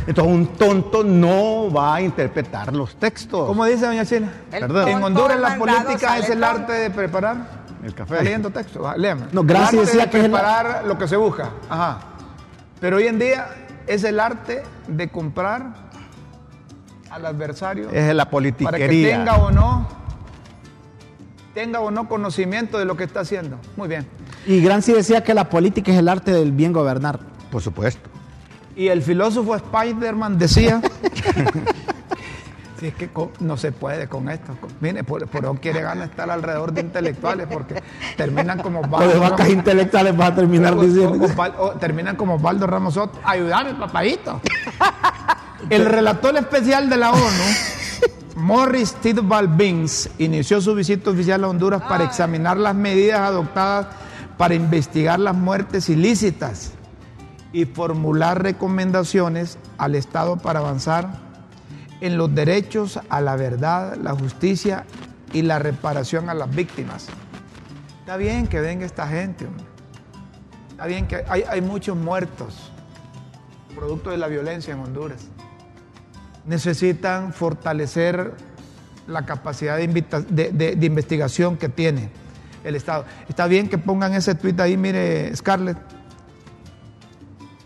Entonces 0.08 0.34
un 0.34 0.48
tonto 0.48 1.04
no 1.04 1.72
va 1.72 1.96
a 1.96 2.02
interpretar 2.02 2.74
los 2.74 2.96
textos. 2.96 3.46
¿Cómo 3.48 3.66
dice 3.66 3.86
doña 3.86 4.06
China? 4.06 4.32
Perdón. 4.50 4.88
En 4.88 5.04
Honduras 5.04 5.40
la 5.40 5.56
política 5.58 6.18
es 6.18 6.30
el 6.30 6.40
tonto. 6.40 6.46
arte 6.62 6.74
de 6.74 6.90
preparar. 6.90 7.64
El 7.84 7.94
café. 7.94 8.14
Está 8.14 8.24
leyendo 8.24 8.50
texto, 8.50 8.82
va, 8.82 8.96
léame. 8.96 9.24
No, 9.34 9.44
gracias, 9.44 9.74
El 9.74 9.80
arte 9.80 9.86
decía 9.98 10.06
de 10.06 10.10
que 10.10 10.18
es 10.18 10.24
la- 10.24 10.30
preparar 10.40 10.86
lo 10.86 10.98
que 10.98 11.08
se 11.08 11.18
busca. 11.18 11.50
Ajá. 11.70 12.00
Pero 12.80 12.96
hoy 12.98 13.08
en 13.08 13.20
día 13.20 13.48
es 13.86 14.04
el 14.06 14.20
arte 14.22 14.64
de 14.88 15.10
comprar 15.10 15.74
al 17.12 17.26
adversario 17.26 17.90
Es 17.92 18.16
la 18.16 18.24
para 18.26 18.30
que 18.30 18.32
politiquería. 18.32 19.18
tenga 19.18 19.36
o 19.36 19.52
no 19.52 19.88
tenga 21.54 21.80
o 21.80 21.92
no 21.92 22.08
conocimiento 22.08 22.78
de 22.80 22.86
lo 22.86 22.96
que 22.98 23.04
está 23.04 23.22
haciendo. 23.22 23.58
Muy 23.78 23.88
bien. 23.88 24.08
Y 24.46 24.62
Gramsci 24.62 24.92
decía 24.94 25.24
que 25.24 25.34
la 25.34 25.50
política 25.50 25.92
es 25.92 25.98
el 26.00 26.10
arte 26.10 26.32
del 26.32 26.52
bien 26.52 26.74
gobernar. 26.74 27.20
Por 27.52 27.62
supuesto. 27.62 28.10
Y 28.76 28.88
el 28.88 29.02
filósofo 29.04 29.58
Spiderman 29.58 30.40
decía, 30.40 30.82
si 32.80 32.88
es 32.88 32.96
que 32.96 33.10
no 33.40 33.56
se 33.56 33.72
puede 33.72 34.08
con 34.08 34.30
esto. 34.30 34.58
Mire, 34.82 35.04
por, 35.04 35.28
por 35.28 35.44
eso 35.44 35.54
quiere 35.62 35.82
ganas 35.82 36.10
estar 36.10 36.30
alrededor 36.30 36.74
de 36.74 36.82
intelectuales 36.82 37.48
porque 37.52 37.82
terminan 38.18 38.60
como 38.60 38.82
de 38.82 38.88
vacas 39.20 39.48
Ramos- 39.48 39.54
intelectuales 39.54 40.18
vas 40.18 40.32
a 40.32 40.36
terminar 40.36 40.76
diciendo. 40.80 41.28
Terminan 41.80 42.16
como 42.16 42.36
Osvaldo 42.36 42.66
Ramos 42.66 42.96
Soto. 42.96 43.20
Ayúdame, 43.24 43.76
papadito. 43.76 44.42
El 45.70 45.86
relator 45.86 46.36
especial 46.36 46.90
de 46.90 46.98
la 46.98 47.12
ONU, 47.12 47.22
Morris 48.36 48.96
Tidball 48.96 49.48
Binks, 49.48 50.10
inició 50.18 50.60
su 50.60 50.74
visita 50.74 51.12
oficial 51.12 51.44
a 51.44 51.50
Honduras 51.50 51.84
para 51.84 52.04
examinar 52.04 52.58
las 52.58 52.74
medidas 52.74 53.20
adoptadas 53.20 53.88
para 54.38 54.56
investigar 54.56 55.20
las 55.20 55.36
muertes 55.36 55.88
ilícitas 55.88 56.72
y 57.52 57.66
formular 57.66 58.42
recomendaciones 58.42 59.60
al 59.78 59.94
Estado 59.94 60.38
para 60.38 60.60
avanzar 60.60 61.12
en 62.02 62.18
los 62.18 62.34
derechos 62.34 63.00
a 63.10 63.22
la 63.22 63.36
verdad, 63.36 63.98
la 63.98 64.14
justicia 64.14 64.86
y 65.32 65.44
la 65.44 65.60
reparación 65.60 66.28
a 66.30 66.34
las 66.34 66.54
víctimas. 66.54 67.08
Está 68.00 68.18
bien 68.18 68.48
que 68.48 68.60
venga 68.60 68.86
esta 68.86 69.08
gente, 69.08 69.46
hombre. 69.46 69.66
Está 70.72 70.88
bien 70.88 71.08
que 71.08 71.24
hay, 71.30 71.44
hay 71.48 71.62
muchos 71.62 71.96
muertos, 71.96 72.72
producto 73.76 74.10
de 74.10 74.18
la 74.18 74.28
violencia 74.28 74.74
en 74.74 74.80
Honduras. 74.80 75.28
Necesitan 76.46 77.34
fortalecer 77.34 78.34
la 79.08 79.26
capacidad 79.26 79.78
de, 79.78 79.88
de- 79.88 80.76
de- 80.76 80.86
investigación 80.86 81.58
que 81.58 81.70
tiene 81.70 82.10
el 82.64 82.76
Estado. 82.76 83.06
Está 83.28 83.48
bien 83.48 83.70
que 83.70 83.78
pongan 83.78 84.14
ese 84.14 84.36
tuit 84.36 84.60
ahí, 84.60 84.78
mire, 84.78 85.36
Scarlett. 85.36 85.78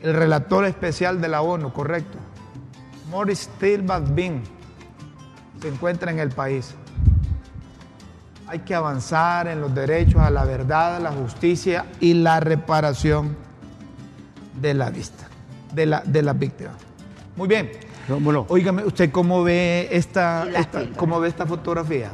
El 0.02 0.14
relator 0.14 0.66
especial 0.66 1.20
de 1.22 1.28
la 1.28 1.42
ONU, 1.42 1.74
correcto. 1.74 2.18
Morris 3.10 3.50
Tilbach 3.60 4.04
Bin 4.14 4.44
se 5.62 5.68
encuentra 5.70 6.12
en 6.12 6.20
el 6.20 6.30
país. 6.30 6.76
Hay 8.48 8.60
que 8.60 8.76
avanzar 8.76 9.48
en 9.48 9.60
los 9.60 9.74
derechos 9.74 10.22
a 10.22 10.30
la 10.30 10.46
verdad, 10.46 11.02
la 11.02 11.12
justicia 11.12 11.86
y 12.00 12.14
la 12.14 12.40
reparación 12.40 13.36
de 14.62 14.74
la 14.74 14.90
vista, 14.90 15.26
de 15.74 15.86
la, 15.86 16.02
de 16.06 16.22
las 16.22 16.38
víctimas. 16.38 16.76
Muy 17.36 17.48
bien, 17.48 17.70
Rómulo. 18.08 18.45
Óigame, 18.49 18.84
¿usted 18.86 19.12
cómo 19.12 19.43
ve 19.43 19.88
esta, 19.91 20.47
cómo 20.95 21.20
ve 21.20 21.28
esta 21.28 21.45
fotografía? 21.45 22.12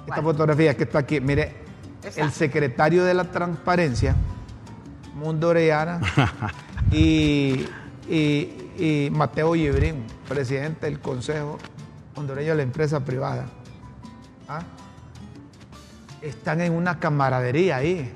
Esta 0.00 0.06
¿Cuál? 0.06 0.22
fotografía 0.22 0.76
que 0.76 0.84
está 0.84 1.00
aquí. 1.00 1.20
Mire, 1.20 1.54
el 2.16 2.30
secretario 2.30 3.04
de 3.04 3.14
la 3.14 3.24
Transparencia, 3.24 4.14
Mundo 5.16 5.48
Orellana, 5.48 6.00
y, 6.92 7.66
y- 8.08 8.62
y 8.78 9.08
Mateo 9.10 9.56
Yebrín, 9.56 10.04
presidente 10.28 10.86
del 10.86 11.00
Consejo 11.00 11.58
Hondureño 12.14 12.50
de 12.50 12.56
la 12.56 12.62
Empresa 12.62 13.00
Privada. 13.04 13.46
¿Ah? 14.48 14.60
Están 16.22 16.60
en 16.60 16.72
una 16.72 16.98
camaradería 17.00 17.76
ahí. 17.76 18.12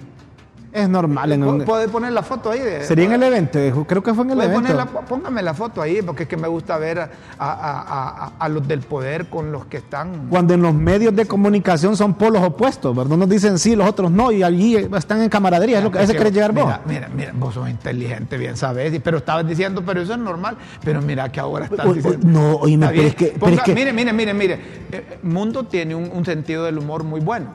Es 0.73 0.89
normal. 0.89 1.33
En 1.33 1.43
un- 1.43 1.65
¿Puede 1.65 1.89
poner 1.89 2.13
la 2.13 2.23
foto 2.23 2.51
ahí? 2.53 2.61
de- 2.61 2.85
Sería 2.85 3.07
en 3.07 3.13
el 3.15 3.23
evento, 3.25 3.59
eh, 3.59 3.75
creo 3.89 4.05
que 4.05 4.15
fue 4.15 4.23
en 4.25 4.31
el 4.31 4.39
evento. 4.39 4.55
poner 4.55 4.77
la- 4.77 4.87
póngame 4.87 5.43
la 5.43 5.53
foto 5.53 5.83
ahí, 5.83 6.01
porque 6.01 6.23
es 6.23 6.29
que 6.29 6.37
me 6.37 6.47
gusta 6.47 6.79
ver 6.79 7.01
a, 7.01 7.11
a- 7.39 7.51
a- 7.53 8.25
a- 8.27 8.33
a 8.39 8.49
los 8.49 8.69
del 8.69 8.81
poder 8.81 9.27
con 9.27 9.51
los 9.51 9.67
que 9.67 9.79
están. 9.79 10.29
Cuando 10.31 10.55
en 10.55 10.63
los 10.63 10.73
medios 10.73 11.15
de 11.17 11.27
comunicación 11.27 11.97
son 11.97 12.15
polos 12.15 12.41
opuestos, 12.45 12.95
¿verdad? 12.97 13.13
Unos 13.15 13.29
dicen 13.29 13.59
sí, 13.59 13.75
los 13.75 13.89
otros 13.89 14.13
no, 14.13 14.31
y 14.31 14.45
allí 14.45 14.77
están 14.77 15.23
en 15.23 15.29
camaradería, 15.29 15.79
es 15.79 15.85
lo 15.85 15.91
que 15.91 15.99
a 15.99 16.03
ese 16.03 16.15
querés 16.15 16.33
llegar 16.33 16.53
vos. 16.53 16.65
Mira, 16.67 16.81
mira, 16.87 17.09
mira, 17.13 17.33
vos 17.35 17.55
sos 17.55 17.69
inteligente, 17.69 18.39
bien 18.39 18.57
sabes, 18.57 18.95
y- 18.95 19.01
pero 19.01 19.19
estabas 19.19 19.47
diciendo, 19.49 19.83
pero 19.85 20.01
eso 20.03 20.13
es 20.13 20.19
normal. 20.21 20.57
Pero 20.85 21.03
mira 21.03 21.33
que 21.33 21.41
ahora 21.41 21.65
estás 21.65 21.85
uy, 21.85 21.95
diciendo. 21.97 22.29
no, 22.29 22.55
oíme, 22.59 22.87
pero 22.91 23.03
es 23.03 23.15
que- 23.17 23.27
pero 23.35 23.47
Ponga- 23.47 23.57
es 23.57 23.63
que- 23.63 23.75
Mire, 23.75 23.93
mire, 23.93 24.13
mire, 24.13 24.35
mire. 24.35 24.61
Eh, 24.93 25.19
Mundo 25.25 25.65
tiene 25.65 25.97
un, 25.97 26.11
un 26.15 26.25
sentido 26.25 26.65
del 26.65 26.79
humor 26.79 27.03
muy 27.03 27.21
bueno. 27.21 27.47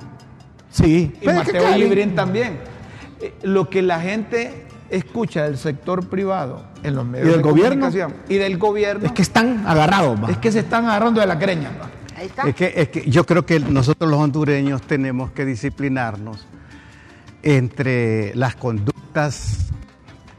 Sí. 0.70 1.14
Y 1.22 1.26
Pero 1.26 1.40
es 1.42 1.48
que, 1.48 1.54
Mateo 1.54 1.78
Librín 1.78 2.14
también. 2.16 2.75
Eh, 3.26 3.34
Lo 3.44 3.70
que 3.70 3.82
la 3.82 4.00
gente 4.00 4.66
escucha 4.90 5.44
del 5.44 5.58
sector 5.58 6.08
privado 6.08 6.64
en 6.84 6.96
los 6.96 7.06
medios 7.06 7.28
del 7.30 7.38
de 7.38 7.42
gobierno? 7.44 7.86
comunicación 7.88 8.14
y 8.30 8.36
del 8.36 8.58
gobierno 8.58 9.06
Es 9.06 9.12
que 9.14 9.22
están 9.24 9.66
agarrados, 9.66 10.30
es 10.30 10.38
que 10.38 10.52
se 10.52 10.60
están 10.60 10.86
agarrando 10.86 11.22
de 11.22 11.28
la 11.28 11.40
creña. 11.40 11.72
Ahí 12.16 12.28
está. 12.28 12.44
Es 12.44 12.56
que, 12.56 12.74
es 12.76 12.90
que 12.90 13.10
yo 13.10 13.26
creo 13.26 13.46
que 13.46 13.60
nosotros 13.60 14.10
los 14.10 14.20
hondureños 14.20 14.82
tenemos 14.84 15.32
que 15.32 15.44
disciplinarnos 15.46 16.46
entre 17.44 18.34
las 18.36 18.56
conductas 18.56 19.68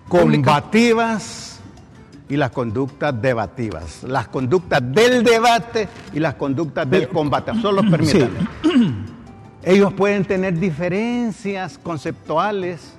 combativas 0.08 1.60
y 2.28 2.36
las 2.36 2.50
conductas 2.50 3.20
debativas. 3.20 4.02
Las 4.04 4.28
conductas 4.28 4.80
del 4.82 5.22
debate 5.22 5.88
y 6.12 6.20
las 6.20 6.34
conductas 6.34 6.88
del 6.88 7.08
combate. 7.08 7.52
Solo 7.60 7.82
permítanme. 7.88 9.15
Ellos 9.66 9.92
pueden 9.94 10.24
tener 10.24 10.58
diferencias 10.60 11.76
conceptuales, 11.76 12.92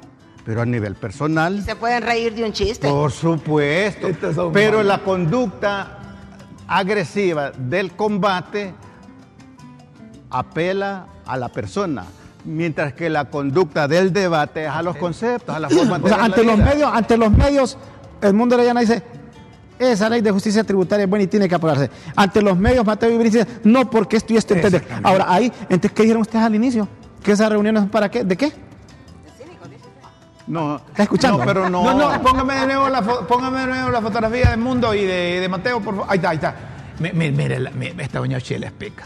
pero 0.45 0.61
a 0.61 0.65
nivel 0.65 0.95
personal 0.95 1.63
Se 1.63 1.77
pueden 1.77 2.03
reír 2.03 2.35
de 2.35 2.43
un 2.43 2.51
chiste. 2.51 2.89
por 2.89 3.11
supuesto. 3.11 4.09
Pero 4.51 4.83
la 4.83 4.99
conducta 4.99 5.97
agresiva 6.67 7.51
del 7.51 7.93
combate 7.93 8.73
apela 10.29 11.07
a 11.25 11.37
la 11.37 11.49
persona, 11.49 12.03
mientras 12.43 12.91
que 12.93 13.09
la 13.09 13.25
conducta 13.29 13.87
del 13.87 14.11
debate 14.11 14.65
es 14.65 14.69
a 14.69 14.81
los 14.81 14.97
conceptos, 14.97 15.55
a 15.55 15.59
la 15.59 15.69
forma 15.69 15.99
de 15.99 16.05
O 16.05 16.07
sea, 16.09 16.17
ver 16.17 16.19
la 16.19 16.25
ante 16.25 16.43
los 16.43 16.55
vida. 16.57 16.65
medios, 16.65 16.91
ante 16.93 17.17
los 17.17 17.31
medios, 17.31 17.77
el 18.21 18.33
mundo 18.33 18.55
Orellana 18.55 18.81
dice, 18.81 19.03
esa 19.79 20.09
ley 20.09 20.21
de 20.21 20.31
justicia 20.31 20.63
tributaria 20.63 21.03
es 21.05 21.09
buena 21.09 21.23
y 21.23 21.27
tiene 21.27 21.47
que 21.47 21.55
aprobarse. 21.55 21.89
Ante 22.15 22.41
los 22.41 22.57
medios, 22.57 22.85
Mateo 22.85 23.09
Ibrí 23.09 23.25
dice, 23.29 23.45
no, 23.63 23.89
porque 23.89 24.17
esto 24.17 24.33
y 24.33 24.37
esto 24.37 24.53
entiende. 24.53 24.81
Ahora, 25.03 25.25
ahí, 25.27 25.51
entonces, 25.69 25.91
¿qué 25.93 26.03
dijeron 26.03 26.21
ustedes 26.21 26.43
al 26.45 26.55
inicio? 26.55 26.87
¿Que 27.23 27.31
esas 27.33 27.49
reuniones 27.49 27.89
para 27.89 28.09
qué? 28.09 28.23
¿De 28.23 28.35
qué? 28.37 28.51
No, 30.47 30.77
¿Está 30.77 31.03
escuchando? 31.03 31.39
No, 31.39 31.45
pero 31.45 31.69
no. 31.69 31.83
No, 31.83 31.93
no, 32.13 32.21
póngame 32.21 32.53
de 32.55 32.67
nuevo 32.67 32.87
la, 32.89 33.01
póngame 33.01 33.59
de 33.61 33.67
nuevo 33.67 33.89
la 33.89 34.01
fotografía 34.01 34.49
de 34.51 34.57
Mundo 34.57 34.93
y 34.93 35.01
de, 35.05 35.41
de 35.41 35.49
Mateo, 35.49 35.81
por 35.81 35.93
favor. 35.95 36.09
Ahí 36.09 36.17
está, 36.17 36.29
ahí 36.29 36.35
está. 36.37 36.55
Mi- 36.99 37.11
mi- 37.11 37.31
Mire, 37.31 37.59
la- 37.59 37.71
mi- 37.71 37.93
esta 37.97 38.19
doña 38.19 38.39
Chile 38.39 38.67
explica. 38.67 39.05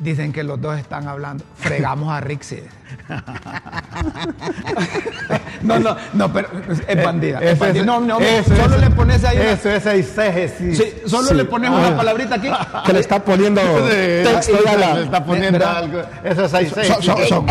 Dicen 0.00 0.32
que 0.32 0.42
los 0.42 0.60
dos 0.60 0.78
están 0.78 1.06
hablando. 1.08 1.44
Fregamos 1.56 2.10
a 2.10 2.20
Rixi. 2.20 2.62
no, 5.62 5.78
no, 5.78 5.96
no, 6.14 6.32
pero 6.32 6.48
es 6.88 7.04
bandida. 7.04 7.38
es 7.40 7.58
bandida. 7.58 7.84
no, 7.84 8.00
no, 8.00 8.18
eso 8.18 8.56
solo 8.56 8.78
le 8.78 8.90
pones 8.90 9.22
ahí. 9.24 9.36
una- 9.38 9.50
Eso 9.52 9.70
es 9.70 9.86
eisegesis. 9.86 10.78
Sí, 10.78 10.94
solo 11.06 11.28
Sí. 11.28 11.34
le 11.34 11.44
pones 11.44 11.70
una 11.70 11.96
palabrita 11.96 12.36
aquí. 12.36 12.48
Que 12.86 12.92
le 12.94 13.00
está 13.00 13.22
poniendo 13.22 13.60
texto 13.60 14.58
la- 14.64 14.94
le 14.94 15.02
está 15.04 15.24
poniendo 15.24 15.58
¿verdad? 15.58 15.76
algo. 15.76 16.02
Eso 16.24 16.44
es 16.46 16.54
eisegesis. 16.54 17.04
Son- 17.04 17.28
son- 17.28 17.48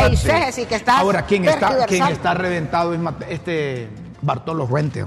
que 0.66 0.76
está 0.76 1.00
Ahora, 1.00 1.22
¿quién 1.24 1.45
está, 1.45 1.68
quién 1.68 1.80
tergiversando. 1.80 2.14
está 2.16 2.34
reventado 2.34 2.93
es 2.95 3.00
este 3.30 3.88
Bartolo 4.22 4.68
Fuente. 4.68 5.06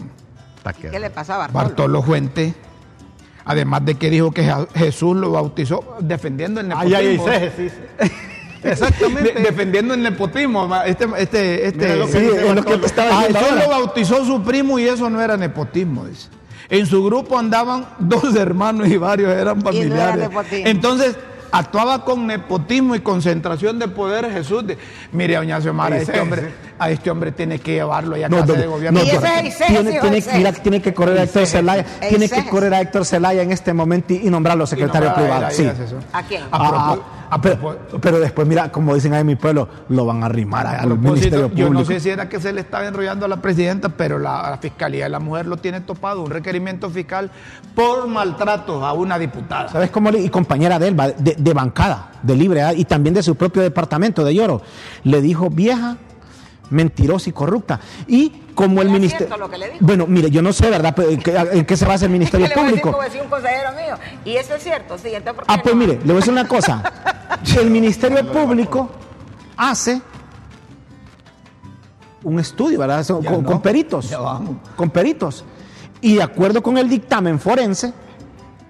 ¿Qué 0.81 0.99
le 1.01 1.11
pasaba 1.11 1.45
a 1.45 1.49
Bartolo? 1.49 1.65
Bartolo 1.65 2.03
Fuente, 2.03 2.55
además 3.45 3.85
de 3.85 3.95
que 3.97 4.11
dijo 4.11 4.31
que 4.33 4.51
Jesús 4.75 5.17
lo 5.17 5.33
bautizó 5.33 5.97
defendiendo 6.01 6.61
el 6.61 6.73
Ahí 6.73 6.95
hay 6.95 7.07
nepotismo. 7.17 7.29
eisegesis. 7.33 7.73
Exactamente. 8.63 9.33
De- 9.35 9.41
defendiendo 9.43 9.95
el 9.95 10.03
nepotismo. 10.03 10.69
Este, 10.85 11.07
este, 11.19 11.67
este, 11.69 11.79
Mira 11.79 11.97
lo 11.97 12.07
que 12.07 12.13
Sí, 12.13 12.19
dice 12.21 12.49
es 12.49 12.55
lo 12.55 12.65
que 12.65 12.75
estaba 12.87 13.11
a 13.11 13.27
diciendo 13.27 13.39
Jesús 13.41 13.53
ahora. 13.53 13.65
lo 13.65 13.71
bautizó 13.71 14.25
su 14.25 14.43
primo 14.43 14.79
y 14.79 14.85
eso 14.89 15.11
no 15.11 15.21
era 15.21 15.37
nepotismo, 15.37 16.07
dice. 16.07 16.29
En 16.69 16.87
su 16.87 17.05
grupo 17.05 17.39
andaban 17.39 17.87
dos 17.99 18.35
hermanos 18.37 18.89
y 18.89 18.97
varios 18.97 19.33
eran 19.33 19.59
no 19.59 19.71
era 19.71 19.73
familiares. 19.73 20.29
nepotismo. 20.29 20.67
Entonces, 20.67 21.17
actuaba 21.51 22.05
con 22.05 22.27
nepotismo 22.27 22.95
y 22.95 23.01
concentración 23.01 23.79
de 23.79 23.89
poder 23.89 24.31
Jesús. 24.31 24.67
de- 24.67 24.79
Mire, 25.11 25.37
doña 25.37 25.61
Xiomara, 25.61 25.97
Sí, 25.97 26.03
este 26.03 26.15
sí, 26.15 26.19
hombre, 26.21 26.43
sí. 26.43 26.49
A 26.83 26.91
este 26.91 27.11
hombre 27.11 27.33
tiene 27.33 27.59
que 27.59 27.73
llevarlo 27.75 28.17
ya 28.17 28.27
a 28.27 28.29
No, 28.29 28.39
casa 28.41 28.53
no, 28.55 28.59
de 28.61 28.67
gobierno. 28.67 28.99
no, 29.01 29.05
¿Y 29.07 29.11
ese 29.11 29.21
no. 29.21 29.27
es 29.27 29.33
eisegesis 29.45 29.67
tiene, 30.01 30.01
tiene, 30.01 30.39
mira, 30.39 30.53
tiene 30.53 30.83
que 30.83 30.95
correr 30.95 31.19
a 31.19 31.23
Héctor 31.23 31.47
Zelaya, 31.47 31.85
tiene 32.09 32.29
que 32.29 32.47
correr 32.49 32.75
a 32.75 32.81
Héctor 32.81 33.05
Zelaya 33.05 33.43
en 33.43 33.53
este 33.53 33.73
momento 33.73 34.13
y, 34.15 34.27
y 34.27 34.31
nombrarlo 34.31 34.67
secretario 34.67 35.11
Y 35.11 35.13
privado. 35.21 35.47
ahí, 35.47 35.55
Sí. 35.55 35.67
¿A 36.13 36.23
quién? 36.23 36.43
A 36.43 36.47
Ah, 36.51 36.71
ah, 36.75 36.99
a 37.35 37.41
pero, 37.41 38.21
después, 38.21 38.47
mira, 38.47 38.71
como 38.71 38.95
dicen 38.95 39.15
ahí 39.15 39.23
en 39.23 39.27
mi 39.27 39.37
pueblo, 39.37 39.67
lo 39.89 40.05
van 40.05 40.23
a 40.23 40.27
arrimar 40.27 40.67
A 40.67 40.71
al 40.81 40.89
propósito, 40.89 41.37
Ministerio 41.37 41.49
yo 41.55 41.71
no 41.71 41.83
sé 41.83 41.99
si 41.99 42.11
era 42.11 42.29
que 42.29 42.39
se 42.39 42.53
le 42.53 42.61
estaba 42.61 42.87
enrollando 42.87 43.25
a 43.25 43.29
la 43.29 43.39
presidenta, 43.39 43.89
pero 43.89 44.19
la, 44.19 44.51
la 44.51 44.59
Fiscalía 44.59 45.05
de 45.05 45.09
la 45.11 45.19
Mujer 45.19 45.47
lo 45.47 45.57
tiene 45.57 45.81
topado, 45.81 46.23
un 46.23 46.31
requerimiento 46.31 46.91
fiscal 46.91 47.31
por 47.75 48.07
maltratos 48.07 48.83
a 48.83 48.93
una 48.93 49.19
diputada. 49.19 49.69
¿Sabes 49.71 49.91
cómo? 49.91 50.11
le- 50.11 50.21
Y 50.21 50.29
compañera 50.29 50.79
de 50.79 50.89
él, 50.89 50.97
de, 51.19 51.37
de 51.39 51.55
bancada, 51.55 52.11
de 52.23 52.37
libre, 52.37 52.61
¿ah? 52.63 52.75
y 52.75 52.85
también 52.85 53.15
de 53.15 53.23
su 53.23 53.35
propio 53.35 53.63
departamento 53.63 54.25
de 54.25 54.35
Lloro. 54.35 54.61
Le 55.05 55.23
dijo 55.23 55.49
vieja, 55.49 55.97
mentirosa 56.73 57.31
y 57.31 57.33
corrupta. 57.33 57.79
Y 58.07 58.31
como 58.55 58.81
el 58.83 58.89
¿Era 58.89 58.99
ministerio. 58.99 59.37
Bueno, 59.81 60.07
mire, 60.07 60.31
yo 60.31 60.43
no 60.43 60.53
sé, 60.53 60.69
¿verdad? 60.71 60.95
¿En 61.01 61.21
qué, 61.23 61.65
qué 61.67 61.77
se 61.77 61.85
basa 61.85 62.07
el 62.07 62.13
Es 62.13 62.31
que 62.31 62.39
Ministerio 62.39 62.47
le 62.49 62.55
voy 62.55 62.63
a 62.63 62.67
decir 62.67 62.81
Público? 62.83 62.91
como 62.93 63.03
decía 63.05 63.23
un 63.23 63.29
consejero 63.31 63.71
mío. 63.73 63.95
Y 64.25 64.37
eso 64.37 64.55
es 64.55 64.63
cierto, 64.63 64.99
sí. 64.99 65.09
Entonces, 65.09 65.35
¿por 65.35 65.47
qué 65.47 65.53
Ah, 65.53 65.61
pues 65.63 65.75
no? 65.75 65.81
mire, 65.81 65.95
le 65.95 66.05
voy 66.05 66.13
a 66.13 66.17
decir 66.17 66.33
una 66.33 66.49
cosa. 66.49 66.83
El 67.59 67.71
Ministerio 67.71 68.31
Público 68.33 68.91
hace 69.57 70.01
un 72.25 72.39
estudio, 72.39 72.79
¿verdad? 72.79 73.05
Con, 73.07 73.23
no, 73.25 73.43
con 73.43 73.61
peritos. 73.63 74.11
ya 74.11 74.19
vamos. 74.19 74.57
Con 74.77 74.91
peritos. 74.91 75.45
Y 76.01 76.17
de 76.17 76.23
acuerdo 76.23 76.63
con 76.63 76.79
el 76.79 76.89
dictamen 76.89 77.39
forense, 77.41 77.93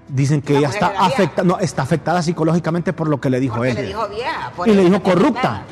dicen 0.09 0.40
que 0.42 0.55
La 0.55 0.59
ella 0.61 0.68
está, 0.68 0.86
afecta, 0.98 1.42
no, 1.42 1.59
está 1.59 1.82
afectada 1.82 2.22
psicológicamente 2.22 2.92
por 2.92 3.09
lo 3.09 3.20
que 3.20 3.30
le 3.30 3.40
dijo 3.40 3.57
Porque 3.57 3.70
él. 3.70 3.76
le 3.76 3.82
dijo 3.86 4.09
vieja. 4.09 4.53
por 4.57 4.68
y 4.68 4.74
le 4.74 4.84
dijo 4.84 5.03
corrupta. 5.03 5.62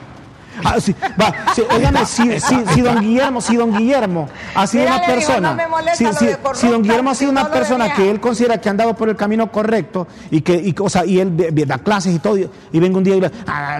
Ah, 0.64 0.80
sí, 0.80 0.94
va, 1.20 1.32
sí, 1.54 1.62
óigame, 1.74 2.04
si, 2.04 2.40
si- 2.40 2.64
si 2.74 2.80
don 2.82 3.00
Guillermo, 3.00 3.40
si 3.40 3.56
don 3.56 3.76
Guillermo 3.76 4.28
ha 4.54 4.66
sido 4.66 4.84
Mira, 4.84 4.96
una 4.96 5.06
persona, 5.06 5.54
no 5.54 6.54
si, 6.54 6.68
don 6.68 6.82
Guillermo 6.82 7.10
ha 7.10 7.14
sido 7.14 7.30
una 7.30 7.50
persona 7.50 7.94
que 7.94 8.10
él 8.10 8.20
considera 8.20 8.58
que 8.60 8.68
ha 8.68 8.72
andado 8.72 8.94
por 8.94 9.08
el 9.08 9.16
camino 9.16 9.50
correcto 9.50 10.06
y 10.30 10.40
que, 10.42 10.54
y, 10.54 10.74
o 10.78 10.88
sea, 10.90 11.04
y 11.06 11.18
él 11.20 11.34
da 11.66 11.78
clases 11.78 12.14
y 12.14 12.18
todo, 12.18 12.36
y, 12.36 12.48
y 12.72 12.80
venga 12.80 12.98
un 12.98 13.04
día 13.04 13.16
y 13.16 13.20
le, 13.20 13.30
ah, 13.46 13.78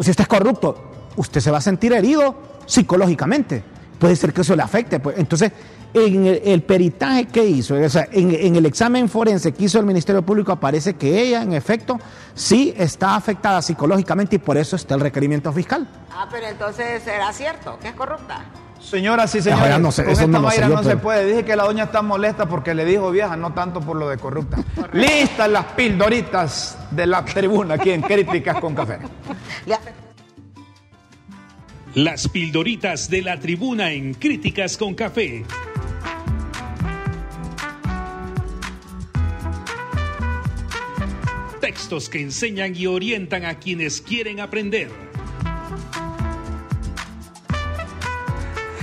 si 0.00 0.10
usted 0.10 0.22
es 0.22 0.28
corrupto, 0.28 0.84
usted 1.16 1.40
se 1.40 1.50
va 1.50 1.58
a 1.58 1.62
sentir 1.62 1.92
herido 1.92 2.34
psicológicamente. 2.66 3.62
Puede 3.98 4.14
ser 4.14 4.32
que 4.32 4.42
eso 4.42 4.54
le 4.54 4.62
afecte. 4.62 5.00
Pues. 5.00 5.18
Entonces, 5.18 5.50
en 5.94 6.26
el, 6.26 6.42
el 6.44 6.62
peritaje 6.62 7.26
que 7.26 7.44
hizo, 7.44 7.74
o 7.74 7.88
sea, 7.88 8.08
en, 8.12 8.34
en 8.34 8.56
el 8.56 8.66
examen 8.66 9.08
forense 9.08 9.52
que 9.52 9.64
hizo 9.64 9.78
el 9.78 9.86
Ministerio 9.86 10.22
Público, 10.22 10.52
aparece 10.52 10.94
que 10.94 11.20
ella, 11.20 11.42
en 11.42 11.52
efecto, 11.52 11.98
sí 12.34 12.74
está 12.76 13.16
afectada 13.16 13.62
psicológicamente 13.62 14.36
y 14.36 14.38
por 14.38 14.56
eso 14.56 14.76
está 14.76 14.94
el 14.94 15.00
requerimiento 15.00 15.52
fiscal. 15.52 15.88
Ah, 16.12 16.28
pero 16.30 16.46
entonces 16.46 17.02
será 17.02 17.32
cierto 17.32 17.78
que 17.80 17.88
es 17.88 17.94
corrupta. 17.94 18.44
Señoras 18.80 19.34
y 19.34 19.42
señores, 19.42 19.64
Ahora 19.64 19.78
no 19.78 19.90
sé, 19.90 20.04
con 20.04 20.12
eso 20.12 20.24
esta 20.24 20.38
no 20.38 20.50
sé 20.50 20.60
yo, 20.60 20.68
no 20.68 20.84
se 20.84 20.96
puede. 20.96 21.26
Dije 21.26 21.44
que 21.44 21.56
la 21.56 21.64
doña 21.64 21.84
está 21.84 22.00
molesta 22.00 22.46
porque 22.46 22.74
le 22.74 22.84
dijo 22.84 23.10
vieja, 23.10 23.36
no 23.36 23.52
tanto 23.52 23.80
por 23.80 23.96
lo 23.96 24.08
de 24.08 24.18
corrupta. 24.18 24.58
Listas 24.92 25.50
las 25.50 25.64
pildoritas 25.66 26.78
de 26.90 27.06
la 27.06 27.24
tribuna 27.24 27.74
aquí 27.74 27.90
en 27.90 28.02
Críticas 28.02 28.60
con 28.60 28.74
Café. 28.74 28.98
Las 31.94 32.28
pildoritas 32.28 33.10
de 33.10 33.22
la 33.22 33.40
tribuna 33.40 33.90
en 33.90 34.14
Críticas 34.14 34.76
con 34.76 34.94
Café. 34.94 35.44
Textos 41.68 42.08
que 42.08 42.22
enseñan 42.22 42.74
y 42.74 42.86
orientan 42.86 43.44
a 43.44 43.58
quienes 43.58 44.00
quieren 44.00 44.40
aprender. 44.40 44.88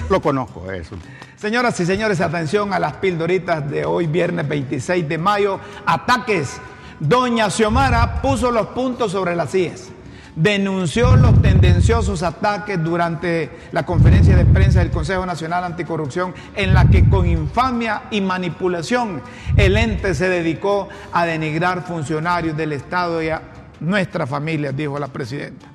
Lo 0.08 0.22
conozco, 0.22 0.72
eso. 0.72 0.96
Señoras 1.36 1.80
y 1.80 1.86
señores, 1.88 2.22
atención 2.22 2.74
a 2.74 2.78
las 2.78 2.94
pildoritas 2.98 3.68
de 3.72 3.86
hoy, 3.86 4.06
viernes 4.06 4.48
26 4.48 5.10
de 5.10 5.18
mayo. 5.18 5.60
Ataques. 5.84 6.58
Doña 7.00 7.50
Xiomara 7.50 8.22
puso 8.22 8.52
los 8.52 8.68
puntos 8.68 9.14
sobre 9.14 9.36
las 9.36 9.56
IES. 9.56 9.90
Denunció 10.36 11.16
los 11.16 11.42
tendenciosos 11.42 12.22
ataques 12.22 12.84
durante 12.84 13.50
la 13.72 13.86
conferencia 13.86 14.36
de 14.36 14.44
prensa 14.46 14.80
del 14.80 14.92
Consejo 14.92 15.26
Nacional 15.26 15.64
Anticorrupción, 15.64 16.34
en 16.56 16.74
la 16.74 16.90
que 16.90 17.08
con 17.08 17.26
infamia 17.26 18.04
y 18.12 18.20
manipulación 18.20 19.22
el 19.56 19.78
ente 19.78 20.14
se 20.14 20.28
dedicó 20.28 20.90
a 21.14 21.26
denigrar 21.26 21.84
funcionarios 21.84 22.58
del 22.58 22.74
Estado 22.74 23.24
y 23.24 23.30
a 23.30 23.42
nuestra 23.80 24.28
familia, 24.28 24.74
dijo 24.74 25.00
la 25.00 25.08
presidenta. 25.08 25.68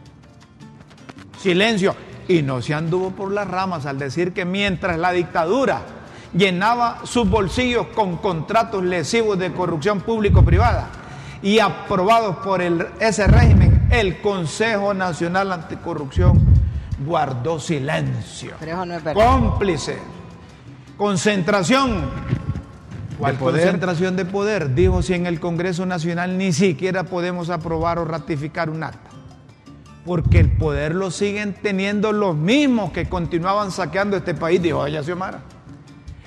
Silencio. 1.38 1.94
Y 2.28 2.42
no 2.42 2.62
se 2.62 2.74
anduvo 2.74 3.10
por 3.10 3.32
las 3.32 3.48
ramas 3.48 3.86
al 3.86 3.98
decir 3.98 4.32
que 4.32 4.44
mientras 4.44 4.96
la 4.98 5.10
dictadura 5.10 5.80
llenaba 6.32 7.00
sus 7.02 7.28
bolsillos 7.28 7.88
con 7.88 8.18
contratos 8.18 8.84
lesivos 8.84 9.36
de 9.36 9.52
corrupción 9.52 10.00
público-privada 10.00 10.88
y 11.42 11.58
aprobados 11.58 12.36
por 12.36 12.62
ese 12.62 13.26
régimen, 13.26 13.69
el 13.90 14.20
Consejo 14.20 14.94
Nacional 14.94 15.52
Anticorrupción 15.52 16.40
guardó 17.04 17.58
silencio. 17.58 18.54
Pero 18.60 18.72
eso 18.72 18.86
no 18.86 18.94
es 18.94 19.04
verdad. 19.04 19.22
Cómplice. 19.22 19.98
Concentración. 20.96 22.10
¿Cuál 23.18 23.36
poder? 23.36 23.62
concentración 23.62 24.16
de 24.16 24.24
poder? 24.24 24.74
Dijo 24.74 25.02
si 25.02 25.14
en 25.14 25.26
el 25.26 25.40
Congreso 25.40 25.84
Nacional 25.84 26.38
ni 26.38 26.52
siquiera 26.52 27.04
podemos 27.04 27.50
aprobar 27.50 27.98
o 27.98 28.04
ratificar 28.04 28.70
un 28.70 28.82
acta. 28.82 29.10
Porque 30.06 30.40
el 30.40 30.50
poder 30.50 30.94
lo 30.94 31.10
siguen 31.10 31.54
teniendo 31.54 32.12
los 32.12 32.34
mismos 32.34 32.92
que 32.92 33.08
continuaban 33.08 33.70
saqueando 33.70 34.16
este 34.16 34.34
país, 34.34 34.62
dijo 34.62 34.86
ella 34.86 35.02
Xiomara. 35.02 35.42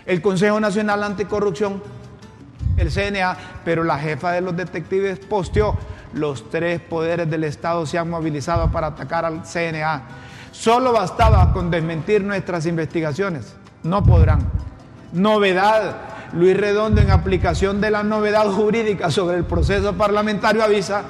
El 0.06 0.22
Consejo 0.22 0.60
Nacional 0.60 1.04
Anticorrupción, 1.04 1.82
el 2.78 2.92
CNA, 2.92 3.38
pero 3.66 3.84
la 3.84 3.98
jefa 3.98 4.32
de 4.32 4.42
los 4.42 4.56
detectives 4.56 5.18
posteó, 5.18 5.78
los 6.14 6.50
tres 6.50 6.80
poderes 6.80 7.30
del 7.30 7.44
Estado 7.44 7.86
se 7.86 7.98
han 7.98 8.10
movilizado 8.10 8.72
para 8.72 8.88
atacar 8.88 9.26
al 9.26 9.44
CNA. 9.44 10.04
Solo 10.52 10.94
bastaba 10.94 11.52
con 11.52 11.72
desmentir 11.72 12.24
nuestras 12.24 12.66
investigaciones. 12.66 13.56
No 13.84 14.04
podrán. 14.04 14.42
Novedad. 15.12 15.96
Luis 16.34 16.58
Redondo, 16.58 17.00
en 17.00 17.12
aplicación 17.12 17.80
de 17.80 17.92
la 17.92 18.02
novedad 18.04 18.48
jurídica 18.48 19.12
sobre 19.12 19.38
el 19.38 19.46
proceso 19.46 19.94
parlamentario, 19.94 20.64
avisa 20.64 21.04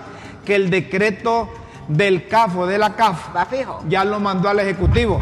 que 0.45 0.56
el 0.56 0.70
decreto 0.70 1.49
del 1.88 2.28
CAFO, 2.28 2.66
de 2.66 2.78
la 2.78 2.95
CAF, 2.95 3.30
ya 3.88 4.04
lo 4.04 4.20
mandó 4.20 4.49
al 4.49 4.60
Ejecutivo. 4.60 5.22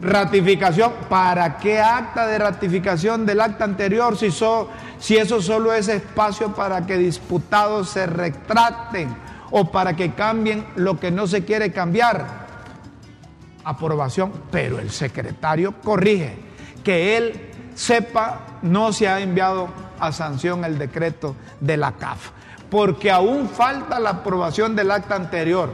Ratificación. 0.00 0.92
¿Para 1.08 1.56
qué 1.56 1.80
acta 1.80 2.26
de 2.26 2.38
ratificación 2.38 3.24
del 3.24 3.40
acta 3.40 3.64
anterior 3.64 4.16
si, 4.16 4.30
si 4.98 5.16
eso 5.16 5.40
solo 5.40 5.72
es 5.72 5.88
espacio 5.88 6.54
para 6.54 6.86
que 6.86 6.98
disputados 6.98 7.90
se 7.90 8.06
retracten 8.06 9.16
o 9.50 9.70
para 9.70 9.96
que 9.96 10.12
cambien 10.12 10.66
lo 10.76 10.98
que 10.98 11.10
no 11.10 11.26
se 11.26 11.44
quiere 11.44 11.72
cambiar? 11.72 12.46
Aprobación, 13.64 14.32
pero 14.50 14.78
el 14.78 14.90
secretario 14.90 15.72
corrige 15.80 16.36
que 16.84 17.16
él 17.16 17.50
sepa 17.74 18.58
no 18.62 18.92
se 18.92 19.08
ha 19.08 19.20
enviado 19.20 19.68
a 19.98 20.12
sanción 20.12 20.64
el 20.64 20.78
decreto 20.78 21.34
de 21.60 21.76
la 21.76 21.92
CAF, 21.92 22.30
porque 22.70 23.10
aún 23.10 23.48
falta 23.48 23.98
la 23.98 24.10
aprobación 24.10 24.76
del 24.76 24.90
acta 24.90 25.14
anterior. 25.14 25.72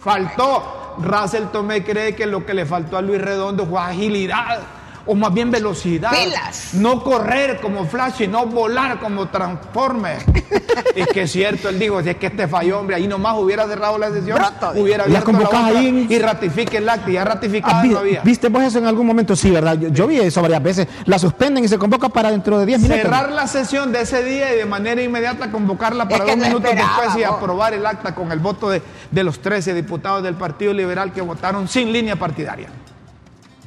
Faltó. 0.00 0.79
Russell 0.98 1.46
Tomé 1.52 1.84
cree 1.84 2.14
que 2.14 2.26
lo 2.26 2.44
que 2.44 2.54
le 2.54 2.66
faltó 2.66 2.96
a 2.96 3.02
Luis 3.02 3.20
Redondo 3.20 3.66
fue 3.66 3.80
agilidad 3.80 4.60
o 5.06 5.14
más 5.14 5.32
bien 5.32 5.50
velocidad. 5.50 6.10
Pilas. 6.12 6.74
No 6.74 7.02
correr 7.02 7.60
como 7.60 7.86
Flash 7.86 8.22
y 8.22 8.28
no 8.28 8.46
volar 8.46 9.00
como 9.00 9.28
Transformer. 9.28 10.18
es 10.94 11.06
que 11.08 11.22
es 11.22 11.32
cierto, 11.32 11.68
él 11.68 11.78
dijo, 11.78 12.02
si 12.02 12.10
es 12.10 12.16
que 12.16 12.26
este 12.26 12.46
falló, 12.48 12.78
hombre, 12.80 12.96
ahí 12.96 13.06
nomás 13.08 13.36
hubiera 13.38 13.66
cerrado 13.66 13.98
la 13.98 14.10
sesión, 14.10 14.38
Broto, 14.38 14.78
hubiera 14.80 15.04
abierto 15.04 15.32
la 15.32 15.38
otra 15.38 15.66
ahí 15.66 15.86
en- 15.88 16.06
y 16.12 16.18
ratifique 16.18 16.76
el 16.78 16.88
acta, 16.88 17.10
y 17.10 17.14
ya 17.14 17.24
ratificada 17.24 17.80
Ah, 17.80 17.82
vi- 17.82 17.88
no 17.90 17.98
había. 17.98 18.20
¿Viste 18.22 18.48
vos 18.48 18.62
eso 18.62 18.78
en 18.78 18.86
algún 18.86 19.06
momento? 19.06 19.34
Sí, 19.34 19.50
¿verdad? 19.50 19.78
Yo, 19.78 19.88
yo 19.88 20.06
vi 20.06 20.18
eso 20.20 20.42
varias 20.42 20.62
veces. 20.62 20.88
La 21.06 21.18
suspenden 21.18 21.64
y 21.64 21.68
se 21.68 21.78
convoca 21.78 22.08
para 22.08 22.30
dentro 22.30 22.58
de 22.58 22.66
10 22.66 22.80
minutos. 22.80 23.02
Cerrar 23.02 23.32
la 23.32 23.46
sesión 23.46 23.92
de 23.92 24.02
ese 24.02 24.22
día 24.22 24.52
y 24.54 24.56
de 24.58 24.66
manera 24.66 25.02
inmediata 25.02 25.50
convocarla 25.50 26.08
para 26.08 26.24
que 26.24 26.36
dos 26.36 26.46
minutos 26.46 26.70
después 26.74 27.16
y 27.18 27.24
aprobar 27.24 27.74
el 27.74 27.86
acta 27.86 28.14
con 28.14 28.30
el 28.32 28.38
voto 28.38 28.68
de, 28.70 28.82
de 29.10 29.24
los 29.24 29.40
13 29.40 29.74
diputados 29.74 30.22
del 30.22 30.34
Partido 30.34 30.72
Liberal 30.72 31.12
que 31.12 31.20
votaron 31.20 31.68
sin 31.68 31.92
línea 31.92 32.16
partidaria. 32.16 32.68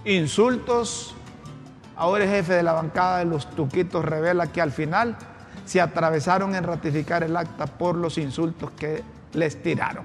Insultos. 0.06 1.16
Ahora 2.04 2.26
el 2.26 2.30
jefe 2.30 2.56
de 2.56 2.64
la 2.64 2.74
bancada 2.74 3.20
de 3.20 3.26
los 3.26 3.50
Tuquitos 3.52 4.04
revela 4.04 4.48
que 4.48 4.60
al 4.62 4.74
final 4.74 5.16
se 5.64 5.80
atravesaron 5.80 6.54
en 6.54 6.66
ratificar 6.66 7.24
el 7.24 7.38
acta 7.38 7.66
por 7.66 7.96
los 7.96 8.18
insultos 8.18 8.72
que 8.72 9.02
les 9.32 9.64
tiraron. 9.64 10.04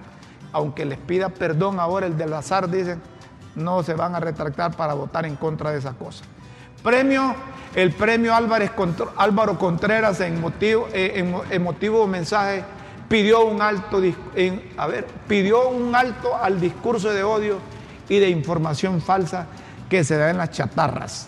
Aunque 0.53 0.85
les 0.85 0.97
pida 0.97 1.29
perdón 1.29 1.81
ahora 1.81 2.07
el 2.07 2.17
del 2.17 2.33
azar, 2.35 2.71
dicen, 2.71 3.03
no 3.57 3.83
se 3.83 3.95
van 3.95 4.15
a 4.15 4.21
retractar 4.21 4.77
para 4.77 4.95
votar 4.95 5.27
en 5.27 5.35
contra 5.35 5.73
de 5.73 5.79
esa 5.81 5.95
cosa. 5.95 6.23
Premio, 6.85 7.35
el 7.75 7.91
premio 7.91 8.33
Álvarez 8.33 8.71
Álvaro 9.17 9.59
Contreras 9.59 10.21
en 10.21 10.41
motivo, 10.41 10.87
eh, 10.93 11.25
en 11.51 12.11
mensaje 12.13 12.63
pidió 13.09 13.45
un 13.45 13.61
alto, 13.61 14.01
a 14.77 14.87
ver, 14.87 15.05
pidió 15.27 15.69
un 15.69 15.97
alto 15.97 16.37
al 16.37 16.61
discurso 16.61 17.13
de 17.13 17.25
odio 17.25 17.59
y 18.09 18.21
de 18.21 18.31
información 18.31 19.01
falsa 19.01 19.47
que 19.91 20.05
se 20.05 20.17
da 20.17 20.31
en 20.31 20.39
las 20.39 20.53
chatarras. 20.53 21.27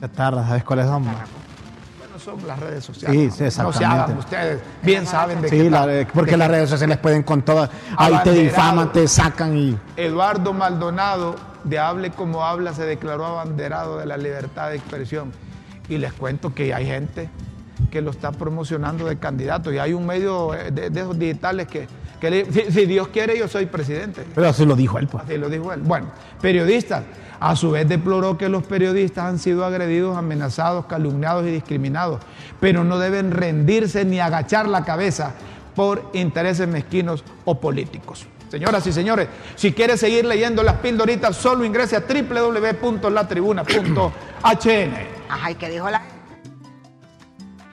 Chatarra, 0.00 0.46
¿sabes 0.46 0.64
cuáles 0.64 0.86
son? 0.86 1.04
Bueno, 1.04 2.18
son 2.18 2.46
las 2.46 2.58
redes 2.58 2.84
sociales. 2.84 3.34
Sí, 3.34 3.44
¿no? 3.44 3.50
sí, 3.50 3.58
No 3.62 3.72
se 3.72 3.84
hagan 3.84 4.16
ustedes, 4.18 4.60
bien 4.82 5.06
saben 5.06 5.42
de 5.42 5.48
Sí, 5.48 5.56
qué 5.58 5.70
la- 5.70 5.84
tal- 5.86 6.06
porque 6.12 6.30
de 6.32 6.36
las 6.38 6.48
redes 6.48 6.70
sociales 6.70 6.98
pueden 6.98 7.22
con 7.22 7.42
todas. 7.42 7.70
Ahí 7.96 8.14
te 8.24 8.32
difaman, 8.32 8.92
te 8.92 9.06
sacan 9.08 9.56
y. 9.56 9.78
Eduardo 9.96 10.52
Maldonado, 10.52 11.36
de 11.64 11.78
Hable 11.78 12.10
como 12.10 12.44
habla, 12.44 12.72
se 12.74 12.84
declaró 12.84 13.26
abanderado 13.26 13.98
de 13.98 14.06
la 14.06 14.16
libertad 14.16 14.70
de 14.70 14.76
expresión. 14.76 15.32
Y 15.88 15.98
les 15.98 16.12
cuento 16.12 16.54
que 16.54 16.72
hay 16.72 16.86
gente 16.86 17.28
que 17.90 18.00
lo 18.00 18.10
está 18.10 18.32
promocionando 18.32 19.06
de 19.06 19.16
candidato. 19.18 19.72
Y 19.72 19.78
hay 19.78 19.92
un 19.92 20.06
medio 20.06 20.54
eh, 20.54 20.70
de, 20.70 20.90
de 20.90 21.00
esos 21.00 21.18
digitales 21.18 21.66
que, 21.68 21.86
que 22.20 22.30
le- 22.30 22.52
si, 22.52 22.70
si 22.72 22.86
Dios 22.86 23.08
quiere, 23.08 23.36
yo 23.38 23.48
soy 23.48 23.66
presidente. 23.66 24.24
Pero 24.34 24.48
así 24.48 24.64
lo 24.64 24.76
dijo 24.76 24.98
él, 24.98 25.08
pues. 25.08 25.24
Así 25.24 25.36
lo 25.38 25.48
dijo 25.48 25.72
él. 25.72 25.80
Bueno, 25.82 26.08
periodistas. 26.40 27.02
A 27.42 27.56
su 27.56 27.70
vez 27.70 27.88
deploró 27.88 28.36
que 28.36 28.50
los 28.50 28.64
periodistas 28.64 29.24
han 29.24 29.38
sido 29.38 29.64
agredidos, 29.64 30.14
amenazados, 30.18 30.84
calumniados 30.84 31.46
y 31.46 31.50
discriminados, 31.50 32.20
pero 32.60 32.84
no 32.84 32.98
deben 32.98 33.30
rendirse 33.30 34.04
ni 34.04 34.20
agachar 34.20 34.68
la 34.68 34.84
cabeza 34.84 35.32
por 35.74 36.10
intereses 36.12 36.68
mezquinos 36.68 37.24
o 37.46 37.58
políticos. 37.58 38.26
Señoras 38.50 38.86
y 38.86 38.92
señores, 38.92 39.28
si 39.56 39.72
quiere 39.72 39.96
seguir 39.96 40.26
leyendo 40.26 40.62
las 40.62 40.74
pildoritas, 40.80 41.34
solo 41.34 41.64
ingrese 41.64 41.96
a 41.96 42.00
www.latribuna.hn. 42.00 44.92
Ajá, 45.28 45.50
¿y 45.50 45.54
qué 45.54 45.70
dijo 45.70 45.88
la 45.88 46.02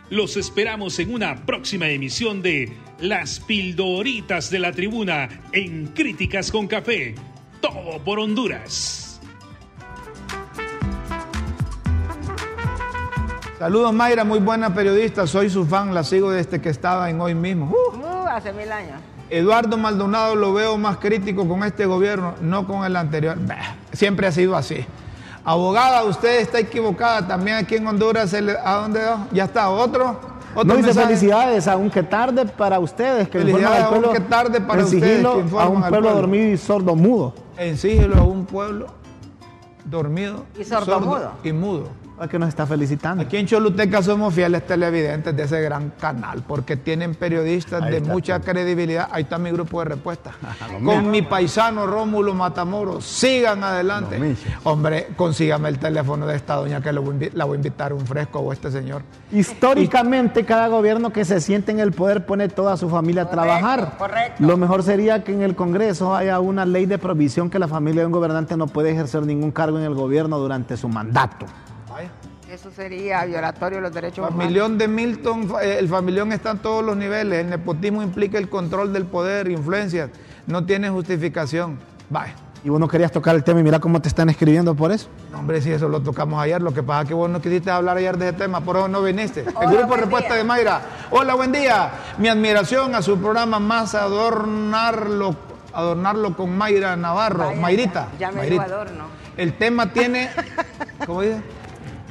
Los 0.10 0.38
esperamos 0.38 0.99
en 0.99 1.14
una 1.14 1.36
próxima 1.45 1.89
emisión 1.89 2.41
de 2.41 2.72
Las 3.01 3.41
Pildoritas 3.41 4.49
de 4.49 4.60
la 4.60 4.72
Tribuna 4.72 5.28
en 5.51 5.88
Críticas 5.88 6.49
con 6.49 6.66
Café. 6.66 7.14
Todo 7.60 7.99
por 8.05 8.18
Honduras. 8.18 9.20
Saludos 13.60 13.93
Mayra, 13.93 14.24
muy 14.24 14.39
buena 14.39 14.74
periodista, 14.74 15.28
soy 15.28 15.49
su 15.49 15.66
fan, 15.66 15.93
la 15.93 16.05
sigo 16.05 16.32
desde 16.32 16.62
que 16.62 16.70
estaba 16.70 17.10
en 17.10 17.20
hoy 17.20 17.36
mismo. 17.36 17.66
Uh. 17.66 17.97
Uh, 17.97 18.28
hace 18.30 18.53
mil 18.53 18.72
años. 18.72 19.01
Eduardo 19.30 19.78
Maldonado 19.78 20.36
lo 20.36 20.53
veo 20.53 20.78
más 20.78 20.97
crítico 20.97 21.45
con 21.49 21.66
este 21.66 21.86
gobierno, 21.86 22.36
no 22.39 22.66
con 22.66 22.86
el 22.86 22.95
anterior. 22.95 23.38
Bah, 23.41 23.76
siempre 23.91 24.28
ha 24.28 24.32
sido 24.32 24.55
así. 24.55 24.86
Abogada, 25.49 26.03
usted 26.03 26.41
está 26.41 26.59
equivocada. 26.59 27.25
También 27.25 27.55
aquí 27.55 27.75
en 27.75 27.87
Honduras, 27.87 28.29
se 28.31 28.41
le- 28.41 28.57
¿a 28.57 28.73
dónde 28.81 28.99
va? 29.01 29.27
Ya 29.31 29.45
está, 29.45 29.69
otro. 29.69 30.19
otro 30.53 30.65
No 30.65 30.73
dice 30.75 30.87
mensaje. 30.87 31.07
felicidades, 31.07 31.67
aunque 31.69 32.03
tarde 32.03 32.45
para 32.45 32.79
ustedes, 32.79 33.29
que 33.29 33.37
informan 33.37 33.53
Felicidades, 33.61 33.83
al 33.83 33.89
pueblo. 33.89 34.07
aunque 34.09 34.21
tarde 34.25 34.59
para 34.59 34.79
en 34.81 34.85
ustedes, 34.85 35.03
sigilo 35.09 35.33
que 35.35 35.39
informan 35.39 35.67
a 35.67 35.69
un 35.69 35.83
al 35.83 35.89
pueblo 35.89 36.07
pueblo. 36.09 36.21
dormido 36.21 36.51
y 36.51 36.57
sordo 36.57 36.95
mudo. 36.95 37.33
En 37.57 37.77
sigilo 37.77 38.17
a 38.17 38.23
un 38.23 38.45
pueblo 38.45 38.87
dormido 39.85 40.43
Y 40.59 40.65
sordomudo. 40.65 41.31
y 41.45 41.53
mudo. 41.53 41.87
¿A 42.20 42.28
que 42.28 42.39
nos 42.39 42.49
está 42.49 42.65
felicitando? 42.65 43.24
Aquí 43.24 43.38
en 43.38 43.45
Choluteca 43.45 44.01
somos 44.01 44.34
fieles 44.34 44.65
televidentes 44.65 45.36
de 45.36 45.43
ese 45.43 45.61
gran 45.61 45.91
canal 45.99 46.43
porque 46.47 46.76
tienen 46.76 47.13
periodistas 47.13 47.84
Ahí 47.84 47.91
de 47.91 47.97
está 47.97 48.11
mucha 48.11 48.39
credibilidad. 48.39 49.07
Ahí 49.11 49.24
está 49.24 49.38
mi 49.38 49.51
grupo 49.51 49.80
de 49.80 49.89
respuesta. 49.89 50.32
Con 50.84 51.11
mi 51.11 51.22
paisano 51.22 51.86
Rómulo 51.86 52.34
Matamoros. 52.34 53.05
Sigan 53.05 53.63
adelante. 53.63 54.36
Hombre, 54.63 55.09
consígame 55.15 55.70
el 55.70 55.78
teléfono 55.78 56.26
de 56.26 56.36
esta 56.36 56.55
doña 56.55 56.82
que 56.82 56.91
voy 56.91 57.30
la 57.34 57.45
voy 57.45 57.55
a 57.55 57.57
invitar 57.57 57.93
un 57.93 58.05
fresco 58.05 58.39
o 58.39 58.51
este 58.51 58.72
señor. 58.72 59.03
Históricamente, 59.32 60.43
cada 60.43 60.68
gobierno 60.70 61.11
que 61.11 61.24
se 61.24 61.39
siente 61.39 61.72
en 61.72 61.80
el 61.80 61.91
poder 61.91 62.26
pone 62.26 62.49
toda 62.49 62.78
su 62.78 62.89
familia 62.89 63.24
a 63.24 63.30
trabajar. 63.30 63.95
correcto. 63.97 64.43
Lo 64.43 64.57
mejor 64.57 64.82
sería 64.82 65.24
que 65.24 65.34
en 65.34 65.43
el 65.43 65.55
Congreso 65.55 66.15
haya 66.15 66.39
una 66.39 66.65
ley 66.65 66.88
de 66.88 66.97
provisión 66.97 67.49
que 67.49 67.59
la 67.59 67.68
familia 67.68 68.01
de 68.01 68.07
un 68.07 68.11
gobernante 68.11 68.57
no 68.57 68.65
puede 68.65 68.91
ejercer 68.91 69.24
ningún 69.24 69.51
cargo 69.51 69.78
en 69.78 69.84
el 69.84 69.93
gobierno 69.93 70.39
durante 70.39 70.78
su 70.78 70.89
mandato. 70.89 71.45
Eso 72.51 72.71
sería 72.71 73.25
violatorio 73.25 73.77
de 73.77 73.81
los 73.81 73.93
derechos 73.93 74.19
humanos. 74.19 74.37
Familión 74.37 74.77
de 74.77 74.87
Milton, 74.87 75.51
eh, 75.61 75.77
el 75.79 75.89
familión 75.89 76.31
está 76.31 76.51
en 76.51 76.59
todos 76.59 76.83
los 76.83 76.95
niveles. 76.95 77.39
El 77.43 77.49
nepotismo 77.49 78.01
implica 78.01 78.37
el 78.37 78.47
control 78.47 78.93
del 78.93 79.05
poder, 79.05 79.49
influencias. 79.51 80.09
No 80.45 80.65
tiene 80.65 80.89
justificación. 80.89 81.77
Vaya. 82.09 82.33
Y 82.63 82.69
vos 82.69 82.79
no 82.79 82.87
querías 82.87 83.11
tocar 83.11 83.35
el 83.35 83.43
tema 83.43 83.59
y 83.59 83.63
mira 83.63 83.79
cómo 83.79 84.01
te 84.01 84.07
están 84.07 84.29
escribiendo 84.29 84.75
por 84.75 84.91
eso. 84.91 85.09
No, 85.31 85.39
Hombre, 85.39 85.61
si 85.61 85.71
eso 85.71 85.89
lo 85.89 86.01
tocamos 86.01 86.41
ayer, 86.41 86.61
lo 86.61 86.73
que 86.73 86.81
pasa 86.83 87.01
es 87.03 87.07
que 87.09 87.13
vos 87.13 87.29
no 87.29 87.41
quisiste 87.41 87.69
hablar 87.69 87.97
ayer 87.97 88.17
de 88.17 88.29
ese 88.29 88.37
tema, 88.37 88.61
por 88.61 88.77
eso 88.77 88.87
no 88.87 89.03
viniste. 89.03 89.41
El 89.41 89.69
grupo 89.69 89.95
de 89.95 90.01
respuesta 90.01 90.29
día. 90.29 90.37
de 90.37 90.43
Mayra. 90.43 90.81
Hola, 91.11 91.35
buen 91.35 91.51
día. 91.51 91.91
Mi 92.17 92.29
admiración 92.29 92.95
a 92.95 93.01
su 93.01 93.19
programa 93.19 93.59
más 93.59 93.93
adornarlo, 93.93 95.35
adornarlo 95.73 96.35
con 96.35 96.57
Mayra 96.57 96.95
Navarro, 96.95 97.47
Vaya, 97.47 97.59
Mayrita. 97.61 98.07
Ya, 98.13 98.19
ya 98.19 98.31
me 98.31 98.37
Mayrita. 98.37 98.63
adorno. 98.63 99.05
El 99.35 99.53
tema 99.53 99.91
tiene, 99.93 100.29
¿cómo 101.05 101.21
dice? 101.21 101.41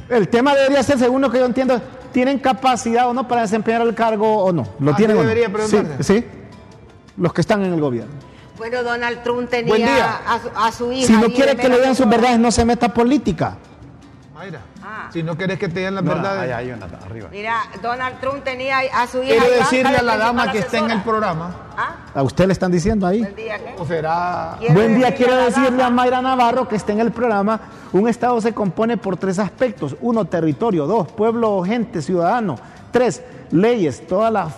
El 0.08 0.28
tema 0.28 0.54
debería 0.54 0.82
ser, 0.82 0.98
según 0.98 1.20
lo 1.20 1.30
que 1.30 1.38
yo 1.38 1.46
entiendo, 1.46 1.80
¿tienen 2.12 2.38
capacidad 2.38 3.08
o 3.08 3.14
no 3.14 3.26
para 3.26 3.42
desempeñar 3.42 3.82
el 3.82 3.94
cargo 3.94 4.44
o 4.44 4.52
no? 4.52 4.66
¿Lo 4.78 4.92
Así 4.92 4.98
tienen 4.98 5.16
o 5.16 5.20
no? 5.22 5.28
debería 5.28 5.52
preguntarse. 5.52 6.02
Sí, 6.02 6.20
sí. 6.20 6.26
Los 7.16 7.32
que 7.32 7.40
están 7.40 7.64
en 7.64 7.72
el 7.72 7.80
gobierno. 7.80 8.12
Bueno, 8.58 8.82
Donald 8.82 9.22
Trump 9.22 9.50
tenía 9.50 9.68
Buen 9.68 9.82
día. 9.82 10.20
A, 10.26 10.40
su, 10.40 10.48
a 10.54 10.72
su 10.72 10.92
hija. 10.92 11.06
Si 11.06 11.12
no 11.12 11.26
quiere 11.28 11.56
que 11.56 11.68
le 11.68 11.76
digan 11.76 11.94
sus 11.94 12.08
verdades, 12.08 12.38
no 12.38 12.50
se 12.50 12.64
meta 12.64 12.92
política. 12.92 13.56
Mayra. 14.36 14.60
Ah. 14.84 15.08
Si 15.10 15.22
no 15.22 15.34
querés 15.36 15.58
que 15.58 15.66
te 15.66 15.78
digan 15.80 15.94
las 15.94 16.04
Mira, 16.04 16.16
verdades. 16.16 16.42
ahí 16.42 16.66
hay 16.66 16.70
una 16.72 16.84
arriba. 16.84 17.28
Mira, 17.32 17.54
Donald 17.80 18.20
Trump 18.20 18.44
tenía 18.44 18.80
a 18.92 19.06
su 19.06 19.22
hija. 19.22 19.32
Quiero 19.40 19.50
decirle 19.50 19.90
de 19.92 19.96
a 19.96 20.02
la 20.02 20.16
dama 20.18 20.52
que 20.52 20.58
está 20.58 20.76
en 20.78 20.90
el 20.90 21.02
programa. 21.02 21.56
¿Ah? 21.74 21.96
A 22.14 22.22
usted 22.22 22.46
le 22.46 22.52
están 22.52 22.70
diciendo 22.70 23.06
ahí. 23.06 23.20
¿Buen 23.20 23.34
día 23.34 23.58
qué? 23.58 23.74
O 23.78 23.86
será. 23.86 24.58
Buen 24.74 24.94
día, 24.94 25.14
quiero 25.14 25.32
a 25.32 25.36
la 25.36 25.44
decirle 25.46 25.82
a 25.82 25.88
Mayra 25.88 26.20
Navarro 26.20 26.68
que 26.68 26.76
está 26.76 26.92
en 26.92 27.00
el 27.00 27.12
programa. 27.12 27.58
Un 27.94 28.08
Estado 28.08 28.38
se 28.42 28.52
compone 28.52 28.98
por 28.98 29.16
tres 29.16 29.38
aspectos. 29.38 29.96
Uno, 30.02 30.26
territorio. 30.26 30.86
Dos, 30.86 31.08
pueblo 31.12 31.56
o 31.56 31.64
gente, 31.64 32.02
ciudadano. 32.02 32.56
Tres, 32.92 33.22
leyes. 33.50 34.06
Todas 34.06 34.30
las 34.30 34.52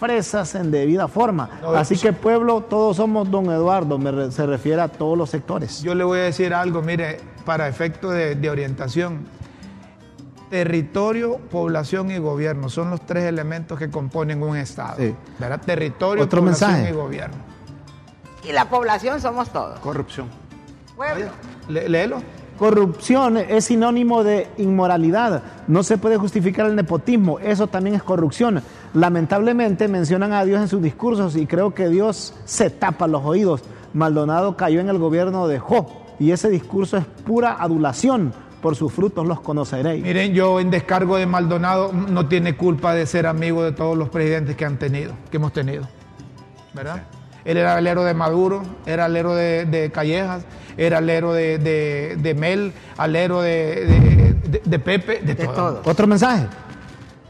fresas 0.00 0.52
en 0.56 0.72
debida 0.72 1.06
forma. 1.06 1.48
No, 1.62 1.70
Así 1.74 1.96
que 1.96 2.12
pueblo, 2.12 2.62
todos 2.62 2.96
somos 2.96 3.30
don 3.30 3.46
Eduardo. 3.52 3.98
me 3.98 4.10
re- 4.10 4.32
se 4.32 4.44
refiere 4.46 4.82
a 4.82 4.88
todos 4.88 5.16
los 5.16 5.30
sectores. 5.30 5.80
Yo 5.80 5.94
le 5.94 6.02
voy 6.02 6.18
a 6.18 6.22
decir 6.24 6.52
algo, 6.52 6.82
mire, 6.82 7.20
para 7.44 7.68
efecto 7.68 8.10
de, 8.10 8.34
de 8.34 8.50
orientación. 8.50 9.26
Territorio, 10.50 11.38
población 11.50 12.10
y 12.10 12.18
gobierno 12.18 12.68
son 12.68 12.90
los 12.90 13.00
tres 13.06 13.24
elementos 13.24 13.78
que 13.78 13.88
componen 13.90 14.42
un 14.42 14.56
Estado. 14.58 14.96
Sí. 14.98 15.14
¿Verdad? 15.38 15.60
Territorio, 15.64 16.24
Otro 16.24 16.40
población 16.42 16.70
mensaje. 16.72 16.92
y 16.92 16.94
gobierno. 16.96 17.36
Y 18.44 18.52
la 18.52 18.68
población 18.68 19.18
somos 19.20 19.48
todos. 19.50 19.78
Corrupción. 19.80 20.26
Pueblo. 20.94 21.26
Lé- 21.68 21.88
Léelo. 21.88 22.22
Corrupción 22.58 23.38
es 23.38 23.64
sinónimo 23.64 24.22
de 24.24 24.46
inmoralidad. 24.58 25.42
No 25.68 25.82
se 25.82 25.96
puede 25.96 26.18
justificar 26.18 26.66
el 26.66 26.76
nepotismo. 26.76 27.38
Eso 27.38 27.66
también 27.66 27.96
es 27.96 28.02
corrupción. 28.02 28.62
Lamentablemente 28.92 29.88
mencionan 29.88 30.32
a 30.32 30.44
Dios 30.44 30.60
en 30.60 30.68
sus 30.68 30.82
discursos 30.82 31.34
y 31.34 31.46
creo 31.46 31.72
que 31.72 31.88
Dios 31.88 32.34
se 32.44 32.68
tapa 32.68 33.06
los 33.06 33.24
oídos. 33.24 33.62
Maldonado 33.94 34.54
cayó 34.56 34.80
en 34.80 34.90
el 34.90 34.98
gobierno 34.98 35.48
de 35.48 35.58
Jo 35.58 36.01
y 36.22 36.32
ese 36.32 36.48
discurso 36.50 36.96
es 36.96 37.04
pura 37.04 37.56
adulación. 37.58 38.32
Por 38.62 38.76
sus 38.76 38.92
frutos 38.92 39.26
los 39.26 39.40
conoceréis. 39.40 40.04
Miren, 40.04 40.34
yo 40.34 40.60
en 40.60 40.70
descargo 40.70 41.16
de 41.16 41.26
Maldonado 41.26 41.92
no 41.92 42.28
tiene 42.28 42.56
culpa 42.56 42.94
de 42.94 43.06
ser 43.06 43.26
amigo 43.26 43.64
de 43.64 43.72
todos 43.72 43.98
los 43.98 44.08
presidentes 44.08 44.54
que 44.54 44.64
han 44.64 44.78
tenido, 44.78 45.14
que 45.32 45.38
hemos 45.38 45.52
tenido. 45.52 45.88
¿Verdad? 46.72 47.02
Él 47.44 47.56
era 47.56 47.74
alero 47.76 48.04
de 48.04 48.14
Maduro, 48.14 48.62
era 48.86 49.06
alero 49.06 49.34
de, 49.34 49.64
de 49.64 49.90
Callejas, 49.90 50.44
era 50.76 50.98
alero 50.98 51.32
de, 51.32 51.58
de- 51.58 52.16
de 52.20 52.34
Mel, 52.34 52.72
alero 52.96 53.40
de, 53.42 53.84
de- 53.84 54.34
de- 54.48 54.62
de 54.64 54.78
Pepe, 54.78 55.18
de, 55.24 55.34
De 55.34 55.46
todo. 55.46 55.54
todo. 55.54 55.82
Otro 55.90 56.06
mensaje. 56.06 56.46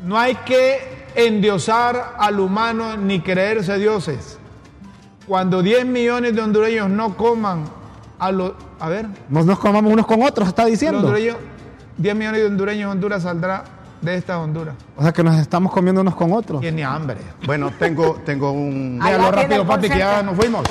No 0.04 0.18
hay 0.18 0.34
que 0.44 1.06
endiosar 1.14 2.14
al 2.18 2.40
humano 2.40 2.98
ni 2.98 3.20
creerse 3.20 3.78
dioses. 3.78 4.38
Cuando 5.26 5.62
10 5.62 5.86
millones 5.86 6.34
de 6.34 6.42
hondureños 6.42 6.90
no 6.90 7.16
coman 7.16 7.64
a 8.26 8.32
los... 8.32 8.52
A 8.78 8.88
ver, 8.88 9.06
Nos, 9.28 9.44
nos 9.46 9.58
comamos 9.58 9.92
unos 9.92 10.06
con 10.06 10.22
otros, 10.22 10.48
está 10.48 10.64
diciendo. 10.64 10.98
hondureños, 11.00 11.36
10 11.98 12.14
millones 12.16 12.40
de 12.40 12.46
hondureños, 12.46 12.90
Honduras 12.92 13.22
saldrá 13.24 13.64
de 14.00 14.14
esta 14.16 14.38
Honduras. 14.38 14.74
O 14.96 15.02
sea 15.02 15.12
que 15.12 15.22
nos 15.22 15.36
estamos 15.38 15.72
comiendo 15.72 16.00
unos 16.00 16.14
con 16.14 16.32
otros. 16.32 16.60
Tiene 16.60 16.84
hambre. 16.84 17.18
Bueno, 17.46 17.70
tengo, 17.78 18.20
tengo 18.24 18.50
un. 18.52 18.98
Tiene 19.02 19.30
rápido, 19.30 19.66
papi, 19.66 19.88
que 19.88 19.98
ya 19.98 20.22
nos 20.22 20.36
fuimos. 20.36 20.62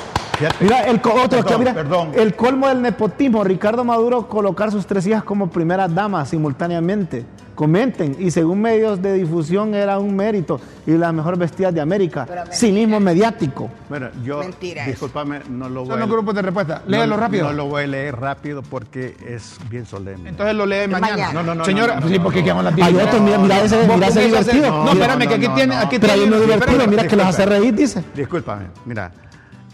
Mira, 0.60 0.80
el, 0.86 1.00
co- 1.00 1.12
otro, 1.14 1.42
Perdón, 1.42 1.58
mira, 1.60 1.74
perdón. 1.74 2.10
el 2.14 2.34
colmo 2.34 2.66
del 2.68 2.82
nepotismo, 2.82 3.44
Ricardo 3.44 3.84
Maduro 3.84 4.28
colocar 4.28 4.70
sus 4.72 4.86
tres 4.86 5.06
hijas 5.06 5.22
como 5.22 5.48
primeras 5.48 5.94
damas 5.94 6.28
simultáneamente. 6.30 7.24
Comenten, 7.54 8.16
y 8.18 8.30
según 8.30 8.62
medios 8.62 9.02
de 9.02 9.12
difusión 9.12 9.74
era 9.74 9.98
un 9.98 10.16
mérito 10.16 10.58
y 10.86 10.92
las 10.92 11.12
mejor 11.12 11.36
vestidas 11.36 11.74
de 11.74 11.80
América. 11.82 12.24
Pero 12.26 12.40
mentira. 12.40 12.56
Cinismo 12.58 12.98
mediático. 12.98 13.70
Bueno, 13.88 14.08
yo, 14.24 14.38
Mentira 14.40 14.82
eso. 14.82 14.90
discúlpame, 14.90 15.40
no 15.50 15.68
lo 15.68 15.80
voy 15.80 15.88
Son 15.90 15.98
a 15.98 16.00
los 16.06 16.10
grupos 16.10 16.34
de 16.34 16.42
respuesta. 16.42 16.82
Léelo 16.86 17.06
no, 17.08 17.16
rápido. 17.18 17.44
No 17.48 17.52
lo 17.52 17.66
voy 17.66 17.84
a 17.84 17.86
leer 17.86 18.16
rápido 18.16 18.62
porque 18.62 19.14
es 19.28 19.58
bien 19.70 19.84
solemne. 19.84 20.30
Entonces 20.30 20.54
lo 20.56 20.64
lee 20.64 20.88
mañana. 20.88 21.10
mañana. 21.12 21.32
No, 21.34 21.42
no, 21.42 21.54
no, 21.54 21.64
Señora, 21.64 21.96
no, 21.96 22.00
no, 22.00 22.08
sí, 22.08 22.18
porque 22.18 22.38
no. 22.38 22.44
quedamos 22.44 22.64
las 22.64 22.74
Hay 22.80 22.92
diez. 22.94 23.06
otros, 23.06 23.20
mira, 23.22 23.38
mira 23.38 23.60
ese, 23.62 23.86
mira 23.88 24.06
ese 24.08 24.24
divertido. 24.24 24.84
No, 24.84 24.92
espérame, 24.92 25.28
que 25.28 25.34
aquí 25.34 25.48
no, 25.48 25.54
tiene. 25.54 25.76
Aquí 25.76 25.98
Pero 25.98 26.12
hay 26.14 26.20
uno 26.20 26.40
divertido, 26.40 26.86
mira 26.88 27.06
que 27.06 27.16
los 27.16 27.26
hace 27.26 27.44
reír, 27.46 27.74
dice. 27.74 28.02
Discúlpame, 28.16 28.66
mira, 28.86 29.12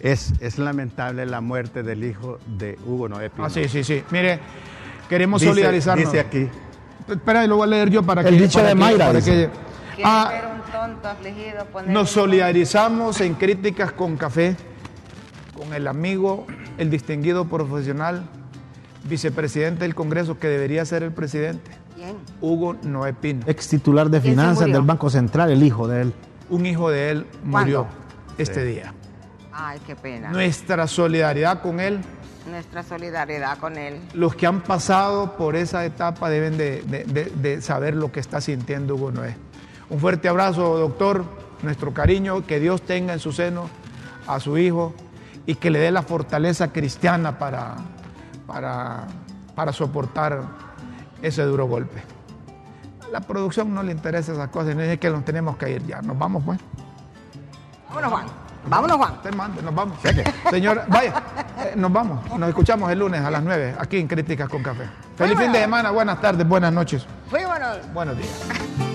es, 0.01 0.33
es 0.41 0.59
lamentable 0.59 1.27
la 1.27 1.41
muerte 1.41 1.83
del 1.85 2.03
hijo 2.05 2.39
de 2.59 2.77
Hugo 2.87 3.09
Noé 3.09 3.31
Pino. 3.31 3.47
Ah, 3.47 3.51
sí, 3.51 3.69
sí, 3.69 3.83
sí. 3.85 4.03
Mire, 4.11 4.41
queremos 5.09 5.41
Dice- 5.41 5.53
solidarizarnos. 5.53 6.05
Dice 6.07 6.21
aquí, 6.21 6.49
Espera, 7.09 7.47
lo 7.47 7.57
voy 7.57 7.65
a 7.67 7.71
leer 7.71 7.91
yo 7.91 8.03
para 8.03 8.23
El 8.23 8.37
que. 8.37 8.43
dicho 8.43 8.59
para 8.59 8.69
de 8.69 8.75
que- 8.75 8.81
Mayra, 8.81 9.07
para 9.07 9.19
que- 9.21 9.25
¿Quieres 9.25 9.51
Ah, 10.05 10.29
ver 10.31 10.45
un 10.47 10.73
tonto 10.93 11.09
afligido 11.09 11.65
poner 11.73 11.91
Nos 11.91 12.11
solidarizamos 12.11 13.21
en 13.21 13.35
críticas 13.35 13.91
con 13.93 14.17
café 14.17 14.57
con 15.57 15.75
el 15.75 15.89
amigo, 15.89 16.47
el 16.79 16.89
distinguido 16.89 17.47
profesional, 17.47 18.23
vicepresidente 19.09 19.81
del 19.85 19.95
Congreso, 19.97 20.39
que 20.39 20.47
debería 20.49 20.85
ser 20.85 21.03
el 21.03 21.11
presidente, 21.13 21.71
¿Quién? 21.97 22.17
Hugo 22.41 22.77
Noé 22.85 23.13
Pino. 23.13 23.43
Ex 23.47 23.67
titular 23.69 24.09
de 24.09 24.21
¿Quién 24.21 24.35
se 24.37 24.41
finanzas 24.41 24.67
del 24.67 24.83
Banco 24.83 25.11
Central, 25.11 25.51
el 25.51 25.63
hijo 25.65 25.89
de 25.89 26.03
él. 26.03 26.13
Un 26.49 26.65
hijo 26.67 26.91
de 26.91 27.11
él 27.11 27.27
murió 27.43 27.87
¿Cuándo? 27.87 28.35
este 28.39 28.65
día. 28.65 28.95
Ay, 29.53 29.81
qué 29.85 29.97
pena. 29.97 30.31
Nuestra 30.31 30.87
solidaridad 30.87 31.61
con 31.61 31.81
él, 31.81 31.99
Nuestra 32.49 32.83
solidaridad 32.83 33.59
con 33.59 33.77
él. 33.77 34.01
los 34.15 34.35
que 34.35 34.47
han 34.47 34.61
pasado 34.63 35.37
por 35.37 35.55
esa 35.57 35.85
etapa 35.85 36.29
deben 36.31 36.57
de, 36.57 36.83
de- 36.83 37.05
de- 37.05 37.25
de 37.31 37.63
saber 37.63 37.95
lo 37.95 38.11
que 38.11 38.21
está 38.21 38.41
sintiendo 38.41 38.95
Hugo 38.95 39.13
Noé. 39.13 39.37
Un 39.91 39.99
fuerte 40.01 40.29
abrazo, 40.29 40.77
doctor, 40.79 41.25
nuestro 41.63 41.93
cariño, 41.93 42.47
que 42.47 42.59
Dios 42.61 42.83
tenga 42.83 43.13
en 43.13 43.19
su 43.21 43.33
seno 43.33 43.69
a 44.27 44.41
su 44.41 44.59
hijo 44.59 44.95
y 45.47 45.55
que 45.57 45.71
le 45.71 45.79
dé 45.79 45.91
la 45.91 46.03
fortaleza 46.03 46.73
cristiana 46.73 47.39
para, 47.39 47.77
para, 48.47 49.07
para 49.55 49.73
soportar 49.73 50.43
ese 51.23 51.43
duro 51.43 51.67
golpe. 51.67 52.03
La 53.13 53.21
producción 53.21 53.73
no 53.75 53.83
le 53.83 53.93
interesa 53.93 54.33
esas 54.33 54.49
cosas, 54.49 54.75
no 54.77 54.83
es 54.83 54.99
que 54.99 55.09
nos 55.11 55.25
tenemos 55.25 55.57
que 55.57 55.71
ir 55.71 55.87
ya. 55.87 56.03
Nos 56.03 56.19
vamos, 56.19 56.43
pues. 56.45 56.59
Vámonos, 57.89 58.11
Juan. 58.13 58.27
Vámonos, 58.69 58.97
Juan. 58.97 59.13
Usted 59.15 59.35
mande, 59.35 59.63
nos 59.63 59.75
vamos. 59.75 59.99
Señor, 60.51 60.85
vaya, 60.89 61.23
eh, 61.59 61.73
nos 61.77 61.93
vamos. 61.93 62.39
Nos 62.39 62.49
escuchamos 62.49 62.91
el 62.91 62.99
lunes 62.99 63.23
a 63.25 63.31
las 63.31 63.43
9 63.43 63.77
aquí 63.79 63.99
en 63.99 64.07
Críticas 64.09 64.49
con 64.49 64.63
Café. 64.63 64.89
Feliz 65.17 65.39
fin 65.39 65.53
de 65.53 65.61
semana, 65.61 65.91
buenas 65.91 66.21
tardes, 66.21 66.47
buenas 66.47 66.73
noches, 66.73 67.07
Fuímonos. 67.31 67.93
buenos 67.93 68.17
días. 68.17 68.88